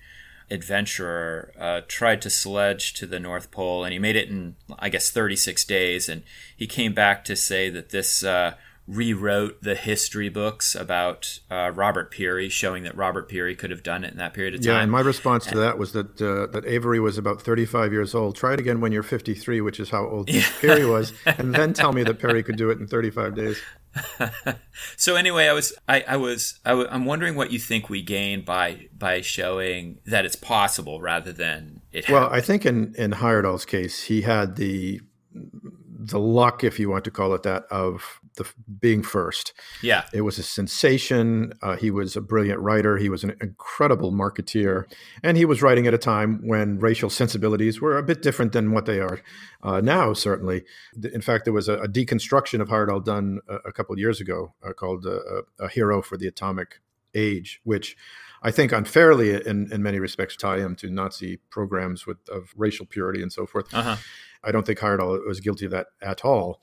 adventurer 0.50 1.52
uh, 1.58 1.80
tried 1.88 2.22
to 2.22 2.30
sledge 2.30 2.94
to 2.94 3.06
the 3.06 3.20
North 3.20 3.50
Pole, 3.50 3.84
and 3.84 3.92
he 3.92 3.98
made 3.98 4.16
it 4.16 4.28
in, 4.28 4.56
I 4.78 4.88
guess, 4.88 5.10
36 5.10 5.64
days. 5.64 6.08
And 6.08 6.22
he 6.56 6.66
came 6.66 6.94
back 6.94 7.24
to 7.26 7.36
say 7.36 7.68
that 7.70 7.90
this 7.90 8.22
uh, 8.24 8.54
rewrote 8.88 9.62
the 9.62 9.74
history 9.74 10.30
books 10.30 10.74
about 10.74 11.40
uh, 11.50 11.70
Robert 11.74 12.10
Peary, 12.10 12.48
showing 12.48 12.84
that 12.84 12.96
Robert 12.96 13.28
Peary 13.28 13.54
could 13.54 13.70
have 13.70 13.82
done 13.82 14.02
it 14.02 14.12
in 14.12 14.18
that 14.18 14.32
period 14.32 14.54
of 14.54 14.62
time. 14.62 14.74
Yeah, 14.74 14.82
and 14.82 14.90
my 14.90 15.00
response 15.00 15.44
to 15.46 15.58
that 15.58 15.78
was 15.78 15.92
that 15.92 16.20
uh, 16.20 16.46
that 16.52 16.64
Avery 16.64 16.98
was 16.98 17.18
about 17.18 17.42
35 17.42 17.92
years 17.92 18.14
old. 18.14 18.34
Try 18.34 18.54
it 18.54 18.60
again 18.60 18.80
when 18.80 18.90
you're 18.90 19.02
53, 19.02 19.60
which 19.60 19.78
is 19.78 19.90
how 19.90 20.06
old 20.06 20.26
Peary 20.60 20.86
was, 20.86 21.12
and 21.26 21.54
then 21.54 21.74
tell 21.74 21.92
me 21.92 22.02
that 22.04 22.18
Peary 22.18 22.42
could 22.42 22.56
do 22.56 22.70
it 22.70 22.78
in 22.78 22.86
35 22.86 23.34
days. 23.34 23.60
so 24.96 25.16
anyway, 25.16 25.48
I 25.48 25.52
was 25.52 25.72
I, 25.88 26.04
I 26.08 26.16
was 26.16 26.58
I 26.64 26.70
w- 26.70 26.88
I'm 26.90 27.04
wondering 27.04 27.34
what 27.34 27.50
you 27.50 27.58
think 27.58 27.88
we 27.88 28.02
gain 28.02 28.44
by 28.44 28.88
by 28.96 29.20
showing 29.20 29.98
that 30.06 30.24
it's 30.24 30.36
possible 30.36 31.00
rather 31.00 31.32
than 31.32 31.82
it. 31.92 32.08
Well, 32.08 32.28
I 32.30 32.40
think 32.40 32.66
in 32.66 32.94
in 32.96 33.12
Heyerdahl's 33.12 33.64
case, 33.64 34.04
he 34.04 34.22
had 34.22 34.56
the 34.56 35.00
the 35.32 36.18
luck, 36.18 36.64
if 36.64 36.78
you 36.78 36.88
want 36.88 37.04
to 37.04 37.10
call 37.10 37.34
it 37.34 37.42
that, 37.42 37.64
of 37.70 38.20
the 38.38 38.48
being 38.80 39.02
first. 39.02 39.52
Yeah, 39.82 40.04
it 40.12 40.22
was 40.22 40.38
a 40.38 40.42
sensation. 40.42 41.52
Uh, 41.60 41.76
he 41.76 41.90
was 41.90 42.16
a 42.16 42.20
brilliant 42.20 42.60
writer. 42.60 42.96
He 42.96 43.10
was 43.10 43.22
an 43.22 43.36
incredible 43.40 44.10
marketeer, 44.10 44.84
and 45.22 45.36
he 45.36 45.44
was 45.44 45.60
writing 45.60 45.86
at 45.86 45.94
a 45.94 45.98
time 45.98 46.40
when 46.46 46.78
racial 46.78 47.10
sensibilities 47.10 47.80
were 47.80 47.98
a 47.98 48.02
bit 48.02 48.22
different 48.22 48.52
than 48.52 48.72
what 48.72 48.86
they 48.86 49.00
are 49.00 49.20
uh, 49.62 49.80
now. 49.80 50.14
Certainly, 50.14 50.64
in 51.12 51.20
fact, 51.20 51.44
there 51.44 51.52
was 51.52 51.68
a, 51.68 51.74
a 51.78 51.88
deconstruction 51.88 52.60
of 52.60 52.68
Heyerdahl 52.68 53.04
done 53.04 53.40
a, 53.48 53.56
a 53.68 53.72
couple 53.72 53.92
of 53.92 53.98
years 53.98 54.20
ago 54.20 54.54
uh, 54.66 54.72
called 54.72 55.06
uh, 55.06 55.42
"A 55.60 55.68
Hero 55.68 56.00
for 56.00 56.16
the 56.16 56.26
Atomic 56.26 56.80
Age," 57.14 57.60
which. 57.64 57.96
I 58.40 58.52
think 58.52 58.70
unfairly, 58.70 59.34
in, 59.34 59.68
in 59.72 59.82
many 59.82 59.98
respects, 59.98 60.36
tie 60.36 60.58
him 60.58 60.76
to 60.76 60.88
Nazi 60.88 61.38
programs 61.50 62.06
with 62.06 62.18
of 62.28 62.54
racial 62.56 62.86
purity 62.86 63.20
and 63.20 63.32
so 63.32 63.46
forth. 63.46 63.66
Uh-huh. 63.74 63.96
I 64.44 64.52
don't 64.52 64.66
think 64.66 64.78
Heyerdahl 64.78 65.26
was 65.26 65.40
guilty 65.40 65.64
of 65.64 65.72
that 65.72 65.88
at 66.00 66.24
all. 66.24 66.60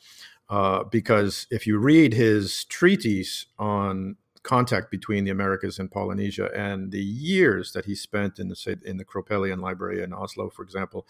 Uh, 0.50 0.84
because 0.84 1.48
if 1.50 1.66
you 1.66 1.78
read 1.78 2.14
his 2.14 2.66
treatise 2.66 3.48
on 3.58 4.16
contact 4.44 4.92
between 4.92 5.24
the 5.24 5.32
Americas 5.32 5.80
and 5.80 5.90
Polynesia 5.92 6.52
and 6.56 6.92
the 6.92 7.04
years 7.04 7.72
that 7.72 7.86
he 7.86 7.96
spent 7.96 8.38
in 8.38 8.48
the 8.48 8.56
say, 8.56 8.76
in 8.86 8.98
the 8.98 9.06
Kroepelien 9.06 9.60
Library 9.60 10.04
in 10.04 10.14
Oslo, 10.14 10.50
for 10.52 10.62
example, 10.62 11.08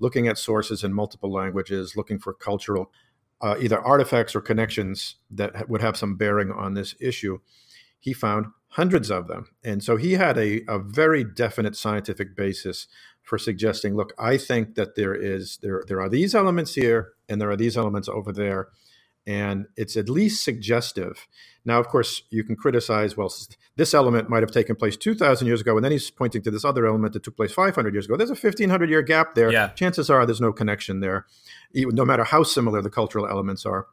looking 0.00 0.26
at 0.26 0.36
sources 0.36 0.82
in 0.82 0.92
multiple 0.92 1.32
languages, 1.32 1.96
looking 1.96 2.18
for 2.18 2.34
cultural 2.34 2.90
uh, 3.40 3.56
either 3.60 3.78
artifacts 3.80 4.34
or 4.34 4.40
connections 4.40 5.16
that 5.30 5.68
would 5.68 5.82
have 5.82 5.96
some 5.96 6.16
bearing 6.16 6.50
on 6.50 6.74
this 6.74 6.94
issue, 7.00 7.38
he 8.00 8.12
found 8.12 8.46
hundreds 8.68 9.10
of 9.10 9.28
them. 9.28 9.46
And 9.62 9.82
so 9.82 9.96
he 9.96 10.12
had 10.12 10.38
a, 10.38 10.62
a 10.68 10.78
very 10.78 11.22
definite 11.22 11.76
scientific 11.76 12.34
basis 12.34 12.88
for 13.22 13.38
suggesting, 13.38 13.94
look, 13.94 14.12
I 14.18 14.36
think 14.36 14.74
that 14.76 14.94
there 14.94 15.14
is 15.14 15.58
there 15.62 15.84
there 15.86 16.00
are 16.00 16.08
these 16.08 16.34
elements 16.34 16.74
here 16.74 17.12
and 17.28 17.40
there 17.40 17.50
are 17.50 17.56
these 17.56 17.76
elements 17.76 18.08
over 18.08 18.32
there, 18.32 18.68
and 19.26 19.66
it's 19.76 19.96
at 19.96 20.08
least 20.08 20.44
suggestive. 20.44 21.26
Now, 21.64 21.80
of 21.80 21.88
course, 21.88 22.22
you 22.30 22.44
can 22.44 22.54
criticize. 22.54 23.16
Well, 23.16 23.32
this 23.76 23.92
element 23.92 24.30
might 24.30 24.42
have 24.42 24.52
taken 24.52 24.76
place 24.76 24.96
two 24.96 25.14
thousand 25.14 25.48
years 25.48 25.60
ago, 25.60 25.76
and 25.76 25.84
then 25.84 25.92
he's 25.92 26.10
pointing 26.10 26.42
to 26.42 26.50
this 26.50 26.64
other 26.64 26.86
element 26.86 27.12
that 27.12 27.24
took 27.24 27.36
place 27.36 27.52
five 27.52 27.74
hundred 27.74 27.94
years 27.94 28.06
ago. 28.06 28.16
There's 28.16 28.30
a 28.30 28.36
fifteen 28.36 28.70
hundred 28.70 28.90
year 28.90 29.02
gap 29.02 29.34
there. 29.34 29.50
Yeah. 29.50 29.68
Chances 29.68 30.08
are 30.08 30.24
there's 30.24 30.40
no 30.40 30.52
connection 30.52 31.00
there, 31.00 31.26
no 31.74 32.04
matter 32.04 32.24
how 32.24 32.44
similar 32.44 32.82
the 32.82 32.90
cultural 32.90 33.26
elements 33.26 33.66
are. 33.66 33.86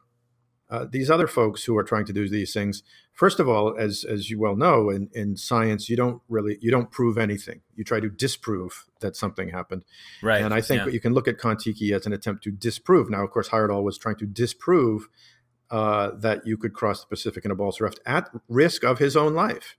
Uh, 0.74 0.86
these 0.90 1.08
other 1.08 1.28
folks 1.28 1.62
who 1.62 1.76
are 1.76 1.84
trying 1.84 2.04
to 2.04 2.12
do 2.12 2.28
these 2.28 2.52
things 2.52 2.82
first 3.12 3.38
of 3.38 3.48
all 3.48 3.76
as 3.78 4.04
as 4.04 4.28
you 4.28 4.40
well 4.40 4.56
know 4.56 4.90
in, 4.90 5.08
in 5.12 5.36
science 5.36 5.88
you 5.88 5.96
don't 5.96 6.20
really 6.28 6.58
you 6.60 6.68
don't 6.68 6.90
prove 6.90 7.16
anything. 7.16 7.60
You 7.76 7.84
try 7.84 8.00
to 8.00 8.10
disprove 8.10 8.84
that 8.98 9.14
something 9.14 9.50
happened. 9.50 9.84
Right 10.20 10.42
and 10.42 10.52
i 10.52 10.60
think 10.60 10.84
yeah. 10.84 10.92
you 10.92 10.98
can 10.98 11.14
look 11.14 11.28
at 11.28 11.38
Kon-Tiki 11.38 11.92
as 11.92 12.06
an 12.06 12.12
attempt 12.12 12.42
to 12.44 12.50
disprove. 12.50 13.08
Now 13.08 13.22
of 13.22 13.30
course 13.30 13.50
Heyerdahl 13.50 13.84
was 13.84 13.98
trying 13.98 14.16
to 14.16 14.26
disprove 14.26 15.08
uh, 15.70 16.10
that 16.16 16.44
you 16.44 16.56
could 16.56 16.72
cross 16.72 17.02
the 17.02 17.06
pacific 17.06 17.44
in 17.44 17.52
a 17.52 17.54
balsa 17.54 17.84
raft 17.84 18.00
at 18.04 18.28
risk 18.48 18.82
of 18.82 18.98
his 18.98 19.16
own 19.16 19.32
life 19.32 19.76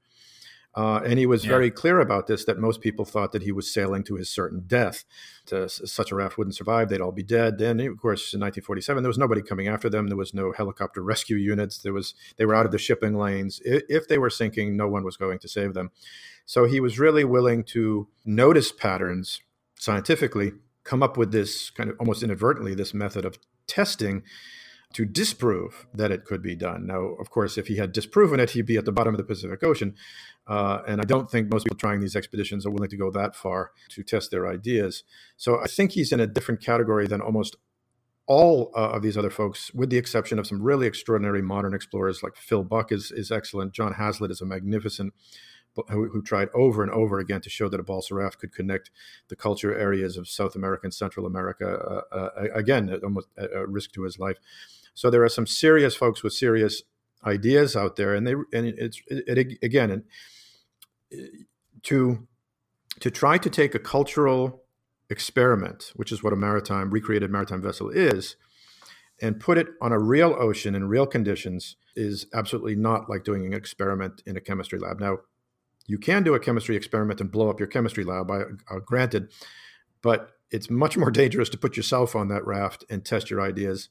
uh, 0.75 0.99
and 1.05 1.17
he 1.17 1.25
was 1.25 1.45
yeah. 1.45 1.51
very 1.51 1.71
clear 1.71 1.99
about 1.99 2.27
this 2.27 2.43
that 2.45 2.59
most 2.59 2.81
people 2.81 3.05
thought 3.05 3.31
that 3.31 3.43
he 3.43 3.51
was 3.51 3.71
sailing 3.71 4.03
to 4.03 4.15
his 4.15 4.29
certain 4.29 4.63
death. 4.67 5.05
To, 5.47 5.69
such 5.69 6.11
a 6.11 6.15
raft 6.15 6.37
wouldn't 6.37 6.55
survive, 6.55 6.89
they'd 6.89 6.99
all 6.99 7.13
be 7.13 7.23
dead. 7.23 7.57
Then, 7.57 7.79
of 7.79 7.97
course, 7.97 8.33
in 8.33 8.41
1947, 8.41 9.01
there 9.01 9.07
was 9.07 9.17
nobody 9.17 9.41
coming 9.41 9.69
after 9.69 9.89
them. 9.89 10.07
There 10.07 10.17
was 10.17 10.33
no 10.33 10.51
helicopter 10.51 11.01
rescue 11.01 11.37
units. 11.37 11.77
There 11.77 11.93
was 11.93 12.13
They 12.35 12.45
were 12.45 12.55
out 12.55 12.65
of 12.65 12.73
the 12.73 12.77
shipping 12.77 13.15
lanes. 13.15 13.61
If 13.63 14.07
they 14.07 14.17
were 14.17 14.29
sinking, 14.29 14.75
no 14.75 14.87
one 14.87 15.03
was 15.03 15.15
going 15.17 15.39
to 15.39 15.47
save 15.47 15.73
them. 15.73 15.91
So 16.45 16.65
he 16.65 16.79
was 16.79 16.99
really 16.99 17.23
willing 17.23 17.63
to 17.65 18.07
notice 18.25 18.71
patterns 18.71 19.41
scientifically, 19.79 20.53
come 20.83 21.01
up 21.01 21.15
with 21.15 21.31
this 21.31 21.69
kind 21.69 21.89
of 21.89 21.95
almost 21.99 22.21
inadvertently, 22.21 22.75
this 22.75 22.93
method 22.93 23.23
of 23.23 23.39
testing 23.67 24.23
to 24.95 25.03
disprove 25.03 25.87
that 25.93 26.09
it 26.09 26.23
could 26.23 26.41
be 26.41 26.55
done. 26.55 26.87
Now, 26.87 27.01
of 27.19 27.29
course, 27.29 27.57
if 27.57 27.67
he 27.67 27.75
had 27.75 27.91
disproven 27.91 28.39
it, 28.39 28.51
he'd 28.51 28.65
be 28.65 28.77
at 28.77 28.85
the 28.85 28.93
bottom 28.93 29.13
of 29.13 29.17
the 29.17 29.25
Pacific 29.25 29.61
Ocean. 29.61 29.93
Uh, 30.47 30.83
and 30.87 31.01
I 31.01 31.03
don't 31.03 31.29
think 31.29 31.51
most 31.51 31.65
people 31.65 31.77
trying 31.77 31.99
these 31.99 32.15
expeditions 32.15 32.65
are 32.65 32.69
willing 32.69 32.89
to 32.89 32.95
go 32.95 33.11
that 33.11 33.35
far 33.35 33.71
to 33.89 34.03
test 34.03 34.31
their 34.31 34.47
ideas. 34.47 35.03
So 35.35 35.59
I 35.61 35.67
think 35.67 35.91
he's 35.91 36.13
in 36.13 36.21
a 36.21 36.27
different 36.27 36.61
category 36.61 37.07
than 37.07 37.19
almost 37.19 37.57
all 38.25 38.71
uh, 38.73 38.91
of 38.91 39.01
these 39.01 39.17
other 39.17 39.29
folks, 39.29 39.73
with 39.73 39.89
the 39.89 39.97
exception 39.97 40.39
of 40.39 40.47
some 40.47 40.61
really 40.61 40.87
extraordinary 40.87 41.41
modern 41.41 41.73
explorers 41.73 42.23
like 42.23 42.37
Phil 42.37 42.63
Buck 42.63 42.93
is, 42.93 43.11
is 43.11 43.31
excellent. 43.31 43.73
John 43.73 43.95
Haslett 43.95 44.31
is 44.31 44.39
a 44.39 44.45
magnificent 44.45 45.13
who, 45.89 46.07
who, 46.07 46.21
tried 46.21 46.47
over 46.55 46.83
and 46.83 46.91
over 46.91 47.19
again 47.19 47.41
to 47.41 47.49
show 47.49 47.67
that 47.67 47.81
a 47.81 47.83
balsa 47.83 48.15
raft 48.15 48.39
could 48.39 48.53
connect 48.53 48.91
the 49.27 49.35
culture 49.35 49.77
areas 49.77 50.15
of 50.15 50.25
South 50.25 50.55
America 50.55 50.85
and 50.85 50.93
Central 50.93 51.25
America. 51.25 51.67
Uh, 51.67 52.15
uh, 52.15 52.29
again, 52.53 52.97
almost 53.03 53.27
a 53.37 53.67
risk 53.67 53.91
to 53.91 54.03
his 54.03 54.17
life. 54.17 54.37
So 54.95 55.09
there 55.09 55.23
are 55.23 55.29
some 55.29 55.45
serious 55.45 55.95
folks 55.95 56.23
with 56.23 56.33
serious 56.33 56.81
ideas 57.23 57.75
out 57.75 57.95
there, 57.95 58.15
and 58.15 58.25
they 58.25 58.33
and 58.33 58.65
it's 58.65 59.01
it, 59.07 59.37
it, 59.37 59.57
again 59.61 59.91
and 59.91 60.03
to 61.83 62.27
to 62.99 63.11
try 63.11 63.37
to 63.37 63.49
take 63.49 63.75
a 63.75 63.79
cultural 63.79 64.63
experiment, 65.09 65.91
which 65.95 66.11
is 66.11 66.23
what 66.23 66.33
a 66.33 66.37
maritime 66.37 66.89
recreated 66.89 67.29
maritime 67.29 67.61
vessel 67.61 67.89
is, 67.89 68.35
and 69.21 69.39
put 69.39 69.57
it 69.57 69.67
on 69.81 69.91
a 69.91 69.99
real 69.99 70.35
ocean 70.39 70.75
in 70.75 70.87
real 70.87 71.05
conditions 71.05 71.75
is 71.95 72.25
absolutely 72.33 72.75
not 72.75 73.09
like 73.09 73.23
doing 73.23 73.45
an 73.45 73.53
experiment 73.53 74.21
in 74.25 74.35
a 74.35 74.41
chemistry 74.41 74.79
lab. 74.79 74.99
Now, 74.99 75.19
You 75.87 75.99
can 75.99 76.23
do 76.23 76.33
a 76.33 76.39
chemistry 76.39 76.75
experiment 76.75 77.21
and 77.21 77.31
blow 77.31 77.49
up 77.49 77.59
your 77.59 77.67
chemistry 77.67 78.03
lab, 78.03 78.31
I, 78.31 78.41
uh, 78.71 78.79
granted, 78.79 79.31
but 80.01 80.31
it's 80.49 80.69
much 80.69 80.97
more 80.97 81.11
dangerous 81.21 81.49
to 81.49 81.57
put 81.59 81.77
yourself 81.77 82.15
on 82.15 82.27
that 82.29 82.45
raft 82.45 82.83
and 82.89 83.05
test 83.05 83.29
your 83.29 83.41
ideas 83.41 83.89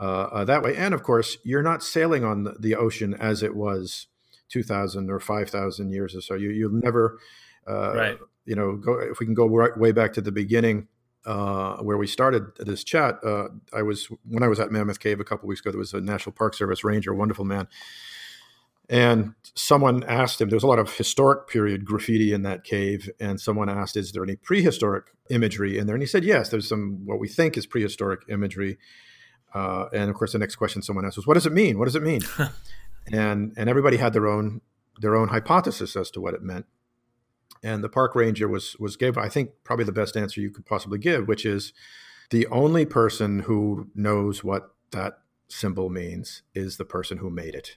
uh, 0.00 0.28
uh, 0.32 0.44
that 0.44 0.62
way. 0.62 0.76
And 0.76 0.94
of 0.94 1.02
course, 1.02 1.38
you're 1.44 1.62
not 1.62 1.82
sailing 1.82 2.24
on 2.24 2.54
the 2.58 2.76
ocean 2.76 3.14
as 3.14 3.42
it 3.42 3.56
was 3.56 4.06
2,000 4.50 5.10
or 5.10 5.20
5,000 5.20 5.90
years 5.90 6.14
or 6.14 6.20
so. 6.20 6.34
You, 6.34 6.50
you'll 6.50 6.72
never, 6.72 7.18
uh, 7.68 7.94
right. 7.94 8.18
you 8.44 8.54
know, 8.54 8.76
go, 8.76 8.98
if 8.98 9.18
we 9.18 9.26
can 9.26 9.34
go 9.34 9.46
right, 9.46 9.76
way 9.76 9.92
back 9.92 10.12
to 10.14 10.20
the 10.20 10.32
beginning, 10.32 10.88
uh, 11.26 11.76
where 11.78 11.98
we 11.98 12.06
started 12.06 12.44
this 12.58 12.84
chat, 12.84 13.18
uh, 13.24 13.48
I 13.74 13.82
was 13.82 14.08
when 14.26 14.42
I 14.42 14.48
was 14.48 14.60
at 14.60 14.70
Mammoth 14.70 15.00
Cave 15.00 15.20
a 15.20 15.24
couple 15.24 15.48
weeks 15.48 15.60
ago. 15.60 15.70
There 15.70 15.78
was 15.78 15.92
a 15.92 16.00
National 16.00 16.32
Park 16.32 16.54
Service 16.54 16.84
ranger, 16.84 17.12
wonderful 17.12 17.44
man, 17.44 17.68
and 18.88 19.34
someone 19.54 20.04
asked 20.04 20.40
him. 20.40 20.48
There 20.48 20.56
was 20.56 20.62
a 20.62 20.68
lot 20.68 20.78
of 20.78 20.96
historic 20.96 21.48
period 21.48 21.84
graffiti 21.84 22.32
in 22.32 22.42
that 22.44 22.64
cave, 22.64 23.10
and 23.20 23.38
someone 23.38 23.68
asked, 23.68 23.96
"Is 23.96 24.12
there 24.12 24.22
any 24.22 24.36
prehistoric 24.36 25.06
imagery 25.28 25.76
in 25.76 25.86
there?" 25.86 25.96
And 25.96 26.02
he 26.02 26.06
said, 26.06 26.24
"Yes, 26.24 26.48
there's 26.48 26.68
some 26.68 27.04
what 27.04 27.18
we 27.18 27.28
think 27.28 27.58
is 27.58 27.66
prehistoric 27.66 28.20
imagery." 28.30 28.78
Uh, 29.54 29.86
and 29.92 30.10
of 30.10 30.16
course, 30.16 30.32
the 30.32 30.38
next 30.38 30.56
question 30.56 30.82
someone 30.82 31.04
asked 31.04 31.16
was, 31.16 31.26
"What 31.26 31.34
does 31.34 31.46
it 31.46 31.52
mean? 31.52 31.78
What 31.78 31.86
does 31.86 31.96
it 31.96 32.02
mean?" 32.02 32.20
and 33.12 33.52
and 33.56 33.68
everybody 33.68 33.96
had 33.96 34.12
their 34.12 34.26
own 34.26 34.60
their 35.00 35.16
own 35.16 35.28
hypothesis 35.28 35.96
as 35.96 36.10
to 36.12 36.20
what 36.20 36.34
it 36.34 36.42
meant. 36.42 36.66
And 37.62 37.82
the 37.82 37.88
park 37.88 38.14
ranger 38.14 38.48
was 38.48 38.76
was 38.78 38.96
gave, 38.96 39.16
I 39.18 39.28
think, 39.28 39.50
probably 39.64 39.84
the 39.84 39.92
best 39.92 40.16
answer 40.16 40.40
you 40.40 40.50
could 40.50 40.66
possibly 40.66 40.98
give, 40.98 41.26
which 41.26 41.44
is 41.44 41.72
the 42.30 42.46
only 42.48 42.84
person 42.84 43.40
who 43.40 43.88
knows 43.94 44.44
what 44.44 44.74
that 44.90 45.20
symbol 45.48 45.88
means 45.88 46.42
is 46.54 46.76
the 46.76 46.84
person 46.84 47.18
who 47.18 47.30
made 47.30 47.54
it. 47.54 47.76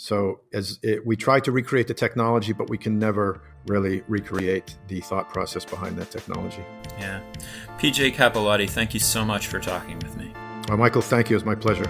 So 0.00 0.40
as 0.52 0.78
it, 0.82 1.04
we 1.04 1.16
try 1.16 1.40
to 1.40 1.50
recreate 1.50 1.88
the 1.88 1.94
technology, 1.94 2.52
but 2.52 2.70
we 2.70 2.78
can 2.78 2.98
never 2.98 3.42
really 3.66 4.02
recreate 4.06 4.76
the 4.86 5.00
thought 5.00 5.28
process 5.28 5.64
behind 5.64 5.98
that 5.98 6.10
technology. 6.10 6.64
Yeah. 6.98 7.20
PJ 7.78 8.14
Capelotti, 8.14 8.70
thank 8.70 8.94
you 8.94 9.00
so 9.00 9.24
much 9.24 9.48
for 9.48 9.58
talking 9.58 9.98
with 9.98 10.16
me. 10.16 10.17
Well, 10.68 10.76
Michael, 10.76 11.00
thank 11.00 11.30
you. 11.30 11.36
It's 11.36 11.46
my 11.46 11.54
pleasure. 11.54 11.86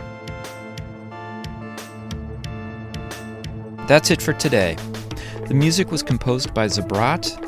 That's 3.88 4.10
it 4.10 4.22
for 4.22 4.32
today. 4.34 4.76
The 5.48 5.54
music 5.54 5.90
was 5.90 6.02
composed 6.02 6.54
by 6.54 6.66
Zabrat. 6.66 7.47